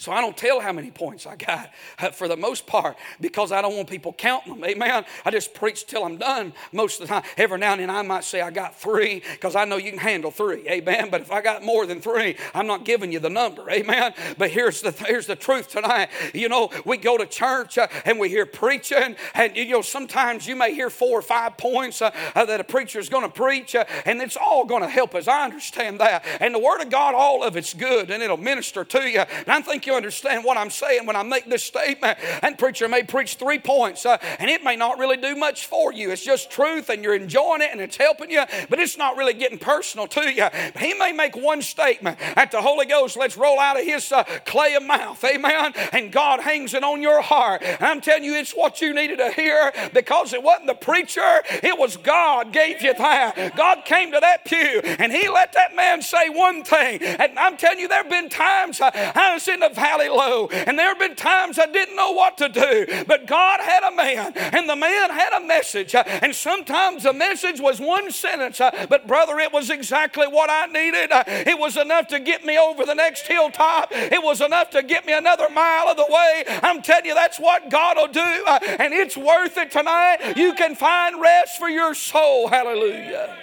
So 0.00 0.12
I 0.12 0.22
don't 0.22 0.34
tell 0.34 0.60
how 0.60 0.72
many 0.72 0.90
points 0.90 1.26
I 1.26 1.36
got 1.36 1.70
uh, 1.98 2.08
for 2.12 2.26
the 2.26 2.36
most 2.36 2.66
part 2.66 2.96
because 3.20 3.52
I 3.52 3.60
don't 3.60 3.76
want 3.76 3.90
people 3.90 4.14
counting 4.14 4.54
them. 4.54 4.64
Amen. 4.64 5.04
I 5.26 5.30
just 5.30 5.52
preach 5.52 5.86
till 5.86 6.04
I'm 6.04 6.16
done 6.16 6.54
most 6.72 7.02
of 7.02 7.06
the 7.06 7.12
time. 7.12 7.22
Every 7.36 7.58
now 7.58 7.72
and 7.72 7.82
then 7.82 7.90
I 7.90 8.00
might 8.00 8.24
say 8.24 8.40
I 8.40 8.50
got 8.50 8.80
three 8.80 9.22
because 9.32 9.54
I 9.54 9.66
know 9.66 9.76
you 9.76 9.90
can 9.90 9.98
handle 9.98 10.30
three. 10.30 10.66
Amen. 10.66 11.10
But 11.10 11.20
if 11.20 11.30
I 11.30 11.42
got 11.42 11.62
more 11.62 11.84
than 11.84 12.00
three, 12.00 12.38
I'm 12.54 12.66
not 12.66 12.86
giving 12.86 13.12
you 13.12 13.18
the 13.18 13.28
number. 13.28 13.70
Amen. 13.70 14.14
But 14.38 14.50
here's 14.50 14.80
the 14.80 14.92
here's 15.06 15.26
the 15.26 15.36
truth 15.36 15.68
tonight. 15.68 16.08
You 16.32 16.48
know, 16.48 16.70
we 16.86 16.96
go 16.96 17.18
to 17.18 17.26
church 17.26 17.76
uh, 17.76 17.88
and 18.06 18.18
we 18.18 18.30
hear 18.30 18.46
preaching, 18.46 19.16
and 19.34 19.54
you 19.54 19.68
know 19.68 19.82
sometimes 19.82 20.46
you 20.46 20.56
may 20.56 20.72
hear 20.72 20.88
four 20.88 21.18
or 21.18 21.22
five 21.22 21.58
points 21.58 22.00
uh, 22.00 22.10
uh 22.34 22.46
that 22.46 22.58
a 22.58 22.64
preacher 22.64 23.00
is 23.00 23.10
going 23.10 23.24
to 23.24 23.34
preach, 23.34 23.74
uh, 23.74 23.84
and 24.06 24.22
it's 24.22 24.38
all 24.38 24.64
going 24.64 24.82
to 24.82 24.88
help 24.88 25.14
us. 25.14 25.28
I 25.28 25.44
understand 25.44 26.00
that, 26.00 26.24
and 26.40 26.54
the 26.54 26.58
Word 26.58 26.80
of 26.80 26.88
God, 26.88 27.14
all 27.14 27.44
of 27.44 27.54
it's 27.58 27.74
good, 27.74 28.10
and 28.10 28.22
it'll 28.22 28.38
minister 28.38 28.82
to 28.82 29.06
you. 29.06 29.20
And 29.20 29.50
I 29.50 29.60
think 29.60 29.89
you 29.90 29.96
understand 29.96 30.44
what 30.44 30.56
I'm 30.56 30.70
saying 30.70 31.04
when 31.04 31.16
I 31.16 31.22
make 31.22 31.46
this 31.46 31.64
statement. 31.64 32.18
And 32.42 32.56
preacher 32.56 32.88
may 32.88 33.02
preach 33.02 33.34
three 33.34 33.58
points, 33.58 34.06
uh, 34.06 34.18
and 34.38 34.48
it 34.48 34.62
may 34.62 34.76
not 34.76 34.98
really 34.98 35.16
do 35.16 35.34
much 35.34 35.66
for 35.66 35.92
you. 35.92 36.10
It's 36.10 36.24
just 36.24 36.50
truth, 36.50 36.88
and 36.88 37.02
you're 37.02 37.14
enjoying 37.14 37.60
it, 37.60 37.70
and 37.72 37.80
it's 37.80 37.96
helping 37.96 38.30
you, 38.30 38.44
but 38.68 38.78
it's 38.78 38.96
not 38.96 39.16
really 39.16 39.34
getting 39.34 39.58
personal 39.58 40.06
to 40.08 40.32
you. 40.32 40.46
He 40.78 40.94
may 40.94 41.12
make 41.12 41.36
one 41.36 41.62
statement 41.62 42.18
at 42.36 42.50
the 42.52 42.62
Holy 42.62 42.86
Ghost, 42.86 43.16
let's 43.16 43.36
roll 43.36 43.58
out 43.58 43.78
of 43.78 43.84
his 43.84 44.12
uh, 44.12 44.22
clay 44.46 44.74
of 44.74 44.84
mouth, 44.84 45.22
amen. 45.24 45.72
And 45.92 46.12
God 46.12 46.40
hangs 46.40 46.74
it 46.74 46.84
on 46.84 47.02
your 47.02 47.20
heart. 47.20 47.62
And 47.62 47.82
I'm 47.82 48.00
telling 48.00 48.24
you, 48.24 48.34
it's 48.34 48.52
what 48.52 48.80
you 48.80 48.94
needed 48.94 49.18
to 49.18 49.30
hear 49.32 49.72
because 49.92 50.32
it 50.32 50.42
wasn't 50.42 50.68
the 50.68 50.74
preacher, 50.74 51.42
it 51.62 51.78
was 51.78 51.96
God 51.96 52.52
gave 52.52 52.82
you 52.82 52.94
that. 52.94 53.56
God 53.56 53.84
came 53.84 54.12
to 54.12 54.20
that 54.20 54.44
pew, 54.44 54.80
and 54.84 55.12
He 55.12 55.28
let 55.28 55.52
that 55.54 55.74
man 55.74 56.02
say 56.02 56.28
one 56.28 56.62
thing. 56.62 57.02
And 57.02 57.38
I'm 57.38 57.56
telling 57.56 57.80
you, 57.80 57.88
there 57.88 58.02
have 58.02 58.10
been 58.10 58.28
times 58.28 58.80
uh, 58.80 58.90
I 58.94 59.34
was 59.34 59.48
in 59.48 59.60
the 59.60 59.70
valley 59.80 60.08
low. 60.08 60.48
And 60.48 60.78
there 60.78 60.88
have 60.88 60.98
been 60.98 61.16
times 61.16 61.58
I 61.58 61.66
didn't 61.66 61.96
know 61.96 62.12
what 62.12 62.38
to 62.38 62.48
do. 62.48 62.86
But 63.06 63.26
God 63.26 63.60
had 63.60 63.82
a 63.90 63.94
man, 63.94 64.32
and 64.36 64.68
the 64.68 64.76
man 64.76 65.10
had 65.10 65.32
a 65.32 65.46
message. 65.46 65.94
And 65.94 66.34
sometimes 66.34 67.04
the 67.04 67.12
message 67.12 67.60
was 67.60 67.80
one 67.80 68.10
sentence, 68.10 68.58
but 68.88 69.06
brother, 69.06 69.38
it 69.38 69.52
was 69.52 69.70
exactly 69.70 70.26
what 70.26 70.50
I 70.50 70.66
needed. 70.66 71.10
It 71.48 71.58
was 71.58 71.76
enough 71.76 72.08
to 72.08 72.20
get 72.20 72.44
me 72.44 72.58
over 72.58 72.84
the 72.84 72.94
next 72.94 73.26
hilltop, 73.26 73.88
it 73.92 74.22
was 74.22 74.40
enough 74.40 74.70
to 74.70 74.82
get 74.82 75.06
me 75.06 75.12
another 75.12 75.48
mile 75.48 75.88
of 75.88 75.96
the 75.96 76.06
way. 76.08 76.44
I'm 76.62 76.82
telling 76.82 77.06
you, 77.06 77.14
that's 77.14 77.38
what 77.38 77.70
God 77.70 77.96
will 77.96 78.08
do. 78.08 78.20
And 78.20 78.92
it's 78.92 79.16
worth 79.16 79.56
it 79.56 79.70
tonight. 79.70 80.34
You 80.36 80.54
can 80.54 80.74
find 80.74 81.20
rest 81.20 81.58
for 81.58 81.68
your 81.68 81.94
soul. 81.94 82.48
Hallelujah. 82.48 83.36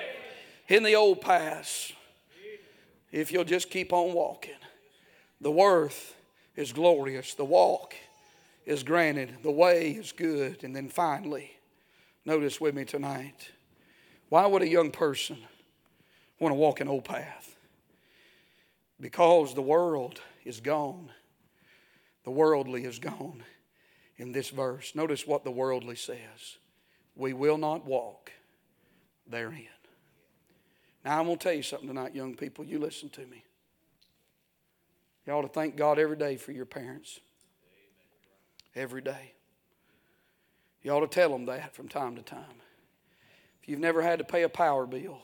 In 0.67 0.83
the 0.83 0.95
old 0.95 1.21
paths, 1.21 1.93
if 3.11 3.31
you'll 3.31 3.45
just 3.45 3.69
keep 3.69 3.93
on 3.93 4.13
walking, 4.13 4.51
the 5.39 5.51
worth 5.51 6.15
is 6.57 6.73
glorious. 6.73 7.35
The 7.35 7.45
walk 7.45 7.95
is 8.65 8.83
granted. 8.83 9.37
The 9.43 9.51
way 9.51 9.91
is 9.91 10.11
good. 10.11 10.65
And 10.65 10.75
then 10.75 10.89
finally, 10.89 11.51
notice 12.25 12.59
with 12.59 12.75
me 12.75 12.83
tonight 12.83 13.51
why 14.27 14.45
would 14.45 14.61
a 14.61 14.67
young 14.67 14.91
person 14.91 15.37
want 16.37 16.51
to 16.51 16.57
walk 16.57 16.81
an 16.81 16.89
old 16.89 17.05
path? 17.05 17.55
Because 18.99 19.53
the 19.53 19.61
world 19.61 20.19
is 20.43 20.59
gone. 20.59 21.11
The 22.25 22.31
worldly 22.31 22.83
is 22.83 22.99
gone 22.99 23.43
in 24.17 24.33
this 24.33 24.49
verse. 24.49 24.93
Notice 24.95 25.25
what 25.25 25.45
the 25.45 25.51
worldly 25.51 25.95
says 25.95 26.57
we 27.15 27.33
will 27.33 27.57
not 27.57 27.85
walk 27.85 28.31
therein. 29.27 29.67
Now, 31.03 31.19
I'm 31.19 31.25
going 31.25 31.37
to 31.37 31.43
tell 31.43 31.53
you 31.53 31.63
something 31.63 31.87
tonight, 31.87 32.13
young 32.13 32.35
people. 32.35 32.65
You 32.65 32.79
listen 32.79 33.09
to 33.09 33.21
me. 33.21 33.43
You 35.27 35.33
ought 35.33 35.41
to 35.41 35.49
thank 35.49 35.75
God 35.75 35.99
every 35.99 36.15
day 36.15 36.37
for 36.37 36.53
your 36.53 36.65
parents. 36.65 37.19
Every 38.73 39.01
day. 39.01 39.33
You 40.81 40.91
ought 40.91 41.01
to 41.01 41.07
tell 41.07 41.29
them 41.29 41.45
that 41.47 41.75
from 41.75 41.89
time 41.89 42.15
to 42.15 42.21
time. 42.21 42.61
If 43.61 43.67
you've 43.67 43.79
never 43.79 44.01
had 44.01 44.19
to 44.19 44.25
pay 44.25 44.43
a 44.43 44.49
power 44.49 44.85
bill, 44.85 45.19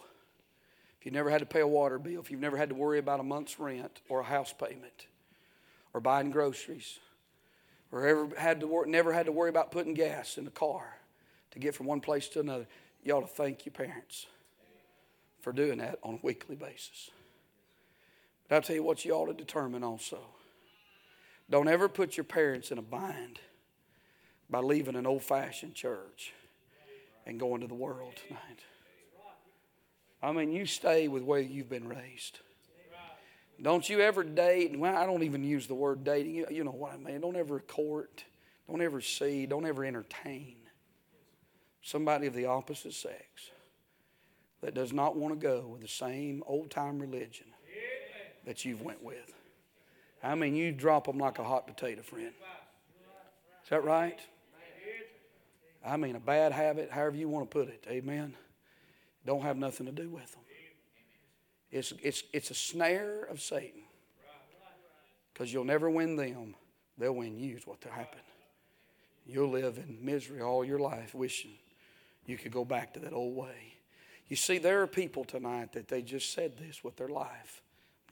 if 1.00 1.06
you've 1.06 1.14
never 1.14 1.30
had 1.30 1.40
to 1.40 1.46
pay 1.46 1.62
a 1.62 1.68
water 1.68 1.98
bill, 1.98 2.20
if 2.20 2.30
you've 2.30 2.42
never 2.42 2.58
had 2.58 2.68
to 2.70 2.76
worry 2.76 3.00
about 3.00 3.22
a 3.22 3.24
month's 3.24 3.58
rent 3.60 4.02
or 4.10 4.20
a 4.20 4.26
house 4.26 4.52
payment 4.52 5.08
or 5.94 6.02
buying 6.02 6.32
groceries, 6.32 7.00
or 7.92 8.06
ever 8.06 8.30
had 8.38 8.60
to 8.60 8.68
wor- 8.68 8.86
never 8.86 9.14
had 9.14 9.28
to 9.28 9.32
worry 9.32 9.50
about 9.50 9.72
putting 9.72 9.94
gas 9.94 10.38
in 10.38 10.44
the 10.44 10.52
car 10.52 10.98
to 11.52 11.60
get 11.60 11.76
from 11.76 11.86
one 11.86 12.02
place 12.02 12.28
to 12.30 12.42
another, 12.42 12.68
you 13.04 13.14
ought 13.14 13.22
to 13.22 13.28
thank 13.28 13.66
your 13.66 13.74
parents 13.74 14.26
for 15.40 15.54
doing 15.54 15.78
that 15.78 16.00
on 16.04 16.16
a 16.16 16.20
weekly 16.24 16.56
basis. 16.56 17.12
But 18.54 18.58
I'll 18.58 18.62
tell 18.62 18.76
you 18.76 18.84
what 18.84 19.04
you 19.04 19.14
ought 19.14 19.26
to 19.26 19.34
determine 19.34 19.84
also. 19.84 20.20
Don't 21.50 21.68
ever 21.68 21.90
put 21.90 22.18
your 22.18 22.24
parents 22.24 22.70
in 22.70 22.78
a 22.78 22.84
bind 22.84 23.40
by 24.48 24.60
leaving 24.60 24.96
an 24.96 25.08
old 25.08 25.24
fashioned 25.24 25.74
church 25.74 26.34
and 27.26 27.40
going 27.40 27.62
to 27.62 27.68
the 27.68 27.74
world 27.74 28.14
tonight. 28.28 28.60
I 30.22 30.32
mean, 30.34 30.52
you 30.52 30.68
stay 30.68 31.08
with 31.08 31.24
where 31.24 31.40
you've 31.40 31.68
been 31.68 31.90
raised. 31.90 32.42
Don't 33.60 33.90
you 33.90 34.02
ever 34.02 34.24
date, 34.24 34.78
well, 34.78 34.96
I 34.96 35.08
don't 35.08 35.24
even 35.24 35.44
use 35.44 35.66
the 35.66 35.74
word 35.74 36.04
dating. 36.04 36.36
You, 36.36 36.46
you 36.52 36.64
know 36.64 36.70
what 36.70 36.94
I 36.94 36.98
mean. 36.98 37.22
Don't 37.22 37.36
ever 37.36 37.60
court, 37.60 38.24
don't 38.70 38.84
ever 38.84 39.02
see, 39.02 39.48
don't 39.48 39.66
ever 39.66 39.84
entertain 39.84 40.58
somebody 41.82 42.28
of 42.28 42.36
the 42.36 42.46
opposite 42.46 42.94
sex 42.94 43.50
that 44.62 44.76
does 44.76 44.94
not 44.94 45.16
want 45.16 45.34
to 45.34 45.40
go 45.40 45.66
with 45.66 45.82
the 45.82 45.88
same 45.88 46.44
old 46.46 46.70
time 46.70 47.00
religion 47.00 47.48
that 48.46 48.66
you've 48.66 48.82
went 48.82 49.04
with. 49.04 49.34
I 50.24 50.36
mean, 50.36 50.56
you 50.56 50.72
drop 50.72 51.06
them 51.08 51.18
like 51.18 51.40
a 51.40 51.44
hot 51.44 51.68
potato, 51.68 52.02
friend. 52.02 52.32
Is 53.64 53.70
that 53.70 53.84
right? 53.84 54.20
I 55.86 55.98
mean, 55.98 56.16
a 56.16 56.20
bad 56.20 56.54
habit, 56.54 56.90
however 56.92 57.18
you 57.18 57.28
want 57.28 57.50
to 57.50 57.58
put 57.58 57.68
it. 57.68 57.86
Amen. 57.90 58.36
Don't 59.26 59.42
have 59.42 59.58
nothing 59.58 59.86
to 59.86 59.92
do 59.92 60.10
with 60.10 60.32
them. 60.32 60.42
It's, 61.72 61.92
it's, 62.02 62.24
it's 62.32 62.52
a 62.52 62.56
snare 62.56 63.24
of 63.24 63.42
Satan. 63.42 63.82
Because 65.34 65.52
you'll 65.52 65.66
never 65.66 65.90
win 65.90 66.16
them, 66.16 66.56
they'll 66.98 67.16
win 67.16 67.38
you, 67.38 67.56
is 67.56 67.66
what 67.66 67.84
will 67.84 67.92
happen. 67.92 68.20
You'll 69.26 69.50
live 69.50 69.78
in 69.78 69.98
misery 70.02 70.42
all 70.42 70.64
your 70.64 70.80
life 70.80 71.16
wishing 71.16 71.54
you 72.26 72.38
could 72.38 72.52
go 72.52 72.64
back 72.64 72.94
to 72.94 73.00
that 73.02 73.14
old 73.14 73.36
way. 73.36 73.74
You 74.28 74.36
see, 74.36 74.58
there 74.58 74.82
are 74.82 74.88
people 74.88 75.24
tonight 75.24 75.74
that 75.74 75.88
they 75.88 76.02
just 76.02 76.34
said 76.34 76.58
this 76.58 76.84
with 76.84 76.96
their 76.96 77.10
life. 77.10 77.62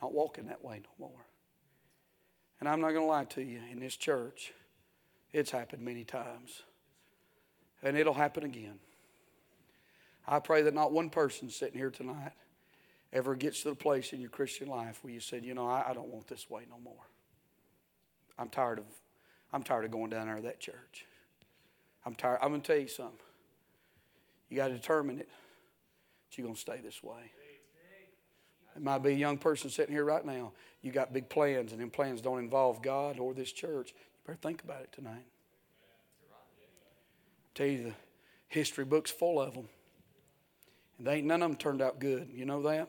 Not 0.02 0.14
walking 0.14 0.48
that 0.48 0.64
way 0.64 0.82
no 0.84 1.08
more. 1.08 1.26
And 2.60 2.70
I'm 2.70 2.82
not 2.82 2.90
going 2.90 3.02
to 3.02 3.08
lie 3.08 3.26
to 3.26 3.42
you, 3.42 3.60
in 3.72 3.80
this 3.80 3.96
church, 3.96 4.54
it's 5.32 5.52
happened 5.52 5.84
many 5.84 6.04
times. 6.04 6.62
And 7.84 7.98
it'll 7.98 8.14
happen 8.14 8.44
again. 8.44 8.80
I 10.28 10.40
pray 10.40 10.62
that 10.64 10.74
not 10.74 10.92
one 10.92 11.10
person 11.10 11.50
sitting 11.50 11.78
here 11.78 11.90
tonight 11.90 12.34
ever 13.12 13.36
gets 13.36 13.64
to 13.64 13.70
the 13.70 13.76
place 13.76 14.14
in 14.14 14.22
your 14.22 14.30
Christian 14.30 14.68
life 14.68 15.00
where 15.02 15.14
you 15.14 15.20
said, 15.20 15.44
you 15.44 15.54
know, 15.54 15.68
I, 15.68 15.90
I 15.90 15.94
don't 15.94 16.10
want 16.10 16.28
this 16.28 16.50
way 16.50 16.64
no 16.70 16.80
more. 16.80 17.08
I'm 18.38 18.50
tired 18.50 18.80
of 18.80 18.86
I'm 19.54 19.64
tired 19.64 19.84
of 19.84 19.92
going 19.92 20.10
down 20.10 20.28
there 20.28 20.38
to 20.38 20.42
that 20.44 20.60
church. 20.60 21.06
I'm 22.06 22.16
tired. 22.16 22.40
I'm 22.42 22.50
going 22.50 22.62
to 22.62 22.68
tell 22.68 22.82
you 22.82 22.88
something. 22.88 23.18
You 24.50 24.58
got 24.58 24.70
to 24.70 24.76
determine 24.76 25.20
it 25.20 25.28
that 25.28 26.38
you're 26.38 26.46
going 26.46 26.56
to 26.56 26.62
stay 26.62 26.80
this 26.82 27.04
way. 27.04 27.32
It 28.76 28.82
might 28.82 29.00
be 29.00 29.12
a 29.12 29.16
young 29.16 29.38
person 29.38 29.70
sitting 29.70 29.94
here 29.94 30.06
right 30.06 30.26
now. 30.26 30.54
You 30.82 30.92
got 30.92 31.14
big 31.14 31.30
plans, 31.30 31.72
and 31.72 31.82
them 31.82 31.90
plans 31.90 32.22
don't 32.22 32.40
involve 32.40 32.82
God 32.82 33.20
or 33.20 33.34
this 33.34 33.52
church. 33.52 33.90
You 33.92 34.28
better 34.28 34.40
think 34.42 34.64
about 34.64 34.82
it 34.82 34.92
tonight. 34.92 35.26
I 36.32 37.54
tell 37.54 37.68
you, 37.68 37.84
the 37.84 37.94
history 38.48 38.86
book's 38.86 39.12
full 39.12 39.40
of 39.42 39.54
them. 39.54 39.68
And 40.98 41.08
they 41.08 41.16
ain't 41.16 41.28
none 41.28 41.42
of 41.42 41.50
them 41.50 41.58
turned 41.58 41.82
out 41.82 42.00
good. 42.00 42.30
You 42.34 42.46
know 42.46 42.62
that? 42.64 42.88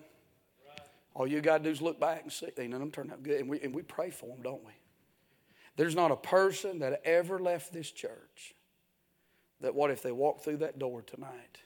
All 1.14 1.26
you 1.26 1.40
got 1.40 1.58
to 1.58 1.64
do 1.64 1.70
is 1.70 1.82
look 1.82 2.00
back 2.00 2.22
and 2.22 2.32
see. 2.32 2.46
Ain't 2.58 2.70
none 2.70 2.74
of 2.74 2.80
them 2.80 2.90
turned 2.90 3.12
out 3.12 3.22
good. 3.22 3.40
And 3.40 3.48
we, 3.48 3.60
and 3.60 3.74
we 3.74 3.82
pray 3.82 4.10
for 4.10 4.26
them, 4.26 4.42
don't 4.42 4.64
we? 4.64 4.72
There's 5.76 5.94
not 5.94 6.10
a 6.10 6.16
person 6.16 6.80
that 6.80 7.02
ever 7.04 7.38
left 7.38 7.72
this 7.72 7.90
church 7.90 8.54
that 9.60 9.74
what 9.74 9.90
if 9.90 10.02
they 10.02 10.12
walked 10.12 10.44
through 10.44 10.58
that 10.58 10.78
door 10.78 11.02
tonight, 11.02 11.58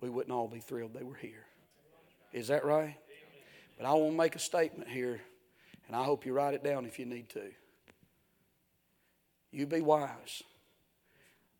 we 0.00 0.08
wouldn't 0.08 0.32
all 0.32 0.48
be 0.48 0.60
thrilled 0.60 0.94
they 0.94 1.02
were 1.02 1.16
here. 1.16 1.46
Is 2.32 2.48
that 2.48 2.64
right? 2.64 2.96
But 3.76 3.86
I 3.86 3.92
want 3.94 4.12
to 4.12 4.16
make 4.16 4.36
a 4.36 4.40
statement 4.40 4.88
here, 4.88 5.20
and 5.86 5.96
I 5.96 6.04
hope 6.04 6.24
you 6.24 6.32
write 6.32 6.54
it 6.54 6.62
down 6.62 6.86
if 6.86 6.98
you 6.98 7.06
need 7.06 7.28
to. 7.30 7.50
You 9.50 9.66
be 9.66 9.80
wise. 9.80 10.42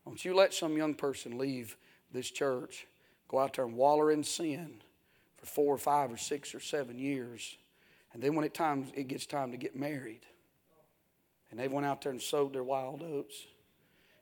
Don't 0.05 0.23
you 0.23 0.35
let 0.35 0.53
some 0.53 0.77
young 0.77 0.93
person 0.93 1.37
leave 1.37 1.77
this 2.11 2.29
church, 2.29 2.87
go 3.27 3.39
out 3.39 3.55
there 3.55 3.65
and 3.65 3.75
waller 3.75 4.11
in 4.11 4.23
sin 4.23 4.81
for 5.37 5.45
four 5.45 5.75
or 5.75 5.77
five 5.77 6.11
or 6.11 6.17
six 6.17 6.53
or 6.53 6.59
seven 6.59 6.97
years, 6.99 7.57
and 8.13 8.21
then 8.21 8.35
when 8.35 8.45
it 8.45 8.53
time 8.53 8.87
it 8.95 9.07
gets 9.07 9.25
time 9.25 9.51
to 9.51 9.57
get 9.57 9.75
married, 9.75 10.21
and 11.51 11.59
they 11.59 11.67
went 11.67 11.85
out 11.85 12.01
there 12.01 12.11
and 12.11 12.21
sowed 12.21 12.53
their 12.53 12.63
wild 12.63 13.01
oats. 13.01 13.45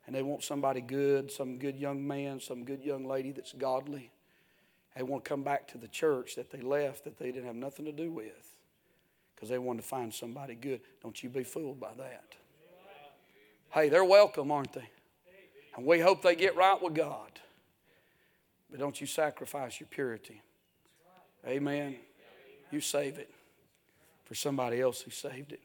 And 0.06 0.13
they 0.13 0.21
want 0.21 0.43
somebody 0.43 0.82
good, 0.82 1.32
some 1.32 1.58
good 1.58 1.77
young 1.77 2.06
man, 2.06 2.41
some 2.41 2.65
good 2.65 2.84
young 2.84 3.06
lady 3.06 3.32
that's 3.32 3.53
godly. 3.53 4.12
They 4.95 5.03
want 5.03 5.23
to 5.23 5.29
come 5.29 5.43
back 5.43 5.67
to 5.69 5.77
the 5.77 5.88
church 5.88 6.36
that 6.36 6.51
they 6.51 6.62
left 6.62 7.03
that 7.06 7.17
they 7.17 7.32
didn't 7.32 7.45
have 7.45 7.56
nothing 7.56 7.86
to 7.86 7.91
do 7.91 8.12
with 8.12 8.58
because 9.36 9.49
they 9.49 9.58
wanted 9.58 9.82
to 9.82 9.88
find 9.88 10.13
somebody 10.13 10.56
good. 10.56 10.82
Don't 11.01 11.21
you 11.23 11.29
be 11.29 11.43
fooled 11.43 11.79
by 11.79 11.93
that. 11.97 12.36
Hey, 13.71 13.89
they're 13.89 14.06
welcome, 14.06 14.51
aren't 14.51 14.73
they? 14.73 14.89
And 15.75 15.86
we 15.86 15.99
hope 15.99 16.21
they 16.21 16.36
get 16.36 16.56
right 16.56 16.79
with 16.79 16.93
God. 16.93 17.32
But 18.69 18.79
don't 18.79 18.99
you 19.01 19.08
sacrifice 19.08 19.79
your 19.79 19.88
purity. 19.89 20.41
Amen. 21.47 21.95
You 22.71 22.79
save 22.79 23.17
it 23.17 23.32
for 24.25 24.36
somebody 24.36 24.79
else 24.79 25.01
who 25.01 25.12
saved 25.12 25.51
it 25.51 25.62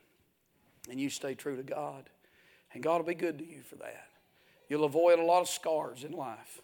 and 0.91 1.01
you 1.01 1.11
stay 1.11 1.35
true 1.35 1.57
to 1.57 1.63
God. 1.63 2.09
And 2.73 2.83
God 2.83 2.99
will 2.99 3.09
be 3.09 3.15
good 3.15 3.39
to 3.39 3.47
you 3.47 3.61
for 3.63 3.77
that. 3.77 4.07
You'll 4.69 4.85
avoid 4.85 5.19
a 5.19 5.25
lot 5.25 5.41
of 5.41 5.49
scars 5.49 6.05
in 6.05 6.13
life 6.13 6.61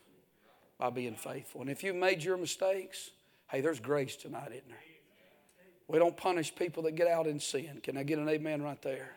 by 0.79 0.91
being 0.91 1.15
faithful. 1.15 1.61
And 1.61 1.71
if 1.71 1.83
you've 1.83 1.97
made 1.97 2.23
your 2.23 2.37
mistakes, 2.37 3.11
hey, 3.49 3.61
there's 3.61 3.81
grace 3.81 4.17
tonight, 4.17 4.49
isn't 4.53 4.69
there? 4.69 4.79
We 5.87 5.99
don't 5.99 6.17
punish 6.17 6.55
people 6.55 6.83
that 6.85 6.93
get 6.95 7.09
out 7.09 7.27
in 7.27 7.39
sin. 7.39 7.81
Can 7.83 7.97
I 7.97 8.03
get 8.03 8.19
an 8.19 8.29
amen 8.29 8.63
right 8.63 8.81
there? 8.83 9.11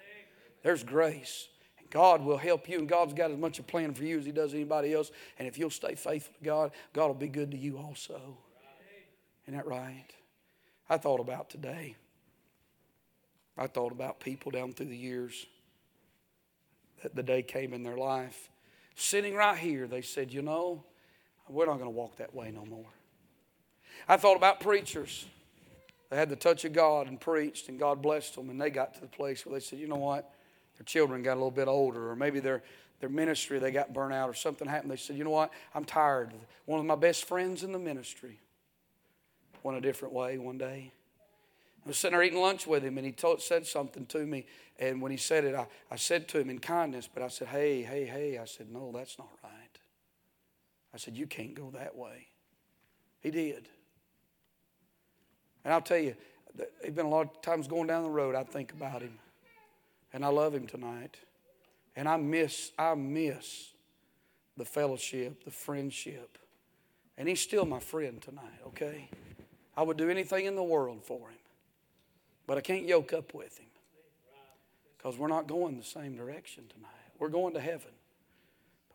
There's 0.64 0.84
grace. 0.84 1.48
And 1.80 1.90
God 1.90 2.24
will 2.24 2.38
help 2.38 2.68
you, 2.68 2.78
and 2.78 2.90
God's 2.90 3.14
got 3.14 3.32
as 3.32 3.38
much 3.38 3.60
a 3.60 3.64
plan 3.64 3.94
for 3.94 4.04
you 4.04 4.18
as 4.20 4.26
He 4.26 4.32
does 4.32 4.54
anybody 4.54 4.94
else. 4.94 5.12
And 5.40 5.48
if 5.48 5.58
you'll 5.58 5.70
stay 5.70 5.96
faithful 5.96 6.34
to 6.40 6.44
God, 6.44 6.72
God 6.94 7.08
will 7.08 7.14
be 7.14 7.30
good 7.30 7.52
to 7.52 7.58
you 7.58 7.78
also. 7.78 8.38
Isn't 9.46 9.58
that 9.58 9.66
right? 9.66 10.08
I 10.90 10.98
thought 10.98 11.22
about 11.22 11.50
today. 11.50 11.96
I 13.58 13.68
thought 13.68 13.92
about 13.92 14.20
people 14.20 14.52
down 14.52 14.74
through 14.74 14.88
the 14.88 14.98
years 14.98 15.48
that 17.02 17.16
the 17.16 17.24
day 17.24 17.42
came 17.42 17.74
in 17.74 17.84
their 17.84 17.98
life. 17.98 18.50
Sitting 18.96 19.36
right 19.36 19.58
here, 19.58 19.88
they 19.88 20.02
said, 20.02 20.34
You 20.34 20.42
know, 20.42 20.84
we're 21.50 21.66
not 21.66 21.74
going 21.74 21.86
to 21.86 21.90
walk 21.90 22.18
that 22.18 22.34
way 22.34 22.52
no 22.52 22.66
more. 22.66 22.86
I 24.08 24.18
thought 24.18 24.38
about 24.38 24.60
preachers. 24.60 25.26
They 26.10 26.16
had 26.16 26.30
the 26.30 26.36
touch 26.36 26.64
of 26.66 26.74
God 26.74 27.08
and 27.08 27.20
preached, 27.20 27.70
and 27.70 27.78
God 27.78 28.02
blessed 28.02 28.36
them, 28.36 28.50
and 28.50 28.60
they 28.62 28.70
got 28.70 28.94
to 28.96 29.02
the 29.02 29.08
place 29.08 29.46
where 29.46 29.54
they 29.54 29.64
said, 29.64 29.80
You 29.80 29.88
know 29.88 29.96
what? 29.96 30.32
Their 30.78 30.86
children 30.86 31.24
got 31.24 31.34
a 31.34 31.36
little 31.36 31.52
bit 31.52 31.68
older, 31.68 32.10
or 32.10 32.16
maybe 32.16 32.40
their, 32.40 32.64
their 33.00 33.10
ministry, 33.10 33.60
they 33.60 33.72
got 33.72 33.94
burnt 33.94 34.14
out, 34.14 34.30
or 34.30 34.34
something 34.34 34.68
happened. 34.68 34.92
They 34.92 34.98
said, 34.98 35.18
You 35.18 35.24
know 35.24 35.32
what? 35.32 35.52
I'm 35.76 35.84
tired. 35.84 36.32
One 36.66 36.80
of 36.80 36.86
my 36.86 36.96
best 36.96 37.26
friends 37.26 37.64
in 37.64 37.72
the 37.72 37.80
ministry 37.80 38.40
went 39.64 39.78
a 39.78 39.82
different 39.82 40.14
way 40.14 40.38
one 40.38 40.58
day. 40.58 40.92
I 41.86 41.88
was 41.88 41.98
sitting 41.98 42.18
there 42.18 42.24
eating 42.24 42.40
lunch 42.40 42.68
with 42.68 42.84
him, 42.84 42.98
and 42.98 43.06
he 43.06 43.14
told, 43.14 43.42
said 43.42 43.66
something 43.66 44.06
to 44.08 44.26
me. 44.26 44.46
And 44.80 45.02
when 45.02 45.12
he 45.12 45.18
said 45.18 45.44
it, 45.44 45.56
I, 45.56 45.68
I 45.90 45.96
said 45.96 46.28
to 46.30 46.40
him 46.40 46.50
in 46.50 46.60
kindness, 46.60 47.10
but 47.12 47.24
I 47.24 47.28
said, 47.28 47.48
Hey, 47.48 47.82
hey, 47.82 48.06
hey. 48.06 48.38
I 48.38 48.46
said, 48.46 48.70
No, 48.72 48.92
that's 48.94 49.18
not 49.18 49.30
right. 49.44 49.67
I 50.94 50.98
said, 50.98 51.16
You 51.16 51.28
can't 51.28 51.54
go 51.54 51.72
that 51.72 51.96
way. 51.96 52.28
He 53.20 53.32
did. 53.32 53.68
And 55.64 55.74
I'll 55.74 55.82
tell 55.82 55.98
you, 55.98 56.16
there's 56.56 56.94
been 56.94 57.06
a 57.06 57.10
lot 57.10 57.36
of 57.36 57.42
times 57.42 57.68
going 57.68 57.88
down 57.88 58.04
the 58.04 58.10
road, 58.10 58.36
I 58.36 58.44
think 58.44 58.72
about 58.72 59.02
him. 59.02 59.20
And 60.14 60.24
I 60.24 60.30
love 60.30 60.54
him 60.54 60.66
tonight. 60.66 61.18
And 61.96 62.08
I 62.08 62.18
miss, 62.18 62.72
I 62.80 62.96
miss 62.96 63.72
the 64.56 64.66
fellowship, 64.66 65.44
the 65.44 65.52
friendship. 65.52 66.38
And 67.18 67.28
he's 67.28 67.42
still 67.42 67.66
my 67.66 67.80
friend 67.80 68.22
tonight, 68.22 68.62
okay? 68.68 69.10
I 69.76 69.84
would 69.84 69.98
do 69.98 70.10
anything 70.10 70.46
in 70.46 70.56
the 70.56 70.64
world 70.64 71.04
for 71.04 71.30
him. 71.30 71.38
But 72.46 72.58
I 72.58 72.62
can't 72.62 72.88
yoke 72.88 73.14
up 73.14 73.34
with 73.34 73.58
him 73.58 73.68
because 74.98 75.18
we're 75.18 75.28
not 75.28 75.48
going 75.48 75.78
the 75.78 75.84
same 75.84 76.16
direction 76.16 76.64
tonight. 76.74 76.92
We're 77.20 77.30
going 77.30 77.54
to 77.56 77.60
heaven, 77.60 77.92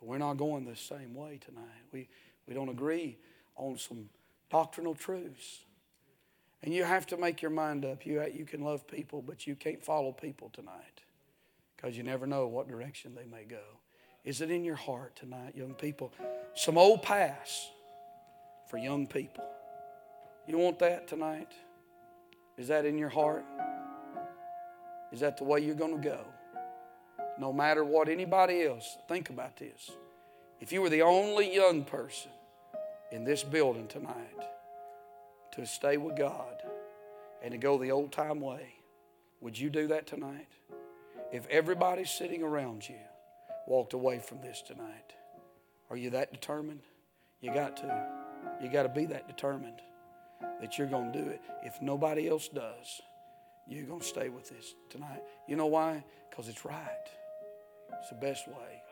but 0.02 0.08
we're 0.08 0.18
not 0.18 0.36
going 0.36 0.64
the 0.64 0.74
same 0.74 1.14
way 1.14 1.38
tonight. 1.46 1.62
We, 1.92 2.08
we 2.48 2.54
don't 2.54 2.68
agree 2.68 3.18
on 3.54 3.78
some 3.78 4.08
doctrinal 4.50 4.96
truths. 4.96 5.60
And 6.64 6.74
you 6.74 6.82
have 6.82 7.06
to 7.06 7.16
make 7.16 7.40
your 7.40 7.52
mind 7.52 7.84
up. 7.84 8.04
You, 8.04 8.24
you 8.34 8.44
can 8.44 8.62
love 8.62 8.88
people, 8.88 9.22
but 9.22 9.46
you 9.46 9.54
can't 9.54 9.80
follow 9.80 10.10
people 10.10 10.50
tonight 10.52 11.02
because 11.76 11.96
you 11.96 12.02
never 12.02 12.26
know 12.26 12.48
what 12.48 12.66
direction 12.66 13.14
they 13.14 13.26
may 13.26 13.44
go. 13.44 13.62
Is 14.24 14.40
it 14.40 14.50
in 14.50 14.64
your 14.64 14.74
heart 14.74 15.14
tonight, 15.14 15.54
young 15.54 15.74
people? 15.74 16.12
Some 16.56 16.76
old 16.76 17.02
pass 17.02 17.70
for 18.68 18.78
young 18.78 19.06
people. 19.06 19.44
You 20.48 20.58
want 20.58 20.80
that 20.80 21.06
tonight? 21.06 21.52
Is 22.58 22.66
that 22.68 22.86
in 22.86 22.98
your 22.98 23.08
heart? 23.08 23.44
Is 25.12 25.20
that 25.20 25.36
the 25.36 25.44
way 25.44 25.60
you're 25.60 25.76
going 25.76 26.02
to 26.02 26.08
go? 26.08 26.24
No 27.38 27.52
matter 27.52 27.84
what 27.84 28.08
anybody 28.08 28.62
else, 28.62 28.96
think 29.08 29.30
about 29.30 29.56
this. 29.56 29.90
If 30.60 30.72
you 30.72 30.82
were 30.82 30.90
the 30.90 31.02
only 31.02 31.52
young 31.52 31.84
person 31.84 32.30
in 33.10 33.24
this 33.24 33.42
building 33.42 33.88
tonight 33.88 34.46
to 35.52 35.66
stay 35.66 35.96
with 35.96 36.16
God 36.16 36.62
and 37.42 37.52
to 37.52 37.58
go 37.58 37.78
the 37.78 37.90
old 37.90 38.12
time 38.12 38.40
way, 38.40 38.74
would 39.40 39.58
you 39.58 39.70
do 39.70 39.88
that 39.88 40.06
tonight? 40.06 40.48
If 41.32 41.46
everybody 41.48 42.04
sitting 42.04 42.42
around 42.42 42.88
you 42.88 43.00
walked 43.66 43.92
away 43.92 44.18
from 44.18 44.40
this 44.40 44.62
tonight, 44.62 45.14
are 45.90 45.96
you 45.96 46.10
that 46.10 46.32
determined? 46.32 46.82
You 47.40 47.52
got 47.52 47.76
to. 47.78 48.06
You 48.62 48.68
got 48.68 48.84
to 48.84 48.88
be 48.88 49.06
that 49.06 49.28
determined 49.28 49.80
that 50.60 50.78
you're 50.78 50.86
going 50.86 51.12
to 51.12 51.22
do 51.22 51.28
it. 51.28 51.40
If 51.62 51.80
nobody 51.82 52.28
else 52.28 52.48
does, 52.48 53.00
you're 53.68 53.86
going 53.86 54.00
to 54.00 54.06
stay 54.06 54.28
with 54.28 54.48
this 54.48 54.74
tonight. 54.90 55.22
You 55.48 55.56
know 55.56 55.66
why? 55.66 56.04
Because 56.30 56.48
it's 56.48 56.64
right. 56.64 57.08
It's 58.00 58.08
the 58.08 58.14
best 58.14 58.48
way. 58.48 58.82